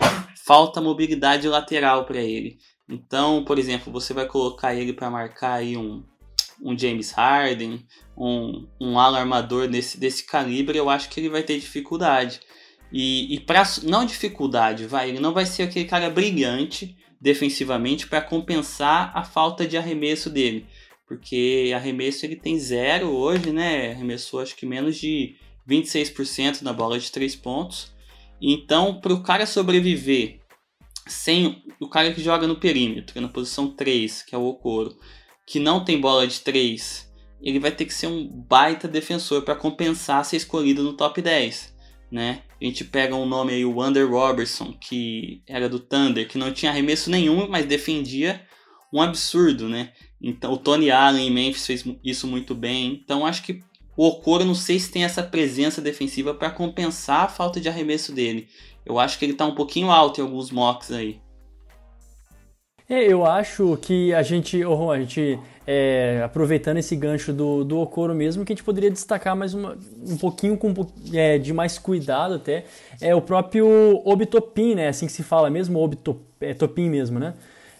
falta 0.45 0.79
mobilidade 0.79 1.47
lateral 1.47 2.05
para 2.05 2.21
ele. 2.21 2.59
Então, 2.87 3.43
por 3.43 3.57
exemplo, 3.57 3.91
você 3.91 4.13
vai 4.13 4.27
colocar 4.27 4.75
ele 4.75 4.93
para 4.93 5.09
marcar 5.09 5.53
aí 5.53 5.75
um, 5.75 6.03
um 6.61 6.77
James 6.77 7.09
Harden, 7.09 7.83
um, 8.15 8.67
um 8.79 8.99
ala 8.99 9.17
armador 9.17 9.67
desse, 9.67 9.99
desse 9.99 10.23
calibre, 10.23 10.77
eu 10.77 10.87
acho 10.87 11.09
que 11.09 11.19
ele 11.19 11.27
vai 11.27 11.41
ter 11.41 11.59
dificuldade. 11.59 12.39
E, 12.93 13.33
e 13.33 13.45
não 13.85 14.05
dificuldade, 14.05 14.85
vai, 14.85 15.09
ele 15.09 15.19
não 15.19 15.33
vai 15.33 15.47
ser 15.47 15.63
aquele 15.63 15.85
cara 15.85 16.11
brilhante 16.11 16.95
defensivamente 17.19 18.05
para 18.05 18.21
compensar 18.21 19.11
a 19.15 19.23
falta 19.23 19.65
de 19.65 19.75
arremesso 19.75 20.29
dele 20.29 20.67
porque 21.07 21.71
arremesso 21.73 22.25
ele 22.25 22.35
tem 22.35 22.59
zero 22.59 23.09
hoje, 23.09 23.51
né? 23.51 23.91
Arremessou 23.91 24.41
acho 24.41 24.55
que 24.55 24.65
menos 24.65 24.97
de 24.97 25.35
26% 25.67 26.61
na 26.61 26.73
bola 26.73 26.99
de 26.99 27.11
três 27.11 27.35
pontos. 27.35 27.95
Então, 28.41 28.99
para 28.99 29.13
o 29.13 29.23
cara 29.23 29.45
sobreviver 29.45 30.39
sem 31.07 31.63
o 31.79 31.87
cara 31.87 32.13
que 32.13 32.21
joga 32.21 32.45
no 32.45 32.57
perímetro, 32.57 33.19
na 33.21 33.29
posição 33.29 33.69
3, 33.69 34.23
que 34.23 34.35
é 34.35 34.37
o 34.37 34.45
Okoro, 34.45 34.95
que 35.45 35.59
não 35.59 35.83
tem 35.83 35.99
bola 35.99 36.27
de 36.27 36.41
3, 36.41 37.09
ele 37.41 37.59
vai 37.59 37.71
ter 37.71 37.85
que 37.85 37.93
ser 37.93 38.07
um 38.07 38.27
baita 38.27 38.87
defensor 38.87 39.43
para 39.43 39.55
compensar 39.55 40.25
ser 40.25 40.37
escolhido 40.37 40.83
no 40.83 40.93
top 40.93 41.21
10. 41.21 41.75
Né? 42.11 42.41
A 42.61 42.65
gente 42.65 42.83
pega 42.83 43.15
um 43.15 43.25
nome 43.25 43.53
aí, 43.53 43.65
o 43.65 43.75
Wander 43.75 44.09
Robertson, 44.09 44.73
que 44.73 45.41
era 45.47 45.69
do 45.69 45.79
Thunder, 45.79 46.27
que 46.27 46.37
não 46.37 46.51
tinha 46.51 46.71
arremesso 46.71 47.09
nenhum, 47.09 47.47
mas 47.47 47.65
defendia 47.65 48.45
um 48.93 49.01
absurdo, 49.01 49.67
né? 49.67 49.91
Então, 50.21 50.53
o 50.53 50.57
Tony 50.57 50.89
Allen 50.89 51.27
em 51.27 51.31
Memphis 51.31 51.65
fez 51.65 51.85
isso 52.03 52.27
muito 52.27 52.55
bem. 52.55 53.01
Então, 53.03 53.25
acho 53.25 53.43
que 53.43 53.61
o 53.95 54.07
Okoro, 54.07 54.45
não 54.45 54.55
sei 54.55 54.79
se 54.79 54.91
tem 54.91 55.03
essa 55.03 55.23
presença 55.23 55.81
defensiva 55.81 56.33
para 56.33 56.51
compensar 56.51 57.25
a 57.25 57.27
falta 57.27 57.59
de 57.59 57.67
arremesso 57.67 58.11
dele. 58.11 58.47
Eu 58.85 58.99
acho 58.99 59.17
que 59.17 59.25
ele 59.25 59.33
está 59.33 59.45
um 59.45 59.55
pouquinho 59.55 59.89
alto 59.89 60.21
em 60.21 60.23
alguns 60.23 60.51
mocks 60.51 60.91
aí. 60.91 61.19
É, 62.89 63.03
eu 63.03 63.25
acho 63.25 63.77
que 63.81 64.13
a 64.13 64.23
gente, 64.23 64.63
oh, 64.63 64.91
a 64.91 64.99
gente 64.99 65.37
é, 65.65 66.21
aproveitando 66.23 66.77
esse 66.77 66.95
gancho 66.95 67.33
do, 67.33 67.65
do 67.65 67.79
Okoro 67.79 68.15
mesmo, 68.15 68.45
que 68.45 68.53
a 68.53 68.55
gente 68.55 68.63
poderia 68.63 68.89
destacar 68.89 69.35
mais 69.35 69.53
uma, 69.53 69.77
um 70.07 70.15
pouquinho 70.15 70.55
com 70.55 70.73
é, 71.13 71.37
de 71.37 71.51
mais 71.51 71.77
cuidado 71.77 72.35
até, 72.35 72.63
é 73.01 73.13
o 73.13 73.21
próprio 73.21 73.67
Obitopin, 74.05 74.75
né? 74.75 74.87
Assim 74.87 75.05
que 75.05 75.11
se 75.11 75.21
fala 75.21 75.49
mesmo, 75.49 75.83
Obitopin 75.83 76.85
é 76.85 76.89
mesmo, 76.89 77.19
né? 77.19 77.33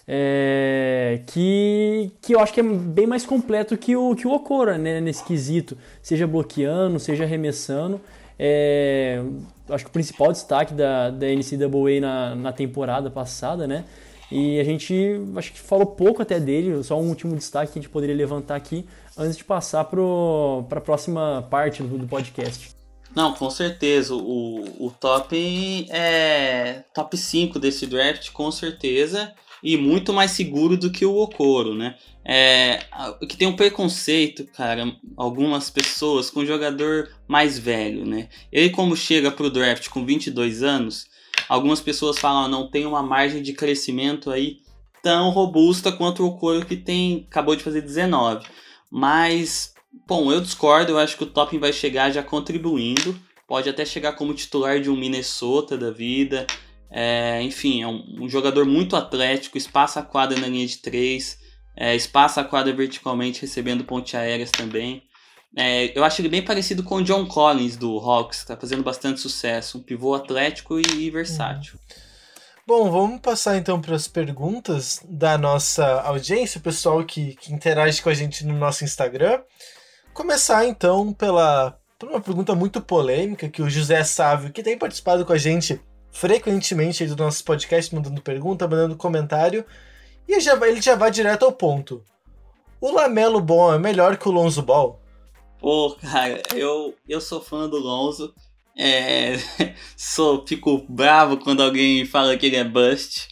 É, 0.10 1.22
que, 1.28 2.13
que 2.22 2.34
eu 2.34 2.39
acho 2.39 2.54
que 2.54 2.62
é 2.62 2.63
bem 2.63 3.06
mais 3.06 3.26
completo 3.26 3.76
que 3.76 3.93
o, 3.93 4.15
que 4.15 4.26
o 4.26 4.32
Okora 4.32 4.78
né, 4.78 5.02
nesse 5.02 5.22
quesito, 5.22 5.78
seja 6.02 6.26
bloqueando, 6.26 6.98
seja 6.98 7.26
arremessando. 7.26 8.00
É, 8.39 9.22
acho 9.70 9.84
que 9.84 9.89
o 9.89 9.93
principal 9.93 10.32
destaque 10.32 10.74
da, 10.74 11.10
da 11.10 11.28
NCAA 11.28 12.00
na, 12.00 12.36
na 12.36 12.54
temporada 12.54 13.10
passada, 13.10 13.67
né? 13.67 13.84
E 14.32 14.60
a 14.60 14.63
gente 14.63 14.93
acho 15.36 15.54
que 15.54 15.60
falou 15.60 15.86
pouco 15.86 16.22
até 16.22 16.39
dele, 16.39 16.84
só 16.84 17.00
um 17.00 17.08
último 17.08 17.36
destaque 17.36 17.74
que 17.74 17.80
a 17.80 17.82
gente 17.82 17.91
poderia 17.91 18.15
levantar 18.15 18.56
aqui 18.56 18.86
antes 19.17 19.38
de 19.38 19.43
passar 19.43 19.86
para 19.86 20.00
a 20.78 20.82
próxima 20.82 21.46
parte 21.50 21.82
do, 21.82 21.98
do 21.98 22.08
podcast. 22.08 22.76
Não, 23.15 23.34
com 23.34 23.50
certeza. 23.50 24.13
O, 24.13 24.86
o 24.86 24.91
top 24.91 25.88
é 25.89 26.84
top 26.93 27.17
5 27.17 27.58
desse 27.58 27.88
draft, 27.88 28.32
com 28.32 28.52
certeza 28.52 29.34
e 29.63 29.78
muito 29.78 30.13
mais 30.13 30.32
seguro 30.32 30.78
do 30.78 30.91
que 30.91 31.06
o 31.06 31.17
Okoro, 31.17 31.74
né? 31.74 31.96
É, 32.24 32.86
que 33.28 33.38
tem 33.38 33.48
um 33.48 33.56
preconceito, 33.56 34.46
cara, 34.54 34.93
algumas 35.15 35.70
pessoas 35.70 36.30
com 36.30 36.46
jogador 36.46 37.10
mais 37.28 37.58
velho, 37.58 38.06
né? 38.06 38.28
Ele 38.52 38.70
como 38.70 38.96
chega 38.96 39.32
pro 39.32 39.50
draft 39.50 39.89
com 39.89 40.06
22 40.06 40.62
anos, 40.62 41.08
algumas 41.48 41.80
pessoas 41.80 42.20
falam 42.20 42.50
não 42.50 42.70
tem 42.70 42.86
uma 42.86 43.02
margem 43.02 43.41
de 43.41 43.54
crescimento 43.54 44.30
aí 44.30 44.58
tão 45.02 45.30
robusta 45.30 45.91
quanto 45.91 46.24
o 46.24 46.28
Okoro 46.28 46.65
que 46.65 46.76
tem 46.76 47.26
acabou 47.30 47.56
de 47.56 47.63
fazer 47.63 47.82
19. 47.82 48.46
Mas, 48.89 49.74
bom, 50.06 50.32
eu 50.32 50.41
discordo, 50.41 50.91
eu 50.91 51.00
acho 51.00 51.17
que 51.17 51.24
o 51.24 51.28
Topping 51.28 51.60
vai 51.60 51.72
chegar 51.72 52.12
já 52.12 52.24
contribuindo, 52.24 53.17
pode 53.48 53.70
até 53.70 53.86
chegar 53.86 54.13
como 54.13 54.34
titular 54.34 54.80
de 54.80 54.89
um 54.89 54.98
Minnesota 54.98 55.78
da 55.78 55.91
vida, 55.91 56.46
é, 56.89 57.41
enfim, 57.41 57.82
é 57.82 57.88
um, 57.88 58.23
um, 58.23 58.30
jogador 58.30 58.65
muito 58.65 58.95
atlético, 58.95 59.58
espaça 59.58 60.00
a 60.00 60.04
quadra 60.04 60.39
na 60.39 60.47
linha 60.47 60.65
de 60.65 60.78
três, 60.78 61.38
é, 61.76 61.95
espaça 61.95 62.41
a 62.41 62.43
quadra 62.43 62.73
verticalmente, 62.73 63.41
recebendo 63.41 63.84
ponte 63.84 64.15
aéreas 64.15 64.52
também. 64.52 65.04
É, 65.56 65.97
eu 65.97 66.04
acho 66.04 66.21
ele 66.21 66.30
bem 66.30 66.43
parecido 66.43 66.84
com 66.84 66.95
o 66.95 67.04
John 67.04 67.26
Collins 67.26 67.78
do 67.78 67.97
Hawks, 67.97 68.39
está 68.39 68.56
fazendo 68.56 68.84
bastante 68.84 69.19
sucesso, 69.19 69.78
um 69.78 69.82
pivô 69.82 70.13
atlético 70.13 70.80
e, 70.80 70.84
e 70.97 71.10
versátil. 71.10 71.76
Uhum. 71.76 72.08
Bom, 72.67 72.91
vamos 72.91 73.21
passar 73.21 73.56
então 73.56 73.80
para 73.80 73.95
as 73.95 74.10
perguntas 74.10 75.02
da 75.08 75.38
nossa 75.38 76.02
audiência, 76.02 76.60
o 76.60 76.62
pessoal 76.62 77.02
que, 77.06 77.34
que 77.38 77.54
interage 77.54 78.02
com 78.02 78.10
a 78.10 78.13
gente 78.13 78.45
no 78.45 78.54
nosso 78.54 78.84
Instagram. 78.84 79.41
Começar 80.13 80.65
então 80.65 81.13
pela, 81.13 81.80
por 81.97 82.10
uma 82.10 82.19
pergunta 82.19 82.54
muito 82.54 82.82
polêmica 82.82 83.47
que 83.47 83.62
o 83.62 83.69
José 83.69 84.04
Sávio, 84.04 84.52
que 84.52 84.62
tem 84.62 84.78
participado 84.78 85.26
com 85.26 85.32
a 85.32 85.38
gente 85.38 85.79
frequentemente 86.18 87.06
do 87.06 87.15
nosso 87.15 87.44
podcast, 87.44 87.94
mandando 87.94 88.20
pergunta, 88.24 88.68
mandando 88.68 88.96
comentário. 88.96 89.63
E 90.28 90.40
já, 90.40 90.54
ele 90.68 90.82
já 90.82 90.96
vai 90.96 91.12
direto 91.12 91.46
ao 91.46 91.52
ponto. 91.52 92.04
O 92.82 92.92
Lamelo 92.92 93.40
Bom 93.40 93.72
é 93.72 93.78
melhor 93.78 94.18
que 94.18 94.28
o 94.28 94.32
Lonzo 94.32 94.63
Ball? 94.63 95.00
Pô, 95.60 95.96
cara, 96.02 96.42
eu, 96.56 96.96
eu 97.08 97.22
sou 97.22 97.40
fã 97.40 97.70
do 97.70 97.78
Lonzo. 97.78 98.34
É, 98.76 99.38
sou, 99.96 100.44
fico 100.46 100.84
bravo 100.90 101.38
quando 101.38 101.62
alguém 101.62 102.04
fala 102.04 102.36
que 102.36 102.48
ele 102.48 102.56
é 102.56 102.63
bust. 102.63 103.28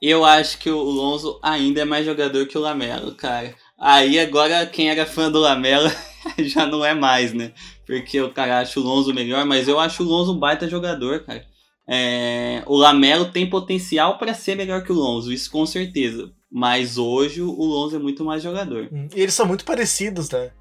Eu 0.00 0.24
acho 0.24 0.56
que 0.56 0.70
o 0.70 0.82
Lonzo 0.82 1.38
ainda 1.42 1.82
é 1.82 1.84
mais 1.84 2.06
jogador 2.06 2.46
que 2.46 2.56
o 2.56 2.62
Lamelo, 2.62 3.14
cara. 3.14 3.54
Aí 3.78 4.18
agora 4.18 4.64
quem 4.64 4.88
era 4.88 5.04
fã 5.04 5.30
do 5.30 5.38
Lamelo 5.38 5.90
já 6.40 6.64
não 6.64 6.82
é 6.82 6.94
mais, 6.94 7.34
né? 7.34 7.52
Porque 7.84 8.18
o 8.22 8.32
cara 8.32 8.60
acha 8.60 8.80
o 8.80 8.82
Lonzo 8.82 9.12
melhor, 9.12 9.44
mas 9.44 9.68
eu 9.68 9.78
acho 9.78 10.02
o 10.02 10.06
Lonzo 10.06 10.32
um 10.32 10.38
baita 10.38 10.66
jogador, 10.66 11.24
cara. 11.24 11.51
É, 11.94 12.62
o 12.64 12.74
Lamelo 12.74 13.26
tem 13.26 13.50
potencial 13.50 14.16
para 14.16 14.32
ser 14.32 14.56
melhor 14.56 14.82
que 14.82 14.90
o 14.90 14.94
Lonzo, 14.94 15.30
isso 15.30 15.50
com 15.50 15.66
certeza. 15.66 16.32
Mas 16.50 16.96
hoje 16.96 17.42
o 17.42 17.64
Lonzo 17.64 17.96
é 17.96 17.98
muito 17.98 18.24
mais 18.24 18.42
jogador. 18.42 18.88
Hum, 18.90 19.08
e 19.14 19.20
eles 19.20 19.34
são 19.34 19.44
muito 19.44 19.62
parecidos, 19.62 20.30
né? 20.30 20.52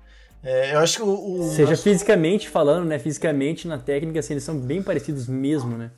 É, 0.43 0.75
eu 0.75 0.79
acho 0.79 0.97
que 0.97 1.03
o. 1.03 1.39
o 1.39 1.43
Seja 1.43 1.77
fisicamente 1.77 2.49
falando, 2.49 2.85
né? 2.85 2.99
Fisicamente, 2.99 3.65
na 3.65 3.77
técnica, 3.77 4.19
assim, 4.19 4.33
eles 4.33 4.43
são 4.43 4.59
bem 4.59 4.83
parecidos 4.83 5.27
mesmo, 5.27 5.77
né? 5.77 5.91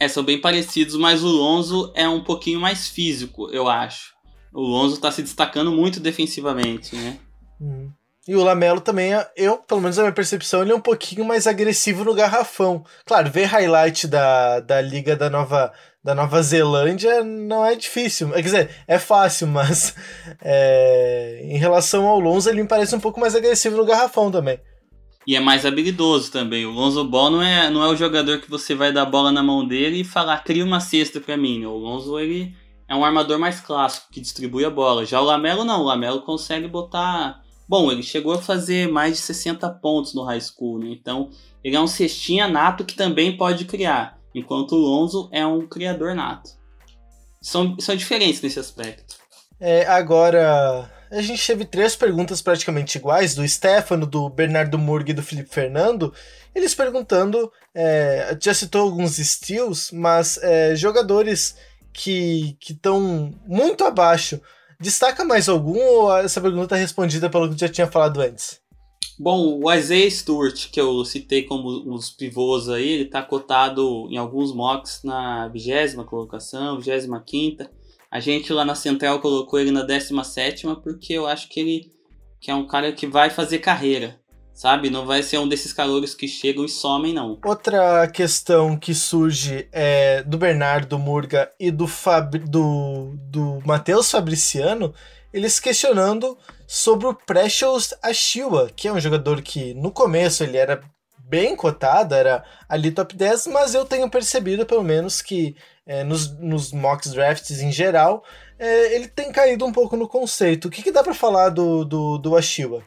É, 0.00 0.08
são 0.08 0.22
bem 0.22 0.40
parecidos, 0.40 0.96
mas 0.96 1.22
o 1.22 1.28
Lonzo 1.28 1.92
é 1.94 2.08
um 2.08 2.24
pouquinho 2.24 2.58
mais 2.58 2.88
físico, 2.88 3.50
eu 3.50 3.68
acho. 3.68 4.14
O 4.54 4.62
Lonzo 4.62 4.98
tá 4.98 5.12
se 5.12 5.20
destacando 5.20 5.70
muito 5.70 6.00
defensivamente, 6.00 6.96
né? 6.96 7.18
Uhum. 7.60 7.90
E 8.28 8.34
o 8.34 8.42
Lamelo 8.42 8.80
também, 8.80 9.12
eu, 9.36 9.58
pelo 9.58 9.80
menos 9.80 9.98
a 9.98 10.02
minha 10.02 10.12
percepção, 10.12 10.62
ele 10.62 10.72
é 10.72 10.74
um 10.74 10.80
pouquinho 10.80 11.24
mais 11.24 11.46
agressivo 11.46 12.04
no 12.04 12.12
garrafão. 12.12 12.84
Claro, 13.04 13.30
ver 13.30 13.44
highlight 13.44 14.08
da, 14.08 14.58
da 14.58 14.80
Liga 14.80 15.14
da 15.14 15.30
Nova, 15.30 15.72
da 16.02 16.12
Nova 16.12 16.42
Zelândia 16.42 17.22
não 17.22 17.64
é 17.64 17.76
difícil. 17.76 18.30
Quer 18.30 18.42
dizer, 18.42 18.70
é 18.88 18.98
fácil, 18.98 19.46
mas 19.48 19.94
é, 20.42 21.40
em 21.44 21.56
relação 21.56 22.04
ao 22.08 22.18
Lonzo, 22.18 22.50
ele 22.50 22.62
me 22.62 22.68
parece 22.68 22.96
um 22.96 23.00
pouco 23.00 23.20
mais 23.20 23.36
agressivo 23.36 23.76
no 23.76 23.86
garrafão 23.86 24.28
também. 24.28 24.58
E 25.24 25.36
é 25.36 25.40
mais 25.40 25.64
habilidoso 25.64 26.32
também. 26.32 26.66
O 26.66 26.72
Lonzo 26.72 27.04
Ball 27.04 27.30
não 27.30 27.42
é, 27.42 27.70
não 27.70 27.82
é 27.84 27.88
o 27.88 27.96
jogador 27.96 28.40
que 28.40 28.50
você 28.50 28.74
vai 28.74 28.92
dar 28.92 29.02
a 29.02 29.06
bola 29.06 29.30
na 29.30 29.42
mão 29.42 29.66
dele 29.66 30.00
e 30.00 30.04
falar, 30.04 30.42
cria 30.42 30.64
uma 30.64 30.80
cesta 30.80 31.20
pra 31.20 31.36
mim. 31.36 31.64
O 31.64 31.76
Lonzo, 31.76 32.18
ele 32.18 32.52
é 32.88 32.94
um 32.94 33.04
armador 33.04 33.38
mais 33.38 33.60
clássico, 33.60 34.08
que 34.10 34.20
distribui 34.20 34.64
a 34.64 34.70
bola. 34.70 35.06
Já 35.06 35.20
o 35.20 35.24
Lamelo 35.24 35.64
não, 35.64 35.80
o 35.80 35.84
Lamelo 35.84 36.22
consegue 36.22 36.66
botar 36.66 37.40
Bom, 37.68 37.90
ele 37.90 38.02
chegou 38.02 38.32
a 38.32 38.42
fazer 38.42 38.88
mais 38.88 39.14
de 39.14 39.20
60 39.22 39.68
pontos 39.80 40.14
no 40.14 40.22
high 40.22 40.40
school, 40.40 40.78
né? 40.78 40.88
então 40.90 41.30
ele 41.64 41.74
é 41.74 41.80
um 41.80 41.86
cestinha 41.86 42.46
nato 42.46 42.84
que 42.84 42.94
também 42.94 43.36
pode 43.36 43.64
criar, 43.64 44.18
enquanto 44.34 44.72
o 44.72 44.78
Lonzo 44.78 45.28
é 45.32 45.44
um 45.44 45.66
criador 45.66 46.14
nato. 46.14 46.50
São, 47.42 47.78
são 47.80 47.96
diferentes 47.96 48.40
nesse 48.40 48.58
aspecto. 48.58 49.16
É, 49.58 49.86
agora, 49.86 50.90
a 51.10 51.22
gente 51.22 51.44
teve 51.44 51.64
três 51.64 51.96
perguntas 51.96 52.42
praticamente 52.42 52.98
iguais, 52.98 53.34
do 53.34 53.46
Stefano, 53.46 54.06
do 54.06 54.28
Bernardo 54.28 54.78
Murg 54.78 55.10
e 55.10 55.14
do 55.14 55.22
Felipe 55.22 55.48
Fernando. 55.48 56.12
Eles 56.54 56.74
perguntando, 56.74 57.50
é, 57.74 58.36
já 58.40 58.52
citou 58.52 58.82
alguns 58.82 59.16
steals, 59.16 59.90
mas 59.92 60.38
é, 60.38 60.74
jogadores 60.76 61.56
que 61.92 62.56
estão 62.60 63.34
muito 63.46 63.84
abaixo 63.84 64.40
Destaca 64.78 65.24
mais 65.24 65.48
algum 65.48 65.78
ou 65.78 66.16
essa 66.16 66.40
pergunta 66.40 66.76
é 66.76 66.80
respondida 66.80 67.30
pelo 67.30 67.48
que 67.48 67.60
já 67.60 67.68
tinha 67.68 67.86
falado 67.86 68.20
antes? 68.20 68.60
Bom, 69.18 69.60
o 69.62 69.72
Isaiah 69.72 70.10
Stewart, 70.10 70.70
que 70.70 70.78
eu 70.78 71.02
citei 71.04 71.44
como 71.44 71.68
uns 71.90 72.10
pivôs 72.10 72.68
aí, 72.68 72.86
ele 72.86 73.04
está 73.04 73.22
cotado 73.22 74.06
em 74.10 74.18
alguns 74.18 74.54
mocks 74.54 75.00
na 75.02 75.48
vigésima 75.48 76.04
colocação, 76.04 76.76
vigésima 76.78 77.22
quinta. 77.24 77.70
A 78.10 78.20
gente 78.20 78.52
lá 78.52 78.64
na 78.64 78.74
Central 78.74 79.20
colocou 79.20 79.58
ele 79.58 79.70
na 79.70 79.82
17 79.82 80.66
porque 80.82 81.14
eu 81.14 81.26
acho 81.26 81.48
que 81.48 81.60
ele 81.60 81.96
que 82.38 82.50
é 82.50 82.54
um 82.54 82.66
cara 82.66 82.92
que 82.92 83.06
vai 83.06 83.30
fazer 83.30 83.58
carreira 83.58 84.20
sabe? 84.56 84.88
Não 84.88 85.04
vai 85.04 85.22
ser 85.22 85.38
um 85.38 85.46
desses 85.46 85.72
calores 85.72 86.14
que 86.14 86.26
chegam 86.26 86.64
e 86.64 86.68
somem, 86.68 87.12
não. 87.12 87.38
Outra 87.44 88.08
questão 88.08 88.76
que 88.76 88.94
surge 88.94 89.68
é 89.70 90.22
do 90.22 90.38
Bernardo 90.38 90.98
Murga 90.98 91.52
e 91.60 91.70
do, 91.70 91.86
Fabri, 91.86 92.40
do, 92.40 93.14
do 93.30 93.60
Matheus 93.66 94.10
Fabriciano, 94.10 94.94
eles 95.32 95.60
questionando 95.60 96.38
sobre 96.66 97.06
o 97.06 97.14
Precious 97.14 97.94
Ashiwa, 98.02 98.70
que 98.74 98.88
é 98.88 98.92
um 98.92 98.98
jogador 98.98 99.42
que 99.42 99.74
no 99.74 99.92
começo 99.92 100.42
ele 100.42 100.56
era 100.56 100.82
bem 101.28 101.54
cotado, 101.54 102.14
era 102.14 102.42
ali 102.66 102.90
top 102.90 103.14
10, 103.14 103.48
mas 103.48 103.74
eu 103.74 103.84
tenho 103.84 104.08
percebido 104.08 104.64
pelo 104.64 104.82
menos 104.82 105.20
que 105.20 105.54
é, 105.84 106.02
nos, 106.02 106.34
nos 106.38 106.72
mocks 106.72 107.12
drafts 107.12 107.60
em 107.60 107.70
geral, 107.70 108.24
é, 108.58 108.94
ele 108.94 109.06
tem 109.06 109.30
caído 109.30 109.66
um 109.66 109.72
pouco 109.72 109.96
no 109.96 110.08
conceito. 110.08 110.66
O 110.66 110.70
que, 110.70 110.82
que 110.82 110.92
dá 110.92 111.02
para 111.02 111.14
falar 111.14 111.50
do, 111.50 111.84
do, 111.84 112.16
do 112.16 112.36
Ashiwa? 112.36 112.82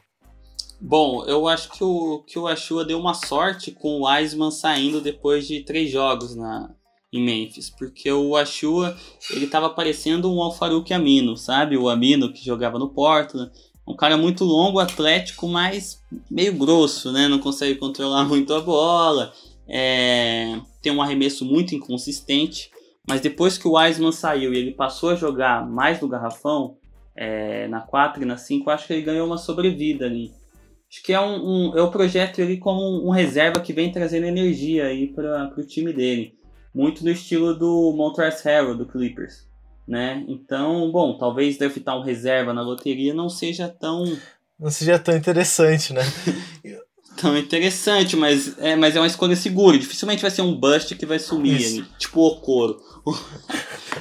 Bom, 0.82 1.26
eu 1.26 1.46
acho 1.48 1.70
que 1.72 1.84
o, 1.84 2.24
que 2.26 2.40
o 2.40 2.48
Ashua 2.48 2.86
deu 2.86 2.98
uma 2.98 3.14
sorte 3.14 3.70
com 3.70 4.00
o 4.00 4.08
Wiseman 4.08 4.50
saindo 4.50 5.02
depois 5.02 5.46
de 5.46 5.62
três 5.62 5.92
jogos 5.92 6.36
na, 6.38 6.74
em 7.12 7.22
Memphis, 7.22 7.70
porque 7.70 8.10
o 8.10 8.38
Ashua 8.38 8.96
ele 9.32 9.48
tava 9.48 9.70
parecendo 9.70 10.34
um 10.34 10.42
Alfaruque 10.42 10.94
Amino, 10.94 11.36
sabe? 11.36 11.78
O 11.78 11.90
Amino 11.90 12.32
que 12.32 12.46
jogava 12.46 12.80
no 12.80 12.90
Portland. 12.90 13.52
Um 13.86 13.96
cara 13.96 14.16
muito 14.16 14.46
longo, 14.46 14.80
atlético, 14.80 15.48
mas 15.48 16.02
meio 16.30 16.54
grosso, 16.54 17.12
né? 17.12 17.28
Não 17.28 17.40
consegue 17.40 17.76
controlar 17.76 18.24
muito 18.30 18.54
a 18.54 18.62
bola. 18.62 19.34
É... 19.68 20.60
Tem 20.82 20.94
um 20.94 21.02
arremesso 21.02 21.44
muito 21.44 21.76
inconsistente. 21.76 22.72
Mas 23.08 23.20
depois 23.20 23.58
que 23.58 23.68
o 23.68 23.74
Wiseman 23.74 24.12
saiu 24.12 24.54
e 24.54 24.58
ele 24.58 24.72
passou 24.72 25.10
a 25.10 25.16
jogar 25.16 25.68
mais 25.68 26.00
no 26.00 26.08
garrafão, 26.08 26.78
é... 27.16 27.68
na 27.68 27.82
4 27.82 28.22
e 28.22 28.26
na 28.26 28.38
5, 28.38 28.70
acho 28.70 28.88
que 28.88 28.94
ele 28.94 29.02
ganhou 29.02 29.26
uma 29.26 29.38
sobrevida 29.38 30.06
ali. 30.06 30.39
Acho 30.92 31.04
que 31.04 31.14
é 31.14 31.22
um, 31.22 31.36
um 31.36 31.78
eu 31.78 31.92
projeto 31.92 32.40
ele 32.40 32.58
como 32.58 33.08
um, 33.08 33.12
reserva 33.12 33.60
que 33.60 33.72
vem 33.72 33.92
trazendo 33.92 34.26
energia 34.26 34.86
aí 34.86 35.08
para 35.08 35.54
o 35.56 35.64
time 35.64 35.94
dele, 35.94 36.34
muito 36.74 37.04
no 37.04 37.12
estilo 37.12 37.54
do 37.54 37.94
Montrezl 37.96 38.48
Harrell 38.48 38.76
do 38.76 38.88
Clippers, 38.88 39.48
né? 39.88 40.26
Então, 40.28 40.92
bom, 40.92 41.16
talvez 41.16 41.60
draftar 41.60 41.96
um 41.96 42.04
reserva 42.04 42.54
na 42.54 42.64
loteria 42.64 43.14
não 43.14 43.30
seja 43.30 43.70
tão 43.70 44.18
não 44.60 44.72
seja 44.72 44.98
tão 44.98 45.16
interessante, 45.16 45.94
né? 45.94 46.02
tão 47.22 47.38
interessante, 47.38 48.16
mas 48.16 48.58
é, 48.58 48.76
mas 48.76 48.96
é 48.96 49.00
uma 49.00 49.06
escolha 49.06 49.36
segura. 49.36 49.78
Dificilmente 49.78 50.24
vai 50.24 50.32
ser 50.32 50.42
um 50.42 50.60
bust 50.60 50.96
que 50.96 51.06
vai 51.06 51.20
sumir, 51.20 51.64
ali, 51.66 51.86
tipo 52.00 52.20
o 52.20 52.28
Okoro. 52.28 52.82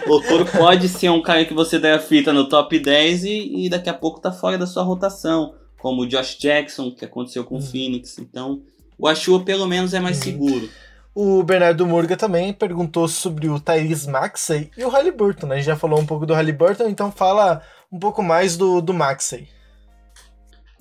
O 0.06 0.16
Okoro 0.16 0.46
pode 0.46 0.88
ser 0.88 1.10
um 1.10 1.20
cara 1.20 1.44
que 1.44 1.52
você 1.52 1.78
der 1.78 1.94
a 1.94 2.00
fita 2.00 2.32
no 2.32 2.48
top 2.48 2.78
10 2.78 3.24
e, 3.24 3.66
e 3.66 3.68
daqui 3.68 3.90
a 3.90 3.94
pouco 3.94 4.20
tá 4.20 4.32
fora 4.32 4.56
da 4.56 4.66
sua 4.66 4.82
rotação 4.82 5.57
como 5.78 6.02
o 6.02 6.06
Josh 6.06 6.36
Jackson, 6.36 6.90
que 6.90 7.04
aconteceu 7.04 7.44
com 7.44 7.54
o 7.54 7.58
uhum. 7.58 7.64
Phoenix. 7.64 8.18
Então, 8.18 8.62
o 8.98 9.06
Ashua 9.06 9.44
pelo 9.44 9.66
menos 9.66 9.94
é 9.94 10.00
mais 10.00 10.18
uhum. 10.18 10.24
seguro. 10.24 10.68
O 11.14 11.42
Bernardo 11.42 11.86
Murga 11.86 12.16
também 12.16 12.52
perguntou 12.52 13.08
sobre 13.08 13.48
o 13.48 13.58
Tyrese 13.58 14.08
Maxey 14.08 14.70
e 14.76 14.84
o 14.84 14.88
Halliburton. 14.88 15.46
Né? 15.46 15.54
A 15.54 15.58
gente 15.58 15.66
já 15.66 15.76
falou 15.76 15.98
um 15.98 16.06
pouco 16.06 16.26
do 16.26 16.34
Halliburton, 16.34 16.88
então 16.88 17.10
fala 17.10 17.62
um 17.90 17.98
pouco 17.98 18.22
mais 18.22 18.56
do, 18.56 18.80
do 18.80 18.92
Maxey. 18.92 19.48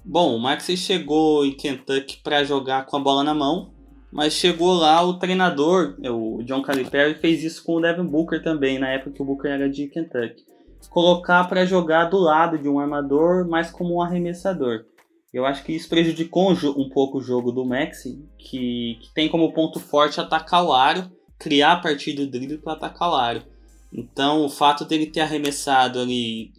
Bom, 0.04 0.36
o 0.36 0.40
Maxey 0.40 0.78
chegou 0.78 1.46
em 1.46 1.52
Kentucky 1.52 2.20
para 2.24 2.44
jogar 2.44 2.86
com 2.86 2.98
a 2.98 3.00
bola 3.00 3.24
na 3.24 3.34
mão, 3.34 3.72
mas 4.12 4.34
chegou 4.34 4.74
lá 4.74 5.02
o 5.02 5.16
treinador, 5.16 5.98
o 6.00 6.42
John 6.44 6.62
Calipari, 6.62 7.16
fez 7.16 7.44
isso 7.44 7.64
com 7.64 7.76
o 7.76 7.82
Devin 7.82 8.06
Booker 8.06 8.42
também, 8.42 8.80
na 8.80 8.90
época 8.90 9.12
que 9.12 9.22
o 9.22 9.26
Booker 9.26 9.52
era 9.52 9.70
de 9.70 9.88
Kentucky 9.88 10.47
colocar 10.90 11.44
para 11.46 11.66
jogar 11.66 12.06
do 12.06 12.18
lado 12.18 12.58
de 12.58 12.68
um 12.68 12.80
armador, 12.80 13.48
mas 13.48 13.70
como 13.70 13.96
um 13.96 14.02
arremessador. 14.02 14.86
Eu 15.34 15.46
acho 15.46 15.64
que 15.64 15.74
isso 15.74 15.90
prejudicou 15.90 16.52
um 16.52 16.90
pouco 16.90 17.18
o 17.18 17.22
jogo 17.22 17.52
do 17.52 17.66
Maxi, 17.66 18.26
que, 18.38 18.98
que 19.02 19.14
tem 19.14 19.30
como 19.30 19.54
ponto 19.54 19.80
forte 19.80 20.20
atacar 20.20 20.64
o 20.64 20.74
aro, 20.74 21.12
criar 21.38 21.74
a 21.74 21.80
partir 21.80 22.14
do 22.14 22.26
drible 22.26 22.58
para 22.58 22.74
atacar 22.74 23.10
o 23.10 23.16
aro. 23.16 23.44
Então, 23.92 24.46
o 24.46 24.50
fato 24.50 24.86
dele 24.86 25.08
ter 25.08 25.22
arremessado 25.22 26.00
ali 26.00 26.52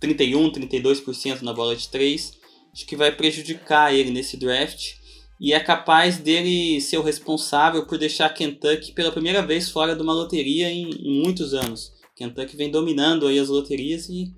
31, 0.00 0.50
32% 0.50 1.42
na 1.42 1.52
bola 1.52 1.76
de 1.76 1.88
3, 1.88 2.32
acho 2.72 2.86
que 2.86 2.96
vai 2.96 3.12
prejudicar 3.12 3.94
ele 3.94 4.10
nesse 4.10 4.36
draft. 4.36 4.94
E 5.40 5.52
é 5.52 5.60
capaz 5.60 6.18
dele 6.18 6.80
ser 6.80 6.98
o 6.98 7.02
responsável 7.02 7.86
por 7.86 7.98
deixar 7.98 8.28
Kentucky 8.30 8.92
pela 8.92 9.10
primeira 9.10 9.42
vez 9.42 9.68
fora 9.68 9.94
de 9.94 10.02
uma 10.02 10.12
loteria 10.12 10.70
em, 10.70 10.90
em 10.90 11.22
muitos 11.22 11.52
anos. 11.52 11.92
Kentucky 12.14 12.56
vem 12.56 12.70
dominando 12.70 13.26
aí 13.26 13.38
as 13.38 13.48
loterias 13.48 14.08
e 14.08 14.32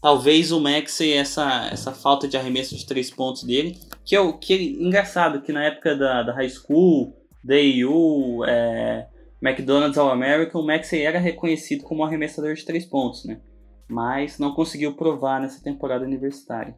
talvez 0.00 0.50
o 0.50 0.60
Maxey, 0.60 1.12
essa, 1.12 1.68
essa 1.70 1.92
falta 1.92 2.26
de 2.26 2.36
arremesso 2.36 2.74
de 2.74 2.86
três 2.86 3.10
pontos 3.10 3.44
dele, 3.44 3.78
que 4.04 4.16
é 4.16 4.20
o 4.20 4.38
que 4.38 4.54
é 4.54 4.62
engraçado, 4.62 5.42
que 5.42 5.52
na 5.52 5.64
época 5.64 5.96
da, 5.96 6.22
da 6.22 6.34
high 6.34 6.48
school, 6.48 7.14
DAU, 7.44 8.44
é, 8.46 9.06
McDonald's 9.42 9.98
All-American, 9.98 10.60
o 10.60 10.66
Maxey 10.66 11.02
era 11.02 11.18
reconhecido 11.18 11.84
como 11.84 12.04
arremessador 12.04 12.54
de 12.54 12.64
três 12.64 12.84
pontos, 12.84 13.24
né? 13.24 13.40
Mas 13.88 14.38
não 14.38 14.54
conseguiu 14.54 14.94
provar 14.94 15.40
nessa 15.40 15.62
temporada 15.62 16.04
universitária. 16.04 16.76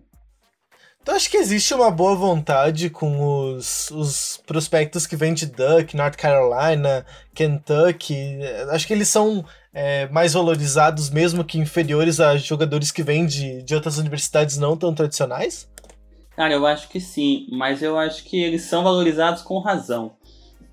Então 1.03 1.16
acho 1.16 1.28
que 1.28 1.36
existe 1.36 1.74
uma 1.74 1.90
boa 1.90 2.14
vontade 2.14 2.88
com 2.88 3.55
os, 3.57 3.90
os 3.90 4.40
prospectos 4.46 5.05
que 5.05 5.16
vêm 5.16 5.34
de 5.34 5.46
Duck, 5.46 5.96
North 5.96 6.16
Carolina, 6.16 7.05
Kentucky. 7.34 8.38
Acho 8.70 8.86
que 8.86 8.92
eles 8.92 9.09
são 9.09 9.44
é, 9.74 10.09
mais 10.11 10.34
valorizados, 10.34 11.11
mesmo 11.11 11.44
que 11.44 11.59
inferiores 11.59 12.20
a 12.20 12.36
jogadores 12.36 12.92
que 12.92 13.03
vêm 13.03 13.26
de, 13.26 13.62
de 13.62 13.74
outras 13.74 13.98
universidades 13.98 14.59
não 14.59 14.76
tão 14.76 14.94
tradicionais? 14.94 15.68
Cara, 16.36 16.55
eu 16.55 16.64
acho 16.64 16.88
que 16.88 17.00
sim, 17.00 17.48
mas 17.50 17.82
eu 17.82 17.98
acho 17.98 18.22
que 18.22 18.40
eles 18.40 18.62
são 18.62 18.84
valorizados 18.84 19.42
com 19.42 19.59
razão. 19.59 20.12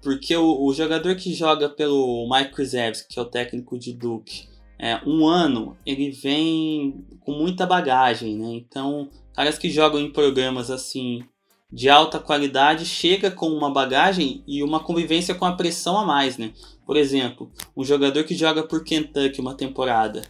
Porque 0.01 0.35
o, 0.37 0.63
o 0.63 0.73
jogador 0.73 1.15
que 1.15 1.33
joga 1.33 1.67
pelo 1.69 2.29
Mike 2.31 2.51
Krzyzewski, 2.51 3.15
que 3.15 3.19
é 3.19 3.21
o 3.21 3.25
técnico 3.25 3.79
de 3.79 3.93
Duke, 3.93 4.47
é, 4.79 5.01
um 5.05 5.27
ano, 5.27 5.77
ele 5.85 6.09
vem 6.09 7.05
com 7.19 7.33
muita 7.33 7.65
bagagem, 7.65 8.37
né? 8.37 8.53
Então, 8.53 9.09
caras 9.35 9.57
que 9.57 9.69
jogam 9.69 9.99
em 9.99 10.11
programas 10.11 10.71
assim 10.71 11.23
de 11.71 11.89
alta 11.89 12.17
qualidade 12.19 12.85
chega 12.85 13.29
com 13.29 13.47
uma 13.49 13.69
bagagem 13.69 14.43
e 14.47 14.63
uma 14.63 14.79
convivência 14.79 15.35
com 15.35 15.45
a 15.45 15.55
pressão 15.55 15.97
a 15.97 16.05
mais, 16.05 16.37
né? 16.37 16.53
Por 16.85 16.95
exemplo, 16.95 17.51
um 17.75 17.83
jogador 17.83 18.23
que 18.23 18.33
joga 18.33 18.63
por 18.63 18.83
Kentucky 18.83 19.41
uma 19.41 19.53
temporada, 19.53 20.21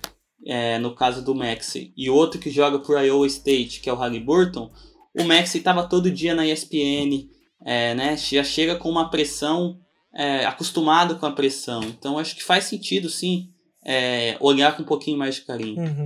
é, 0.46 0.78
no 0.80 0.96
caso 0.96 1.24
do 1.24 1.36
Maxey, 1.36 1.94
e 1.96 2.10
outro 2.10 2.40
que 2.40 2.50
joga 2.50 2.80
por 2.80 3.02
Iowa 3.02 3.28
State, 3.28 3.80
que 3.80 3.90
é 3.90 3.94
o 3.94 3.96
Halliburton, 3.96 4.72
o 5.18 5.24
Maxey 5.24 5.60
estava 5.60 5.88
todo 5.88 6.12
dia 6.12 6.34
na 6.34 6.46
ESPN, 6.46 7.30
é, 7.66 7.94
né? 7.94 8.18
Já 8.18 8.44
chega 8.44 8.76
com 8.76 8.90
uma 8.90 9.10
pressão 9.10 9.80
é, 10.14 10.46
acostumado 10.46 11.18
com 11.18 11.26
a 11.26 11.32
pressão. 11.32 11.84
Então 11.84 12.18
acho 12.18 12.36
que 12.36 12.44
faz 12.44 12.66
sentido, 12.66 13.10
sim, 13.10 13.50
é, 13.86 14.38
olhar 14.40 14.76
com 14.76 14.84
um 14.84 14.86
pouquinho 14.86 15.18
mais 15.18 15.36
de 15.36 15.42
carinho. 15.42 15.80
Uhum. 15.82 16.06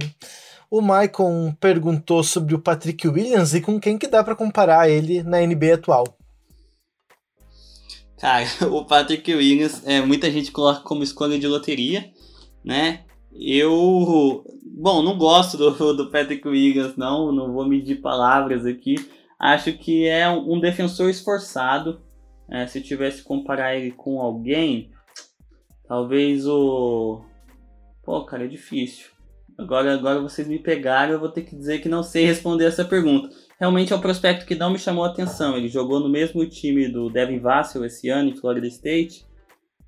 O 0.69 0.81
Maicon 0.81 1.53
perguntou 1.59 2.23
sobre 2.23 2.55
o 2.55 2.59
Patrick 2.59 3.07
Williams 3.07 3.53
e 3.53 3.61
com 3.61 3.79
quem 3.79 3.97
que 3.97 4.07
dá 4.07 4.23
para 4.23 4.35
comparar 4.35 4.89
ele 4.89 5.21
na 5.21 5.39
NBA 5.39 5.75
atual. 5.75 6.05
Cara, 8.19 8.45
o 8.71 8.85
Patrick 8.85 9.33
Williams, 9.33 9.85
é, 9.85 10.01
muita 10.01 10.31
gente 10.31 10.51
coloca 10.51 10.81
como 10.81 11.03
escolha 11.03 11.37
de 11.37 11.47
loteria, 11.47 12.09
né? 12.63 13.01
Eu, 13.33 14.45
bom, 14.63 15.01
não 15.01 15.17
gosto 15.17 15.57
do, 15.57 15.71
do 15.93 16.09
Patrick 16.09 16.47
Williams, 16.47 16.95
não, 16.95 17.31
não 17.31 17.51
vou 17.51 17.67
medir 17.67 18.01
palavras 18.01 18.65
aqui. 18.65 18.95
Acho 19.39 19.73
que 19.73 20.07
é 20.07 20.29
um, 20.29 20.53
um 20.53 20.59
defensor 20.59 21.09
esforçado. 21.09 22.01
É, 22.49 22.65
se 22.65 22.81
tivesse 22.81 23.17
que 23.17 23.23
comparar 23.23 23.75
ele 23.75 23.91
com 23.91 24.21
alguém, 24.21 24.89
talvez 25.87 26.47
o. 26.47 27.21
Pô, 28.03 28.25
cara, 28.25 28.45
é 28.45 28.47
difícil. 28.47 29.07
Agora, 29.57 29.93
agora 29.93 30.19
vocês 30.19 30.47
me 30.47 30.59
pegaram, 30.59 31.13
eu 31.13 31.19
vou 31.19 31.29
ter 31.29 31.43
que 31.43 31.55
dizer 31.55 31.79
que 31.79 31.87
não 31.87 32.03
sei 32.03 32.25
responder 32.25 32.65
essa 32.65 32.83
pergunta. 32.83 33.29
Realmente 33.59 33.93
é 33.93 33.95
um 33.95 34.01
prospecto 34.01 34.45
que 34.45 34.55
não 34.55 34.71
me 34.71 34.79
chamou 34.79 35.05
a 35.05 35.09
atenção. 35.09 35.55
Ele 35.55 35.69
jogou 35.69 35.99
no 35.99 36.09
mesmo 36.09 36.45
time 36.47 36.87
do 36.87 37.09
Devin 37.09 37.39
Vassell 37.39 37.85
esse 37.85 38.09
ano 38.09 38.29
em 38.29 38.35
Florida 38.35 38.67
State. 38.67 39.25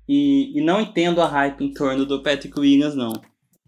E, 0.08 0.56
e 0.56 0.64
não 0.64 0.80
entendo 0.80 1.20
a 1.20 1.26
hype 1.26 1.62
em 1.62 1.72
torno 1.72 2.06
do 2.06 2.22
Patrick 2.22 2.58
Williams, 2.58 2.94
não. 2.94 3.12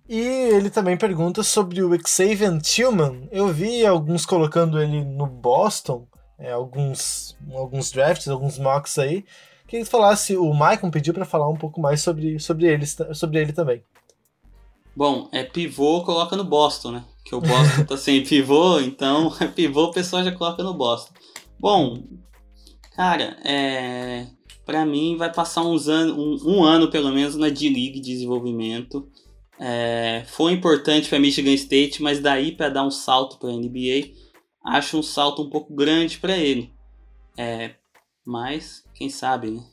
E 0.08 0.18
ele 0.18 0.70
também 0.70 0.96
pergunta 0.96 1.42
sobre 1.42 1.82
o 1.82 1.90
Xavier 2.06 2.56
Tillman. 2.60 3.28
Eu 3.30 3.48
vi 3.48 3.84
alguns 3.84 4.24
colocando 4.24 4.80
ele 4.80 5.04
no 5.04 5.26
Boston, 5.26 6.06
é, 6.38 6.52
alguns, 6.52 7.36
alguns 7.52 7.90
drafts, 7.90 8.28
alguns 8.28 8.58
mocks 8.58 8.98
aí. 8.98 9.24
Que 9.66 9.84
falasse, 9.84 10.36
o 10.36 10.54
Maicon 10.54 10.90
pediu 10.90 11.12
para 11.12 11.26
falar 11.26 11.48
um 11.48 11.56
pouco 11.56 11.80
mais 11.80 12.00
sobre, 12.00 12.38
sobre, 12.38 12.66
ele, 12.66 12.86
sobre 12.86 13.40
ele 13.40 13.52
também. 13.52 13.82
Bom, 14.98 15.28
é 15.30 15.44
pivô, 15.44 16.02
coloca 16.02 16.34
no 16.34 16.42
Boston, 16.42 16.90
né? 16.90 17.04
Que 17.24 17.32
o 17.32 17.40
Boston 17.40 17.84
tá 17.86 17.96
sem 17.96 18.24
pivô, 18.24 18.80
então 18.80 19.32
é 19.40 19.46
pivô, 19.46 19.84
o 19.84 19.90
pessoal 19.92 20.24
já 20.24 20.32
coloca 20.32 20.60
no 20.64 20.74
Boston. 20.74 21.14
Bom, 21.56 22.02
cara, 22.96 23.38
é. 23.44 24.26
Pra 24.66 24.84
mim 24.84 25.16
vai 25.16 25.32
passar 25.32 25.62
uns 25.62 25.86
um, 25.86 26.36
um 26.44 26.64
ano 26.64 26.90
pelo 26.90 27.12
menos 27.12 27.36
na 27.36 27.48
D-League 27.48 28.00
de 28.00 28.10
desenvolvimento. 28.10 29.08
É, 29.60 30.24
foi 30.26 30.52
importante 30.52 31.08
para 31.08 31.20
Michigan 31.20 31.54
State, 31.54 32.02
mas 32.02 32.18
daí 32.18 32.50
para 32.50 32.68
dar 32.68 32.84
um 32.84 32.90
salto 32.90 33.38
para 33.38 33.52
NBA, 33.52 34.14
acho 34.64 34.98
um 34.98 35.02
salto 35.02 35.42
um 35.42 35.48
pouco 35.48 35.72
grande 35.72 36.18
para 36.18 36.36
ele. 36.36 36.72
É, 37.36 37.76
mas 38.26 38.82
quem 38.96 39.08
sabe, 39.08 39.52
né? 39.52 39.64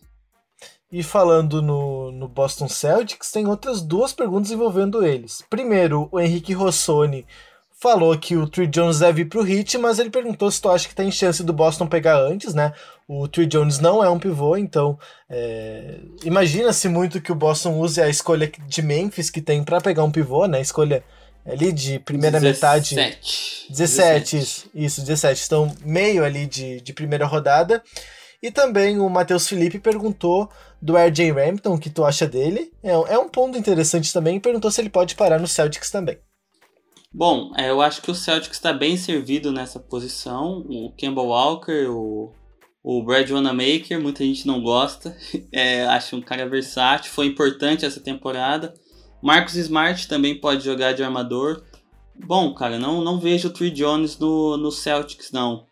E 0.91 1.03
falando 1.03 1.61
no, 1.61 2.11
no 2.11 2.27
Boston 2.27 2.67
Celtics, 2.67 3.31
tem 3.31 3.47
outras 3.47 3.81
duas 3.81 4.13
perguntas 4.13 4.51
envolvendo 4.51 5.05
eles. 5.05 5.43
Primeiro, 5.49 6.07
o 6.11 6.19
Henrique 6.19 6.53
Rossoni 6.53 7.25
falou 7.77 8.17
que 8.17 8.35
o 8.37 8.47
Trey 8.47 8.67
Jones 8.67 8.99
deve 8.99 9.23
ir 9.23 9.25
pro 9.25 9.47
Heat, 9.47 9.77
mas 9.77 9.99
ele 9.99 10.09
perguntou 10.09 10.49
se 10.49 10.61
tu 10.61 10.69
acha 10.69 10.87
que 10.87 10.95
tem 10.95 11.11
chance 11.11 11.43
do 11.43 11.53
Boston 11.53 11.85
pegar 11.85 12.17
antes, 12.17 12.53
né? 12.53 12.73
O 13.07 13.27
Trey 13.27 13.45
Jones 13.45 13.79
não 13.79 14.03
é 14.03 14.09
um 14.09 14.17
pivô, 14.17 14.55
então 14.57 14.97
é... 15.29 15.99
imagina-se 16.23 16.87
muito 16.87 17.21
que 17.21 17.31
o 17.31 17.35
Boston 17.35 17.77
use 17.77 18.01
a 18.01 18.07
escolha 18.07 18.51
de 18.67 18.81
Memphis 18.81 19.29
que 19.29 19.41
tem 19.41 19.63
para 19.63 19.81
pegar 19.81 20.03
um 20.03 20.11
pivô, 20.11 20.47
né? 20.47 20.61
Escolha 20.61 21.03
ali 21.45 21.71
de 21.71 21.99
primeira 21.99 22.39
17. 22.39 22.95
metade. 22.95 23.19
17, 23.69 23.69
17. 23.69 24.37
Isso, 24.37 24.69
isso, 24.73 25.01
17. 25.01 25.43
Então, 25.45 25.75
meio 25.83 26.23
ali 26.23 26.47
de, 26.47 26.81
de 26.81 26.93
primeira 26.93 27.25
rodada. 27.25 27.83
E 28.41 28.51
também 28.51 28.99
o 28.99 29.09
Matheus 29.09 29.47
Felipe 29.47 29.79
perguntou 29.79 30.49
do 30.85 30.95
RJ 30.95 31.31
Rampton, 31.31 31.73
o 31.73 31.79
que 31.79 31.89
tu 31.89 32.05
acha 32.05 32.27
dele. 32.27 32.71
É, 32.83 32.91
é 32.91 33.17
um 33.17 33.27
ponto 33.27 33.57
interessante 33.57 34.13
também. 34.13 34.39
Perguntou 34.39 34.69
se 34.69 34.79
ele 34.79 34.89
pode 34.89 35.15
parar 35.15 35.39
no 35.39 35.47
Celtics 35.47 35.89
também. 35.89 36.19
Bom, 37.11 37.51
é, 37.57 37.71
eu 37.71 37.81
acho 37.81 38.03
que 38.03 38.11
o 38.11 38.15
Celtics 38.15 38.55
está 38.55 38.71
bem 38.71 38.95
servido 38.95 39.51
nessa 39.51 39.79
posição. 39.79 40.63
O 40.69 40.93
Kemba 40.95 41.23
Walker, 41.23 41.87
o, 41.89 42.31
o 42.83 43.03
Brad 43.03 43.27
Wanamaker, 43.31 43.99
muita 43.99 44.23
gente 44.23 44.45
não 44.45 44.61
gosta. 44.61 45.17
É, 45.51 45.87
acho 45.87 46.15
um 46.17 46.21
cara 46.21 46.47
versátil, 46.47 47.11
foi 47.11 47.25
importante 47.25 47.85
essa 47.85 47.99
temporada. 47.99 48.73
Marcos 49.23 49.55
Smart 49.55 50.07
também 50.07 50.39
pode 50.39 50.63
jogar 50.63 50.91
de 50.91 51.03
armador. 51.03 51.63
Bom, 52.27 52.53
cara, 52.53 52.77
não, 52.77 53.03
não 53.03 53.19
vejo 53.19 53.47
o 53.47 53.51
Trey 53.51 53.71
Jones 53.71 54.19
no, 54.19 54.55
no 54.55 54.71
Celtics, 54.71 55.31
não. 55.31 55.65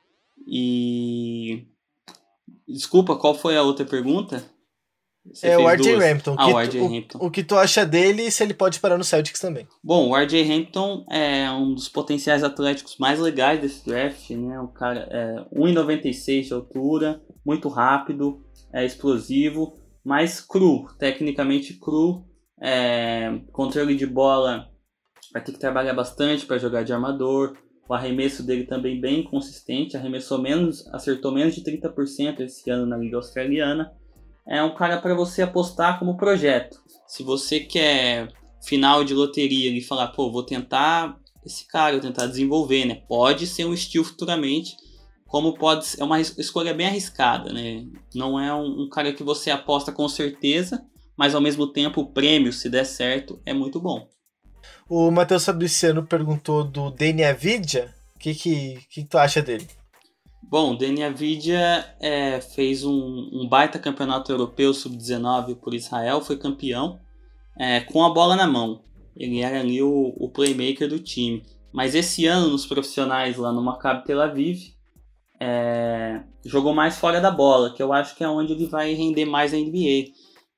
E. 0.48 1.68
Desculpa, 2.68 3.16
qual 3.16 3.36
foi 3.36 3.56
a 3.56 3.62
outra 3.62 3.86
pergunta? 3.86 4.53
Você 5.32 5.48
é 5.48 5.58
o 5.58 5.68
RJ 5.68 5.96
Hampton. 5.96 6.36
Ah, 6.38 6.48
o 6.48 6.60
RJ 6.60 6.80
Hampton. 6.82 7.18
O, 7.20 7.28
o, 7.28 7.32
que 7.32 7.44
tu 7.44 7.56
acha 7.56 7.86
dele 7.86 8.24
e 8.24 8.32
se 8.32 8.44
ele 8.44 8.54
pode 8.54 8.80
parar 8.80 8.98
no 8.98 9.04
Celtics 9.04 9.40
também? 9.40 9.68
Bom, 9.82 10.10
o 10.10 10.16
RJ 10.16 10.52
Hampton 10.52 11.06
é 11.10 11.50
um 11.50 11.74
dos 11.74 11.88
potenciais 11.88 12.44
atléticos 12.44 12.98
mais 12.98 13.20
legais 13.20 13.62
desse 13.62 13.86
draft, 13.86 14.30
né? 14.32 14.60
O 14.60 14.68
cara 14.68 15.08
é 15.10 15.58
1,96 15.58 16.44
de 16.44 16.54
altura, 16.54 17.22
muito 17.46 17.70
rápido, 17.70 18.44
é 18.74 18.86
explosivo, 18.86 19.74
mas 20.04 20.42
cru, 20.42 20.88
tecnicamente 21.00 21.74
cru. 21.74 22.26
É, 22.62 23.40
controle 23.52 23.96
de 23.96 24.06
bola 24.06 24.70
vai 25.32 25.44
ter 25.44 25.54
que 25.54 25.60
trabalhar 25.60 25.94
bastante 25.94 26.46
para 26.46 26.58
jogar 26.58 26.84
de 26.84 26.92
armador. 26.92 27.58
O 27.88 27.94
arremesso 27.94 28.44
dele 28.44 28.66
também 28.66 29.00
bem 29.00 29.24
consistente, 29.24 29.96
arremessou 29.98 30.42
menos, 30.42 30.88
acertou 30.94 31.34
menos 31.34 31.56
de 31.56 31.62
30% 31.62 32.42
esse 32.42 32.70
ano 32.70 32.86
na 32.86 32.98
Liga 32.98 33.18
Australiana 33.18 33.92
é 34.48 34.62
um 34.64 34.74
cara 34.74 34.98
para 34.98 35.14
você 35.14 35.42
apostar 35.42 36.00
como 36.00 36.18
projeto. 36.18 36.82
Se 37.08 37.24
você 37.24 37.60
quer 37.60 38.28
final 38.62 39.04
de 39.04 39.14
loteria 39.14 39.70
e 39.70 39.82
falar, 39.82 40.08
pô, 40.08 40.32
vou 40.32 40.44
tentar 40.44 41.18
esse 41.46 41.68
cara, 41.68 41.94
vou 41.94 42.02
tentar 42.02 42.28
desenvolver, 42.28 42.86
né? 42.86 43.02
Pode 43.08 43.46
ser 43.48 43.66
um 43.66 43.74
estilo 43.74 44.06
futuramente, 44.06 44.78
como 45.26 45.54
pode 45.54 45.86
ser, 45.86 46.02
é 46.02 46.04
uma 46.06 46.22
escolha 46.22 46.74
bem 46.74 46.88
arriscada, 46.88 47.52
né? 47.52 47.86
Não 48.16 48.40
é 48.40 48.54
um, 48.54 48.84
um 48.84 48.90
cara 48.90 49.12
que 49.12 49.24
você 49.24 49.52
aposta 49.52 49.92
com 49.92 50.08
certeza, 50.08 50.86
mas 51.18 51.36
ao 51.36 51.42
mesmo 51.42 51.68
tempo 51.68 52.02
o 52.02 52.12
prêmio, 52.12 52.54
se 52.54 52.70
der 52.70 52.86
certo, 52.86 53.42
é 53.46 53.54
muito 53.54 53.80
bom. 53.80 54.08
O 54.88 55.12
Matheus 55.12 55.46
Fabriciano 55.46 56.06
perguntou 56.06 56.64
do 56.64 56.92
Dani 56.92 57.24
Avidia. 57.24 57.94
O 58.16 58.20
que, 58.20 58.34
que, 58.34 58.80
que 58.90 59.04
tu 59.04 59.18
acha 59.18 59.42
dele? 59.42 59.68
Bom, 60.54 60.76
Deni 60.76 61.02
Avidia 61.04 61.84
é, 62.00 62.40
fez 62.40 62.86
um, 62.86 63.28
um, 63.34 63.50
baita 63.50 63.80
campeonato 63.80 64.32
europeu 64.32 64.72
sub-19 64.72 65.56
por 65.56 65.74
Israel, 65.74 66.22
foi 66.22 66.38
campeão 66.38 67.00
é, 67.58 67.80
com 67.80 68.04
a 68.04 68.14
bola 68.14 68.36
na 68.36 68.46
mão. 68.46 68.84
Ele 69.18 69.42
era 69.42 69.62
ali 69.62 69.82
o, 69.82 70.14
o, 70.16 70.30
playmaker 70.30 70.88
do 70.88 71.00
time. 71.00 71.42
Mas 71.72 71.96
esse 71.96 72.28
ano 72.28 72.50
nos 72.50 72.68
profissionais 72.68 73.36
lá 73.36 73.52
no 73.52 73.64
Maccabi 73.64 74.06
Tel 74.06 74.22
Aviv 74.22 74.76
é, 75.40 76.22
jogou 76.46 76.72
mais 76.72 77.00
fora 77.00 77.20
da 77.20 77.32
bola, 77.32 77.74
que 77.74 77.82
eu 77.82 77.92
acho 77.92 78.16
que 78.16 78.24
é 78.24 78.30
onde 78.30 78.54
ele 78.54 78.68
vai 78.68 78.94
render 78.94 79.26
mais 79.26 79.54
na 79.54 79.58
NBA. 79.58 80.12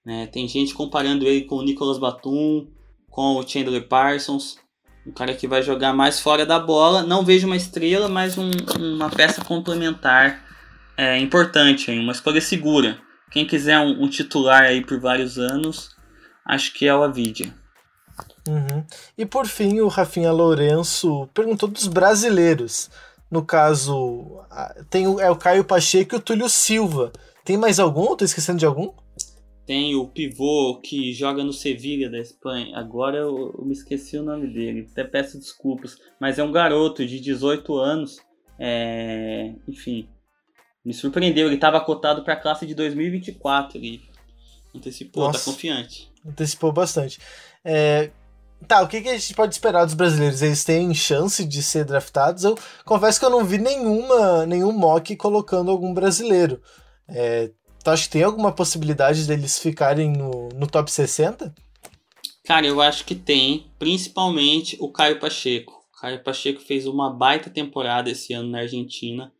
Né? 0.06 0.28
Tem 0.28 0.46
gente 0.46 0.74
comparando 0.74 1.26
ele 1.26 1.46
com 1.46 1.56
o 1.56 1.64
Nicolas 1.64 2.00
Batum, 2.00 2.68
com 3.10 3.38
o 3.38 3.48
Chandler 3.48 3.88
Parsons. 3.88 4.58
Um 5.06 5.12
cara 5.12 5.34
que 5.36 5.48
vai 5.48 5.62
jogar 5.62 5.94
mais 5.94 6.20
fora 6.20 6.46
da 6.46 6.60
bola. 6.60 7.04
Não 7.04 7.24
vejo 7.24 7.46
uma 7.46 7.56
estrela, 7.56 8.08
mas 8.08 8.38
um, 8.38 8.50
uma 8.80 9.10
peça 9.10 9.44
complementar 9.44 10.44
é, 10.98 11.18
importante, 11.20 11.92
uma 11.92 12.12
escolha 12.12 12.42
segura. 12.42 12.98
Quem 13.32 13.46
quiser 13.46 13.80
um, 13.80 14.04
um, 14.04 14.10
titular 14.10 14.64
aí 14.64 14.84
por 14.84 15.00
vários 15.00 15.38
anos, 15.38 15.96
acho 16.46 16.74
que 16.74 16.88
é 16.88 16.96
o 16.96 17.04
Avidia. 17.04 17.54
Uhum. 18.48 18.86
E 19.18 19.26
por 19.26 19.46
fim, 19.46 19.80
o 19.80 19.88
Rafinha 19.88 20.32
Lourenço 20.32 21.28
perguntou 21.34 21.68
dos 21.68 21.88
brasileiros. 21.88 22.90
No 23.30 23.44
caso, 23.44 24.40
tem 24.90 25.08
o, 25.08 25.20
é 25.20 25.30
o 25.30 25.36
Caio 25.36 25.66
Pacheco 25.66 26.16
e 26.16 26.18
o 26.18 26.22
Túlio 26.22 26.48
Silva. 26.48 27.12
Tem 27.44 27.58
mais 27.58 27.80
algum? 27.80 28.14
Estou 28.14 28.26
esquecendo 28.26 28.60
de 28.60 28.66
algum? 28.66 28.92
Tem 29.66 29.96
o 29.96 30.08
pivô 30.08 30.80
que 30.80 31.12
joga 31.12 31.44
no 31.44 31.52
Sevilha 31.52 32.10
da 32.10 32.20
Espanha. 32.20 32.78
Agora 32.78 33.18
eu, 33.18 33.52
eu, 33.58 33.66
me 33.66 33.74
esqueci 33.74 34.16
o 34.16 34.24
nome 34.24 34.48
dele. 34.48 34.88
Até 34.92 35.04
peço 35.04 35.40
desculpas. 35.40 35.98
Mas 36.20 36.38
é 36.38 36.44
um 36.44 36.52
garoto 36.52 37.06
de 37.06 37.20
18 37.20 37.76
anos. 37.76 38.20
É... 38.60 39.54
Enfim, 39.68 40.08
me 40.86 40.94
surpreendeu. 40.94 41.48
Ele 41.48 41.56
estava 41.56 41.82
cotado 41.82 42.24
para 42.24 42.36
a 42.36 42.40
classe 42.40 42.68
de 42.68 42.76
2024. 42.76 43.78
Ele 43.78 44.04
antecipou, 44.76 45.24
tá 45.24 45.32
Nossa, 45.32 45.46
tá 45.46 45.52
confiante. 45.52 46.12
Antecipou 46.24 46.72
bastante. 46.72 47.20
É... 47.64 48.12
Tá, 48.68 48.82
o 48.82 48.88
que, 48.88 49.02
que 49.02 49.10
a 49.10 49.18
gente 49.18 49.34
pode 49.34 49.54
esperar 49.54 49.86
dos 49.86 49.96
brasileiros? 49.96 50.42
Eles 50.44 50.64
têm 50.64 50.94
chance 50.94 51.44
de 51.44 51.62
ser 51.62 51.86
draftados? 51.86 52.44
Eu 52.44 52.58
confesso 52.86 53.20
que 53.20 53.26
eu 53.26 53.30
não 53.30 53.44
vi 53.44 53.58
nenhuma, 53.58 54.46
nenhum 54.46 54.72
mock 54.72 55.16
colocando 55.16 55.72
algum 55.72 55.94
brasileiro. 55.94 56.62
É, 57.08 57.52
Tu 57.86 57.92
acha 57.92 58.06
que 58.06 58.14
tem 58.14 58.24
alguma 58.24 58.52
possibilidade 58.52 59.28
deles 59.28 59.60
ficarem 59.60 60.12
no, 60.12 60.50
no 60.56 60.66
top 60.66 60.92
60? 60.92 61.54
Cara, 62.44 62.66
eu 62.66 62.82
acho 62.82 63.06
que 63.06 63.14
tem, 63.14 63.68
principalmente 63.78 64.76
o 64.80 64.92
Caio 64.92 65.20
Pacheco. 65.20 65.72
O 65.94 66.02
Caio 66.02 66.24
Pacheco 66.24 66.60
fez 66.62 66.88
uma 66.88 67.12
baita 67.12 67.48
temporada 67.48 68.10
esse 68.10 68.34
ano 68.34 68.50
na 68.50 68.62
Argentina. 68.62 69.32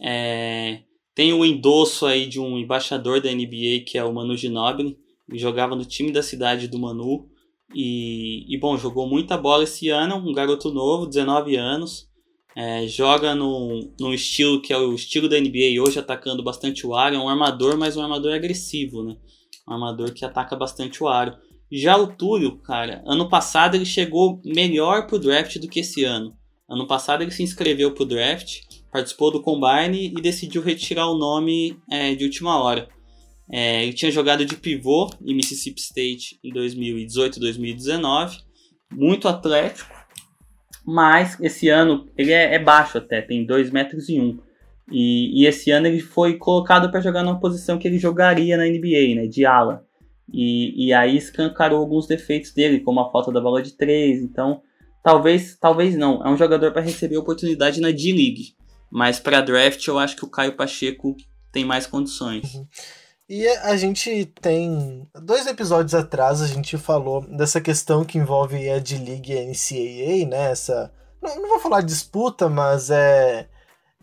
É, 0.00 0.80
tem 1.14 1.34
o 1.34 1.44
endosso 1.44 2.06
aí 2.06 2.26
de 2.26 2.40
um 2.40 2.56
embaixador 2.56 3.20
da 3.20 3.30
NBA, 3.30 3.84
que 3.86 3.98
é 3.98 4.04
o 4.04 4.10
Manu 4.10 4.38
Ginobili, 4.38 4.96
ele 5.28 5.38
jogava 5.38 5.76
no 5.76 5.84
time 5.84 6.10
da 6.10 6.22
cidade 6.22 6.68
do 6.68 6.78
Manu, 6.78 7.28
e, 7.74 8.46
e 8.48 8.58
bom, 8.58 8.74
jogou 8.78 9.06
muita 9.06 9.36
bola 9.36 9.64
esse 9.64 9.90
ano, 9.90 10.16
um 10.16 10.32
garoto 10.32 10.70
novo, 10.72 11.04
19 11.04 11.56
anos, 11.56 12.08
é, 12.56 12.86
joga 12.86 13.34
no, 13.34 13.92
no 13.98 14.12
estilo 14.12 14.60
que 14.60 14.72
é 14.72 14.78
o 14.78 14.94
estilo 14.94 15.28
da 15.28 15.40
NBA 15.40 15.80
hoje, 15.80 15.98
atacando 15.98 16.42
bastante 16.42 16.86
o 16.86 16.94
aro, 16.94 17.16
é 17.16 17.18
um 17.18 17.28
armador, 17.28 17.78
mas 17.78 17.96
um 17.96 18.02
armador 18.02 18.34
agressivo, 18.34 19.02
né? 19.02 19.16
Um 19.68 19.72
armador 19.74 20.12
que 20.12 20.24
ataca 20.24 20.54
bastante 20.56 21.02
o 21.02 21.08
aro. 21.08 21.36
Já 21.70 21.96
o 21.96 22.06
Túlio, 22.06 22.58
cara, 22.58 23.02
ano 23.06 23.28
passado 23.28 23.74
ele 23.74 23.86
chegou 23.86 24.40
melhor 24.44 25.06
pro 25.06 25.18
draft 25.18 25.58
do 25.58 25.68
que 25.68 25.80
esse 25.80 26.04
ano. 26.04 26.36
Ano 26.68 26.86
passado 26.86 27.22
ele 27.22 27.30
se 27.30 27.42
inscreveu 27.42 27.94
pro 27.94 28.04
draft, 28.04 28.60
participou 28.92 29.30
do 29.30 29.40
combine 29.40 30.08
e 30.08 30.20
decidiu 30.20 30.60
retirar 30.60 31.08
o 31.08 31.16
nome 31.16 31.78
é, 31.90 32.14
de 32.14 32.24
última 32.24 32.62
hora. 32.62 32.88
É, 33.50 33.82
ele 33.82 33.94
tinha 33.94 34.10
jogado 34.10 34.44
de 34.44 34.56
pivô 34.56 35.10
em 35.24 35.34
Mississippi 35.34 35.80
State 35.80 36.38
em 36.44 36.52
2018 36.52 37.40
2019, 37.40 38.38
muito 38.92 39.26
atlético, 39.26 39.90
mas 40.84 41.38
esse 41.40 41.68
ano 41.68 42.08
ele 42.16 42.32
é, 42.32 42.54
é 42.54 42.58
baixo 42.58 42.98
até, 42.98 43.22
tem 43.22 43.46
2 43.46 43.70
metros 43.70 44.08
e 44.08 44.20
1. 44.20 44.24
Um. 44.24 44.38
E, 44.90 45.42
e 45.42 45.46
esse 45.46 45.70
ano 45.70 45.86
ele 45.86 46.00
foi 46.00 46.36
colocado 46.36 46.90
para 46.90 47.00
jogar 47.00 47.22
numa 47.22 47.40
posição 47.40 47.78
que 47.78 47.88
ele 47.88 47.98
jogaria 47.98 48.56
na 48.56 48.64
NBA, 48.64 49.14
né, 49.14 49.26
de 49.26 49.46
ala. 49.46 49.84
E, 50.32 50.86
e 50.86 50.92
aí 50.92 51.16
escancarou 51.16 51.78
alguns 51.78 52.06
defeitos 52.06 52.52
dele, 52.52 52.80
como 52.80 53.00
a 53.00 53.10
falta 53.10 53.30
da 53.30 53.40
bola 53.40 53.62
de 53.62 53.76
3. 53.76 54.22
Então, 54.22 54.62
talvez, 55.02 55.56
talvez 55.58 55.96
não. 55.96 56.24
É 56.24 56.30
um 56.30 56.36
jogador 56.36 56.72
para 56.72 56.82
receber 56.82 57.16
oportunidade 57.16 57.80
na 57.80 57.90
D-League. 57.90 58.54
Mas 58.90 59.18
para 59.18 59.40
draft 59.40 59.86
eu 59.86 59.98
acho 59.98 60.16
que 60.16 60.24
o 60.24 60.30
Caio 60.30 60.54
Pacheco 60.54 61.16
tem 61.50 61.64
mais 61.64 61.86
condições. 61.86 62.54
Uhum. 62.54 62.66
E 63.28 63.46
a 63.48 63.76
gente 63.76 64.26
tem. 64.40 65.08
Dois 65.14 65.46
episódios 65.46 65.94
atrás 65.94 66.42
a 66.42 66.46
gente 66.46 66.76
falou 66.76 67.22
dessa 67.22 67.60
questão 67.60 68.04
que 68.04 68.18
envolve 68.18 68.68
a 68.68 68.78
D-League 68.78 69.32
e 69.32 69.38
a 69.38 69.42
NCAA, 69.42 70.28
né? 70.28 70.50
Essa. 70.50 70.92
Não, 71.20 71.36
não 71.36 71.48
vou 71.48 71.60
falar 71.60 71.82
disputa, 71.82 72.48
mas 72.48 72.90
é. 72.90 73.48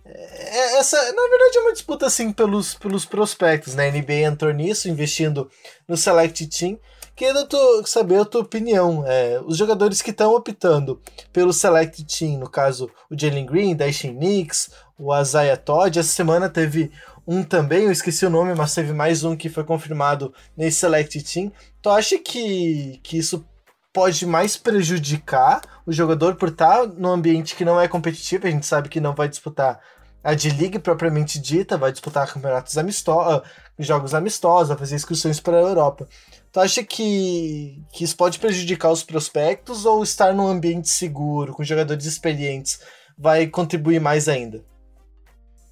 É, 0.05 0.79
essa, 0.79 0.97
na 0.97 1.27
verdade, 1.27 1.57
é 1.57 1.61
uma 1.61 1.73
disputa 1.73 2.07
assim 2.07 2.31
pelos, 2.31 2.73
pelos 2.73 3.05
prospectos, 3.05 3.75
né? 3.75 3.89
A 3.89 3.91
NBA 3.91 4.25
entrou 4.25 4.51
nisso, 4.51 4.89
investindo 4.89 5.49
no 5.87 5.95
Select 5.95 6.47
Team. 6.47 6.79
Queria 7.15 7.45
saber 7.85 8.21
a 8.21 8.25
tua 8.25 8.41
opinião. 8.41 9.03
É, 9.05 9.41
os 9.45 9.57
jogadores 9.57 10.01
que 10.01 10.09
estão 10.09 10.33
optando 10.33 11.01
pelo 11.33 11.51
Select 11.51 12.05
Team, 12.05 12.39
no 12.39 12.49
caso 12.49 12.89
o 13.11 13.19
Jalen 13.19 13.45
Green, 13.45 13.75
Daishin 13.75 14.13
Nix, 14.13 14.71
o 14.97 15.15
Isaiah 15.15 15.57
Todd, 15.57 15.99
essa 15.99 16.09
semana 16.09 16.49
teve 16.49 16.91
um 17.27 17.43
também, 17.43 17.83
eu 17.83 17.91
esqueci 17.91 18.25
o 18.25 18.29
nome, 18.29 18.53
mas 18.55 18.73
teve 18.73 18.93
mais 18.93 19.23
um 19.23 19.35
que 19.35 19.49
foi 19.49 19.63
confirmado 19.63 20.33
nesse 20.55 20.79
Select 20.79 21.21
Team. 21.23 21.51
Tu 21.81 21.89
acha 21.89 22.17
que, 22.17 22.99
que 23.03 23.17
isso 23.17 23.45
pode 23.93 24.25
mais 24.25 24.55
prejudicar 24.57 25.61
o 25.85 25.91
jogador 25.91 26.35
por 26.35 26.49
estar 26.49 26.87
num 26.87 27.09
ambiente 27.09 27.55
que 27.55 27.65
não 27.65 27.79
é 27.79 27.87
competitivo? 27.87 28.47
A 28.47 28.51
gente 28.51 28.65
sabe 28.65 28.89
que 28.89 28.99
não 28.99 29.13
vai 29.13 29.27
disputar 29.27 29.79
a 30.23 30.33
de 30.33 30.49
League 30.49 30.79
propriamente 30.79 31.39
dita, 31.39 31.77
vai 31.77 31.91
disputar 31.91 32.31
campeonatos 32.31 32.77
amistosos, 32.77 33.35
ah, 33.35 33.43
jogos 33.77 34.13
amistosos, 34.13 34.69
vai 34.69 34.77
fazer 34.77 34.95
excursões 34.95 35.39
para 35.39 35.57
a 35.57 35.61
Europa. 35.61 36.07
Tu 36.51 36.59
acha 36.59 36.83
que, 36.83 37.81
que 37.93 38.03
isso 38.03 38.17
pode 38.17 38.39
prejudicar 38.39 38.91
os 38.91 39.03
prospectos 39.03 39.85
ou 39.85 40.03
estar 40.03 40.33
num 40.33 40.47
ambiente 40.47 40.89
seguro, 40.89 41.53
com 41.53 41.63
jogadores 41.63 42.05
experientes, 42.05 42.79
vai 43.17 43.47
contribuir 43.47 44.01
mais 44.01 44.27
ainda? 44.27 44.63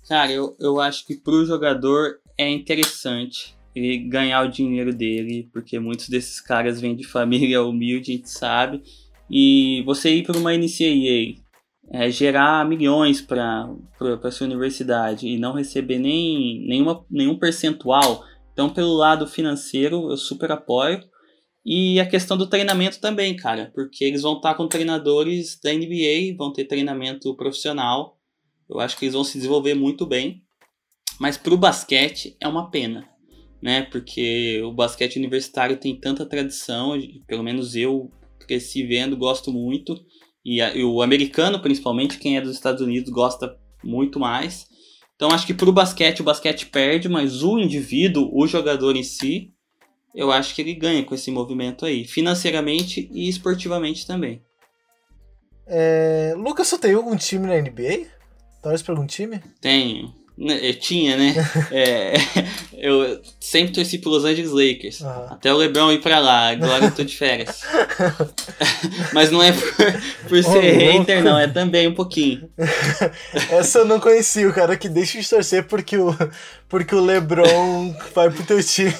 Cara, 0.08 0.32
eu, 0.32 0.55
eu 0.60 0.80
acho 0.80 1.05
que 1.05 1.16
para 1.16 1.34
o 1.34 1.45
jogador 1.45 2.20
é 2.38 2.49
interessante 2.49 3.58
ele 3.76 3.97
ganhar 3.97 4.43
o 4.43 4.49
dinheiro 4.49 4.93
dele, 4.93 5.49
porque 5.53 5.78
muitos 5.78 6.10
desses 6.10 6.41
caras 6.41 6.82
vêm 6.82 6.95
de 6.95 7.03
família 7.03 7.62
humilde, 7.64 8.12
a 8.12 8.16
gente 8.16 8.30
sabe. 8.30 8.82
E 9.30 9.84
você 9.86 10.16
ir 10.16 10.24
para 10.24 10.38
uma 10.38 10.53
NCAA, 10.53 11.36
é, 11.91 12.10
gerar 12.10 12.68
milhões 12.68 13.22
para 13.22 13.70
a 14.24 14.32
sua 14.32 14.47
universidade 14.47 15.28
e 15.28 15.38
não 15.38 15.53
receber 15.53 15.99
nem 15.99 16.66
nenhuma, 16.68 17.05
nenhum 17.10 17.38
percentual. 17.38 18.24
Então, 18.51 18.70
pelo 18.70 18.93
lado 18.93 19.28
financeiro, 19.28 20.10
eu 20.10 20.18
super 20.18 20.51
apoio. 20.51 21.03
E 21.66 21.99
a 21.99 22.05
questão 22.05 22.38
do 22.38 22.47
treinamento 22.47 22.99
também, 22.99 23.36
cara, 23.36 23.72
porque 23.76 24.05
eles 24.05 24.22
vão 24.22 24.38
estar 24.38 24.55
com 24.55 24.70
treinadores 24.70 25.60
da 25.62 25.72
NBA, 25.72 26.36
vão 26.38 26.51
ter 26.51 26.66
treinamento 26.66 27.36
profissional. 27.36 28.16
Eu 28.70 28.80
acho 28.80 28.97
que 28.97 29.05
eles 29.05 29.13
vão 29.13 29.24
se 29.24 29.38
desenvolver 29.38 29.74
muito 29.74 30.05
bem. 30.05 30.43
Mas 31.20 31.38
para 31.38 31.53
o 31.53 31.57
basquete 31.57 32.38
é 32.39 32.47
uma 32.47 32.70
pena, 32.70 33.07
né? 33.61 33.84
Porque 33.84 34.61
o 34.63 34.72
basquete 34.72 35.18
universitário 35.18 35.78
tem 35.78 35.95
tanta 35.95 36.26
tradição, 36.26 36.93
pelo 37.26 37.43
menos 37.43 37.76
eu 37.76 38.11
cresci 38.45 38.84
vendo, 38.84 39.18
gosto 39.18 39.51
muito. 39.51 39.95
E, 40.45 40.61
a, 40.61 40.76
e, 40.76 40.84
o 40.84 41.01
americano, 41.01 41.59
principalmente, 41.59 42.20
quem 42.20 42.38
é 42.38 42.41
dos 42.41 42.53
Estados 42.53 42.82
Unidos, 42.82 43.11
gosta 43.11 43.57
muito 43.84 44.20
mais. 44.20 44.68
Então 45.15 45.32
acho 45.32 45.47
que 45.47 45.53
para 45.53 45.70
o 45.70 45.74
basquete, 45.74 46.22
o 46.22 46.24
basquete 46.24 46.68
perde, 46.68 47.09
mas 47.09 47.43
o 47.43 47.57
indivíduo, 47.57 48.30
o 48.32 48.45
jogador 48.45 48.95
em 48.95 49.03
si, 49.03 49.51
eu 50.13 50.32
acho 50.32 50.53
que 50.53 50.61
ele 50.61 50.76
ganha 50.76 51.03
com 51.03 51.15
esse 51.15 51.32
movimento 51.32 51.86
aí, 51.86 52.05
financeiramente 52.05 53.09
e 53.11 53.28
esportivamente 53.28 54.05
também. 54.05 54.41
É, 55.65 56.34
Lucas, 56.38 56.68
você 56.68 56.78
tem 56.78 56.93
algum 56.93 57.15
time 57.15 57.47
na 57.47 57.59
NBA? 57.59 58.16
Torce 58.68 58.84
para 58.84 58.95
algum 58.95 59.07
time? 59.07 59.41
Tenho. 59.61 60.13
Né, 60.38 60.59
eu 60.61 60.75
tinha, 60.75 61.17
né? 61.17 61.33
é, 61.71 62.13
eu 62.77 63.19
sempre 63.39 63.73
torci 63.73 63.97
pro 63.97 64.11
Los 64.11 64.23
Angeles 64.23 64.51
Lakers. 64.51 65.01
Uhum. 65.01 65.25
Até 65.31 65.51
o 65.51 65.57
LeBron 65.57 65.91
ir 65.91 65.99
pra 65.99 66.19
lá, 66.19 66.49
agora 66.49 66.85
eu 66.85 66.91
tô 66.91 67.03
de 67.03 67.17
férias. 67.17 67.63
Mas 69.13 69.31
não 69.31 69.41
é 69.41 69.51
por, 69.51 69.73
por 70.29 70.43
ser 70.43 70.57
oh, 70.57 70.99
hater, 70.99 71.23
não, 71.23 71.39
é 71.39 71.47
também 71.47 71.88
um 71.88 71.95
pouquinho. 71.95 72.47
Essa 73.49 73.79
eu 73.79 73.85
não 73.85 73.99
conheci, 73.99 74.45
o 74.45 74.53
cara 74.53 74.77
que 74.77 74.88
deixa 74.88 75.19
de 75.19 75.27
torcer 75.27 75.65
porque 75.65 75.97
o, 75.97 76.15
porque 76.69 76.93
o 76.93 77.03
LeBron 77.03 77.95
vai 78.13 78.29
pro 78.29 78.43
teu 78.43 78.63
time. 78.63 78.93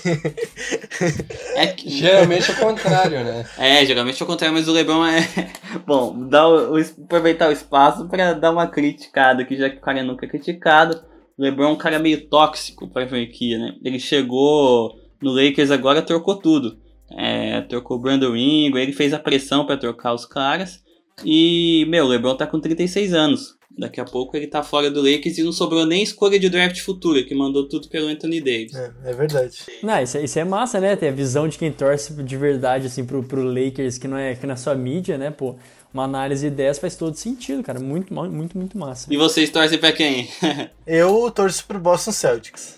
É 1.53 1.67
que... 1.67 1.88
Geralmente 1.88 2.49
é 2.49 2.53
o 2.55 2.57
contrário, 2.57 3.23
né? 3.23 3.45
É, 3.59 3.85
geralmente 3.85 4.19
é 4.19 4.23
o 4.23 4.27
contrário, 4.27 4.55
mas 4.55 4.67
o 4.67 4.71
LeBron 4.71 5.05
é. 5.05 5.51
Bom, 5.85 6.27
dá 6.27 6.47
o, 6.47 6.75
aproveitar 6.77 7.49
o 7.49 7.51
espaço 7.51 8.07
pra 8.07 8.33
dar 8.33 8.51
uma 8.51 8.65
criticada, 8.65 9.45
que 9.45 9.55
já 9.55 9.69
que 9.69 9.77
o 9.77 9.81
cara 9.81 10.01
nunca 10.01 10.25
é 10.25 10.29
criticado. 10.29 11.05
O 11.38 11.43
LeBron 11.43 11.65
é 11.65 11.69
um 11.69 11.77
cara 11.77 11.99
meio 11.99 12.27
tóxico 12.27 12.88
pra 12.88 13.07
franquia, 13.07 13.59
né? 13.59 13.75
Ele 13.83 13.99
chegou 13.99 14.99
no 15.21 15.31
Lakers 15.31 15.71
agora, 15.71 16.01
trocou 16.01 16.35
tudo. 16.35 16.77
É, 17.11 17.61
trocou 17.61 17.97
o 17.97 17.99
Brandon 17.99 18.35
Ingram, 18.35 18.81
ele 18.81 18.91
fez 18.91 19.13
a 19.13 19.19
pressão 19.19 19.65
para 19.65 19.77
trocar 19.77 20.13
os 20.13 20.25
caras. 20.25 20.83
E, 21.23 21.85
meu, 21.89 22.05
o 22.05 22.07
LeBron 22.07 22.35
tá 22.35 22.45
com 22.45 22.59
36 22.59 23.13
anos. 23.13 23.57
Daqui 23.77 24.01
a 24.01 24.05
pouco 24.05 24.35
ele 24.35 24.47
tá 24.47 24.63
fora 24.63 24.89
do 24.89 25.01
Lakers 25.01 25.38
e 25.38 25.43
não 25.43 25.51
sobrou 25.51 25.85
nem 25.85 26.01
escolha 26.01 26.39
de 26.39 26.49
draft 26.49 26.79
futura, 26.79 27.21
que 27.21 27.35
mandou 27.35 27.69
tudo 27.69 27.88
pelo 27.89 28.07
Anthony 28.07 28.41
Davis. 28.41 28.73
É, 28.73 28.91
é 29.05 29.13
verdade. 29.13 29.55
Não, 29.83 30.01
isso, 30.01 30.17
é, 30.17 30.23
isso 30.23 30.39
é 30.39 30.43
massa, 30.43 30.79
né? 30.79 30.95
Ter 30.95 31.09
a 31.09 31.11
visão 31.11 31.47
de 31.47 31.59
quem 31.59 31.71
torce 31.71 32.11
de 32.23 32.38
verdade, 32.38 32.88
assim, 32.88 33.05
pro, 33.05 33.23
pro 33.23 33.43
Lakers, 33.43 33.99
que 33.99 34.07
não 34.07 34.17
é 34.17 34.33
que 34.33 34.47
na 34.47 34.53
é 34.53 34.57
sua 34.57 34.73
mídia, 34.73 35.15
né, 35.15 35.29
pô? 35.29 35.55
Uma 35.93 36.03
análise 36.03 36.49
dessa 36.49 36.81
faz 36.81 36.95
todo 36.95 37.15
sentido, 37.15 37.63
cara. 37.63 37.79
Muito, 37.79 38.13
muito, 38.13 38.57
muito 38.57 38.77
massa. 38.77 39.11
E 39.11 39.17
vocês 39.17 39.49
torcem 39.49 39.77
pra 39.77 39.91
quem? 39.91 40.29
eu 40.85 41.29
torço 41.31 41.65
pro 41.65 41.79
Boston 41.79 42.11
Celtics. 42.11 42.77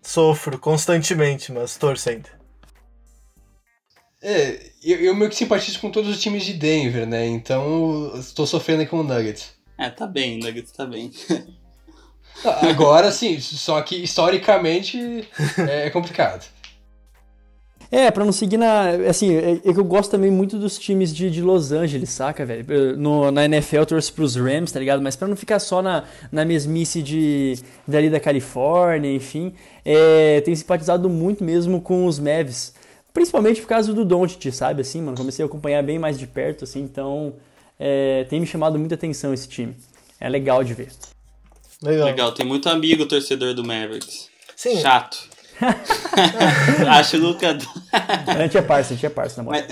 Sofro 0.00 0.58
constantemente, 0.58 1.52
mas 1.52 1.76
torço 1.76 2.08
ainda. 2.10 2.28
É, 4.22 4.70
eu, 4.84 4.98
eu 4.98 5.14
meio 5.14 5.28
que 5.28 5.36
simpatizo 5.36 5.80
com 5.80 5.90
todos 5.90 6.08
os 6.08 6.20
times 6.20 6.44
de 6.44 6.52
Denver, 6.52 7.06
né? 7.06 7.26
Então 7.26 8.12
estou 8.16 8.46
sofrendo 8.46 8.86
com 8.86 9.00
o 9.00 9.02
Nuggets. 9.02 9.52
É, 9.76 9.90
tá 9.90 10.06
bem, 10.06 10.38
o 10.38 10.44
Nuggets 10.44 10.72
tá 10.72 10.86
bem. 10.86 11.10
Agora 12.62 13.10
sim, 13.12 13.38
só 13.40 13.80
que 13.82 13.96
historicamente 13.96 15.28
é 15.68 15.90
complicado. 15.90 16.46
É, 17.94 18.10
pra 18.10 18.24
não 18.24 18.32
seguir 18.32 18.56
na. 18.56 18.88
Assim, 19.06 19.34
é, 19.34 19.52
é, 19.52 19.72
que 19.72 19.78
eu 19.78 19.84
gosto 19.84 20.10
também 20.10 20.30
muito 20.30 20.58
dos 20.58 20.78
times 20.78 21.14
de, 21.14 21.30
de 21.30 21.42
Los 21.42 21.72
Angeles, 21.72 22.08
saca, 22.08 22.42
velho? 22.46 22.96
No, 22.96 23.30
na 23.30 23.44
NFL 23.44 23.76
eu 23.76 23.86
torço 23.86 24.14
pros 24.14 24.34
Rams, 24.34 24.72
tá 24.72 24.80
ligado? 24.80 25.02
Mas 25.02 25.14
pra 25.14 25.28
não 25.28 25.36
ficar 25.36 25.58
só 25.58 25.82
na, 25.82 26.04
na 26.32 26.42
mesmice 26.42 27.02
de, 27.02 27.58
dali 27.86 28.08
da 28.08 28.18
Califórnia, 28.18 29.12
enfim, 29.12 29.52
é, 29.84 30.40
tenho 30.40 30.56
simpatizado 30.56 31.06
muito 31.10 31.44
mesmo 31.44 31.82
com 31.82 32.06
os 32.06 32.18
Mavs. 32.18 32.72
Principalmente 33.12 33.60
por 33.60 33.68
causa 33.68 33.92
do 33.92 34.06
Doncic, 34.06 34.50
sabe? 34.52 34.80
Assim, 34.80 35.02
mano, 35.02 35.18
comecei 35.18 35.44
a 35.44 35.46
acompanhar 35.46 35.82
bem 35.82 35.98
mais 35.98 36.18
de 36.18 36.26
perto, 36.26 36.64
assim, 36.64 36.80
então 36.80 37.34
é, 37.78 38.24
tem 38.24 38.40
me 38.40 38.46
chamado 38.46 38.78
muita 38.78 38.94
atenção 38.94 39.34
esse 39.34 39.46
time. 39.46 39.76
É 40.18 40.30
legal 40.30 40.64
de 40.64 40.72
ver. 40.72 40.88
Legal. 41.82 42.06
Legal, 42.06 42.32
tem 42.32 42.46
muito 42.46 42.70
amigo 42.70 43.04
torcedor 43.04 43.52
do 43.52 43.62
Mavericks. 43.62 44.30
Sim. 44.56 44.80
Chato. 44.80 45.31
Acho 46.88 47.16
o 47.16 47.20
Luca. 47.20 47.56
a 48.26 48.42
gente 48.42 48.58
é 48.58 48.62
parça, 48.62 48.92
a 48.92 48.96
gente 48.96 49.06
é 49.06 49.10
parça, 49.10 49.36
na 49.36 49.44
moral. 49.44 49.62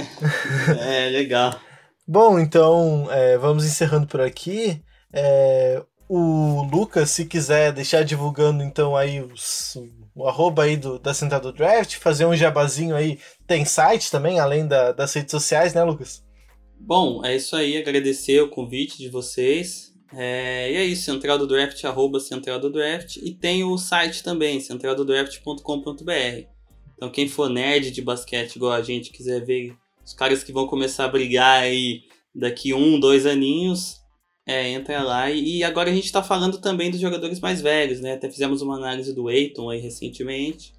É, 0.80 1.09
legal. 1.11 1.59
Bom, 2.07 2.38
então 2.38 3.09
é, 3.11 3.38
vamos 3.38 3.64
encerrando 3.64 4.07
por 4.07 4.20
aqui. 4.20 4.82
É, 5.12 5.82
o 6.09 6.62
Lucas, 6.62 7.11
se 7.11 7.24
quiser 7.24 7.72
deixar 7.72 8.03
divulgando 8.03 8.62
então 8.64 8.97
aí 8.97 9.20
os, 9.20 9.76
o 10.14 10.26
arroba 10.26 10.64
aí 10.64 10.76
do, 10.76 10.99
da 10.99 11.14
Central 11.14 11.41
do 11.41 11.53
Draft, 11.53 11.97
fazer 11.97 12.26
um 12.26 12.34
jabazinho 12.34 12.97
aí, 12.97 13.18
tem 13.47 13.64
site 13.64 14.11
também, 14.11 14.41
além 14.41 14.66
da, 14.66 14.91
das 14.91 15.14
redes 15.14 15.30
sociais, 15.30 15.72
né, 15.72 15.84
Lucas? 15.84 16.24
Bom, 16.80 17.24
é 17.24 17.36
isso 17.36 17.55
aí, 17.55 17.76
agradecer 17.76 18.41
o 18.41 18.49
convite 18.49 18.99
de 18.99 19.09
vocês. 19.09 19.89
É, 20.13 20.73
e 20.73 20.77
é 20.77 20.85
isso, 20.85 21.05
Central 21.05 21.39
arroba. 21.85 22.19
E 23.23 23.35
tem 23.35 23.65
o 23.65 23.79
site 23.79 24.23
também, 24.23 24.61
centraldodraft.com.br. 24.61 26.47
Então 26.97 27.11
quem 27.11 27.29
for 27.29 27.49
nerd 27.49 27.91
de 27.91 28.03
basquete 28.03 28.57
igual 28.57 28.73
a 28.73 28.83
gente, 28.83 29.11
quiser 29.11 29.45
ver 29.45 29.75
os 30.05 30.13
caras 30.13 30.43
que 30.43 30.53
vão 30.53 30.67
começar 30.67 31.05
a 31.05 31.09
brigar 31.09 31.63
aí 31.63 32.03
daqui 32.35 32.75
um, 32.75 32.99
dois 32.99 33.27
aninhos, 33.27 34.01
é, 34.47 34.69
entra 34.71 35.03
lá. 35.03 35.31
E 35.31 35.63
agora 35.63 35.91
a 35.91 35.95
gente 35.95 36.07
está 36.07 36.23
falando 36.23 36.59
também 36.61 36.91
dos 36.91 37.01
jogadores 37.01 37.41
mais 37.41 37.61
velhos, 37.61 38.01
né? 38.01 38.15
Até 38.15 38.29
fizemos 38.29 38.63
uma 38.63 38.77
análise 38.77 39.15
do 39.15 39.31
Eiton 39.31 39.71
aí 39.71 39.81
recentemente. 39.81 40.75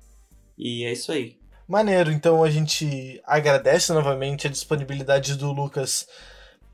E 0.58 0.84
é 0.84 0.92
isso 0.92 1.12
aí. 1.12 1.38
Maneiro, 1.68 2.12
então 2.12 2.44
a 2.44 2.50
gente 2.50 3.22
agradece 3.26 3.94
novamente 3.94 4.46
a 4.46 4.50
disponibilidade 4.50 5.36
do 5.36 5.54
Lucas 5.54 6.06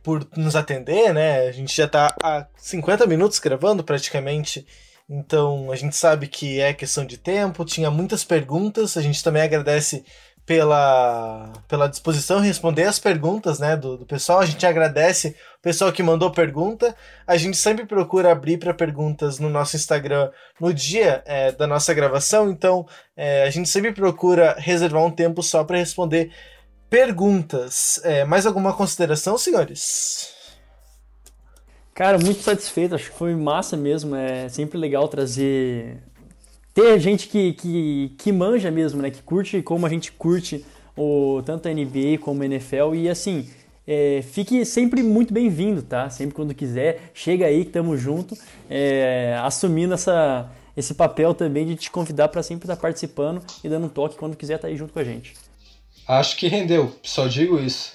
por 0.07 0.25
nos 0.37 0.55
atender, 0.55 1.13
né? 1.13 1.49
A 1.49 1.51
gente 1.51 1.75
já 1.75 1.83
está 1.83 2.15
há 2.23 2.47
50 2.55 3.05
minutos 3.05 3.39
gravando 3.39 3.83
praticamente, 3.83 4.65
então 5.09 5.69
a 5.69 5.75
gente 5.75 5.97
sabe 5.97 6.29
que 6.29 6.61
é 6.61 6.73
questão 6.73 7.05
de 7.05 7.17
tempo, 7.17 7.65
tinha 7.65 7.91
muitas 7.91 8.23
perguntas, 8.23 8.95
a 8.95 9.01
gente 9.01 9.21
também 9.21 9.41
agradece 9.41 10.05
pela, 10.45 11.51
pela 11.67 11.89
disposição 11.89 12.41
em 12.41 12.47
responder 12.47 12.83
as 12.83 12.99
perguntas 12.99 13.59
né, 13.59 13.75
do, 13.75 13.97
do 13.97 14.05
pessoal. 14.05 14.39
A 14.39 14.45
gente 14.45 14.65
agradece 14.65 15.35
o 15.59 15.61
pessoal 15.61 15.91
que 15.91 16.01
mandou 16.01 16.31
pergunta. 16.31 16.95
A 17.27 17.35
gente 17.35 17.57
sempre 17.57 17.85
procura 17.85 18.31
abrir 18.31 18.57
para 18.57 18.73
perguntas 18.73 19.39
no 19.39 19.49
nosso 19.49 19.75
Instagram 19.75 20.31
no 20.57 20.73
dia 20.73 21.21
é, 21.25 21.51
da 21.51 21.67
nossa 21.67 21.93
gravação, 21.93 22.49
então 22.49 22.87
é, 23.17 23.43
a 23.43 23.49
gente 23.49 23.67
sempre 23.67 23.91
procura 23.91 24.55
reservar 24.57 25.03
um 25.03 25.11
tempo 25.11 25.43
só 25.43 25.65
para 25.65 25.75
responder 25.75 26.31
perguntas. 26.89 27.99
É, 28.03 28.23
mais 28.25 28.45
alguma 28.45 28.73
consideração, 28.73 29.37
senhores? 29.37 30.33
Cara, 31.93 32.17
muito 32.17 32.41
satisfeito, 32.41 32.95
acho 32.95 33.11
que 33.11 33.17
foi 33.17 33.35
massa 33.35 33.75
mesmo. 33.75 34.15
É 34.15 34.49
sempre 34.49 34.77
legal 34.77 35.07
trazer 35.07 35.97
ter 36.77 36.99
gente 36.99 37.27
que, 37.27 37.53
que, 37.53 38.13
que 38.19 38.31
manja 38.31 38.69
mesmo, 38.69 39.01
né? 39.01 39.09
Que 39.09 39.23
curte 39.23 39.63
como 39.63 39.87
a 39.87 39.89
gente 39.89 40.11
curte 40.11 40.63
o, 40.95 41.41
tanto 41.43 41.67
a 41.67 41.73
NBA 41.73 42.19
como 42.21 42.43
a 42.43 42.45
NFL. 42.45 42.93
E 42.93 43.09
assim, 43.09 43.49
é, 43.87 44.21
fique 44.21 44.63
sempre 44.63 45.01
muito 45.01 45.33
bem-vindo, 45.33 45.81
tá? 45.81 46.07
Sempre 46.11 46.35
quando 46.35 46.53
quiser, 46.53 47.09
chega 47.15 47.47
aí 47.47 47.65
que 47.65 47.71
tamo 47.71 47.97
junto, 47.97 48.37
é, 48.69 49.35
assumindo 49.41 49.95
essa, 49.95 50.51
esse 50.75 50.93
papel 50.93 51.33
também 51.33 51.65
de 51.65 51.75
te 51.75 51.89
convidar 51.89 52.27
para 52.27 52.43
sempre 52.43 52.65
estar 52.65 52.75
tá 52.75 52.81
participando 52.83 53.41
e 53.63 53.67
dando 53.67 53.87
um 53.87 53.89
toque 53.89 54.15
quando 54.15 54.37
quiser 54.37 54.57
estar 54.57 54.67
tá 54.67 54.71
aí 54.71 54.77
junto 54.77 54.93
com 54.93 54.99
a 54.99 55.03
gente. 55.03 55.33
Acho 56.07 56.37
que 56.37 56.47
rendeu, 56.47 56.97
só 57.03 57.27
digo 57.27 57.59
isso. 57.59 57.93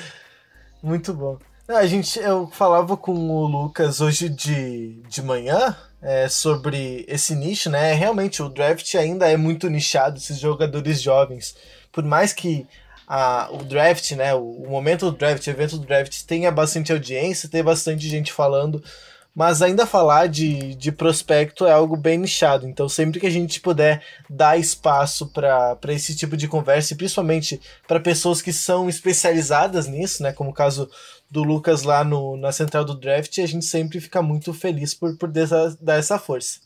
muito 0.82 1.12
bom. 1.12 1.38
A 1.66 1.86
gente, 1.86 2.18
eu 2.18 2.46
falava 2.48 2.96
com 2.96 3.12
o 3.12 3.46
Lucas 3.46 4.00
hoje 4.00 4.28
de, 4.28 5.00
de 5.08 5.22
manhã 5.22 5.76
é, 6.00 6.28
sobre 6.28 7.04
esse 7.08 7.34
nicho, 7.34 7.70
né? 7.70 7.94
Realmente 7.94 8.42
o 8.42 8.48
draft 8.50 8.94
ainda 8.94 9.28
é 9.28 9.36
muito 9.36 9.68
nichado, 9.70 10.18
esses 10.18 10.38
jogadores 10.38 11.00
jovens. 11.00 11.56
Por 11.90 12.04
mais 12.04 12.34
que 12.34 12.66
a, 13.08 13.48
o 13.50 13.64
draft, 13.64 14.12
né? 14.12 14.34
O, 14.34 14.42
o 14.42 14.70
momento 14.70 15.10
do 15.10 15.16
draft, 15.16 15.46
o 15.46 15.50
evento 15.50 15.78
do 15.78 15.86
draft 15.86 16.22
tenha 16.24 16.52
bastante 16.52 16.92
audiência, 16.92 17.48
tem 17.48 17.64
bastante 17.64 18.08
gente 18.08 18.32
falando, 18.32 18.84
mas 19.34 19.60
ainda 19.60 19.84
falar 19.84 20.28
de, 20.28 20.74
de 20.76 20.92
prospecto 20.92 21.66
é 21.66 21.72
algo 21.72 21.96
bem 21.96 22.18
nichado. 22.18 22.68
Então, 22.68 22.88
sempre 22.88 23.18
que 23.18 23.26
a 23.26 23.30
gente 23.30 23.60
puder 23.60 24.02
dar 24.30 24.56
espaço 24.56 25.26
para 25.26 25.78
esse 25.88 26.14
tipo 26.14 26.36
de 26.36 26.46
conversa, 26.46 26.94
e 26.94 26.96
principalmente 26.96 27.60
para 27.88 27.98
pessoas 27.98 28.40
que 28.40 28.52
são 28.52 28.88
especializadas 28.88 29.88
nisso, 29.88 30.22
né? 30.22 30.32
Como 30.32 30.50
o 30.50 30.54
caso 30.54 30.88
do 31.28 31.42
Lucas 31.42 31.82
lá 31.82 32.04
no, 32.04 32.36
na 32.36 32.52
central 32.52 32.84
do 32.84 32.94
draft, 32.94 33.38
a 33.38 33.46
gente 33.46 33.64
sempre 33.64 34.00
fica 34.00 34.22
muito 34.22 34.54
feliz 34.54 34.94
por, 34.94 35.16
por 35.16 35.28
dar 35.28 35.98
essa 35.98 36.18
força. 36.18 36.60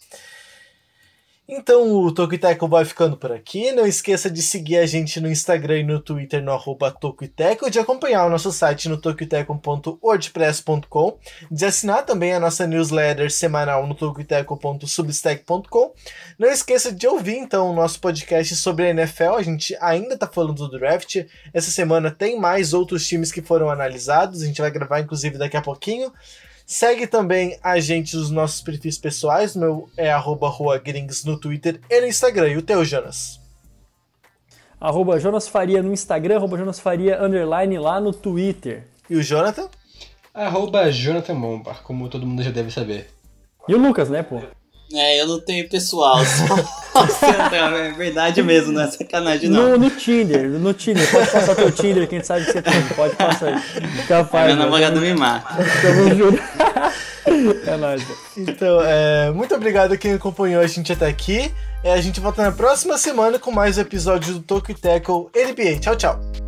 Então 1.51 2.03
o 2.03 2.12
Tokuiteco 2.12 2.68
vai 2.68 2.84
ficando 2.84 3.16
por 3.16 3.32
aqui. 3.32 3.72
Não 3.72 3.86
esqueça 3.86 4.30
de 4.30 4.42
seguir 4.42 4.76
a 4.76 4.84
gente 4.84 5.18
no 5.18 5.30
Instagram 5.30 5.78
e 5.78 5.82
no 5.82 5.99
Twitter 5.99 6.42
no 6.42 6.53
arroba 6.53 6.90
Tokuiteco, 6.90 7.70
de 7.70 7.78
acompanhar 7.78 8.26
o 8.26 8.28
nosso 8.28 8.53
site 8.53 8.86
no 8.86 8.99
tokuiteco.wordpress.com, 8.99 11.18
de 11.51 11.64
assinar 11.64 12.05
também 12.05 12.34
a 12.34 12.40
nossa 12.40 12.66
newsletter 12.66 13.32
semanal 13.32 13.86
no 13.86 13.94
tokuiteco.substack.com. 13.94 15.94
Não 16.38 16.51
esqueça 16.51 16.92
de 16.92 17.07
ouvir 17.07 17.38
então 17.38 17.70
o 17.70 17.74
nosso 17.74 17.99
podcast 17.99 18.55
sobre 18.55 18.84
a 18.84 18.90
NFL. 18.90 19.36
A 19.36 19.42
gente 19.42 19.74
ainda 19.80 20.12
está 20.12 20.26
falando 20.26 20.68
do 20.68 20.78
draft. 20.78 21.24
Essa 21.55 21.70
semana 21.70 22.11
tem 22.11 22.38
mais 22.38 22.74
outros 22.74 23.07
times 23.07 23.32
que 23.32 23.40
foram 23.40 23.70
analisados. 23.70 24.42
A 24.42 24.46
gente 24.46 24.61
vai 24.61 24.70
gravar 24.70 25.01
inclusive 25.01 25.38
daqui 25.38 25.57
a 25.57 25.62
pouquinho. 25.62 26.12
Segue 26.71 27.07
também 27.07 27.59
a 27.62 27.81
gente 27.81 28.14
nos 28.14 28.31
nossos 28.31 28.61
perfis 28.61 28.99
pessoais. 28.99 29.57
O 29.57 29.59
meu 29.59 29.89
é 29.97 30.12
arroba 30.12 30.51
ruagrings 30.51 31.25
no 31.25 31.41
Twitter 31.41 31.81
e 31.89 31.99
no 32.03 32.07
Instagram. 32.07 32.51
E 32.51 32.57
o 32.59 32.62
teu, 32.62 32.85
Jonas? 32.85 33.41
Arroba 34.79 35.19
Jonas 35.19 35.49
Faria 35.49 35.83
no 35.83 35.95
Instagram, 35.95 36.37
arroba 36.37 36.59
Jonas 36.59 36.79
Faria 36.79 37.25
underline 37.25 37.79
lá 37.79 37.99
no 37.99 38.12
Twitter. 38.12 38.87
E 39.09 39.16
o 39.16 39.23
Jonathan? 39.23 39.66
Arroba 40.35 40.93
Jonathan 40.93 41.33
Mombar, 41.33 41.83
como 41.83 42.07
todo 42.07 42.27
mundo 42.27 42.43
já 42.43 42.51
deve 42.51 42.71
saber. 42.71 43.09
E 43.66 43.75
o 43.75 43.79
Lucas, 43.79 44.11
né, 44.11 44.23
pô? 44.23 44.43
É, 44.93 45.20
eu 45.20 45.26
não 45.26 45.39
tenho 45.39 45.68
pessoal, 45.68 46.18
só 46.24 46.57
é 47.55 47.93
verdade 47.93 48.43
mesmo, 48.43 48.72
não 48.72 48.82
é 48.82 48.91
sacanagem 48.91 49.51
não. 49.51 49.72
No, 49.72 49.78
no 49.78 49.91
Tinder, 49.91 50.49
no 50.49 50.72
Tinder, 50.72 51.11
pode 51.11 51.30
passar 51.30 51.55
teu 51.55 51.70
Tinder, 51.70 52.09
quem 52.09 52.22
sabe 52.24 52.47
que 52.47 52.53
você 52.53 52.62
tem, 52.62 52.82
pode 52.97 53.14
passar 53.14 53.49
aí. 53.49 54.07
Capaz, 54.07 54.47
Minha 54.47 54.64
namorada 54.64 54.99
me 54.99 55.12
mata. 55.14 55.57
Tamo 55.82 56.14
junto. 56.14 56.43
É 57.66 57.76
nóis. 57.76 58.03
Então, 58.39 58.80
é, 58.82 59.30
muito 59.30 59.55
obrigado 59.55 59.93
a 59.93 59.99
quem 59.99 60.14
acompanhou 60.14 60.62
a 60.62 60.66
gente 60.66 60.93
até 60.93 61.07
aqui. 61.07 61.53
É, 61.84 61.93
a 61.93 62.01
gente 62.01 62.20
volta 62.20 62.43
na 62.43 62.51
próxima 62.51 62.97
semana 62.97 63.39
com 63.39 63.51
mais 63.51 63.76
um 63.76 63.82
episódio 63.82 64.32
do 64.34 64.41
Tokyo 64.41 64.74
Tackle 64.74 65.28
NBA. 65.34 65.78
Tchau, 65.78 65.95
tchau. 65.95 66.47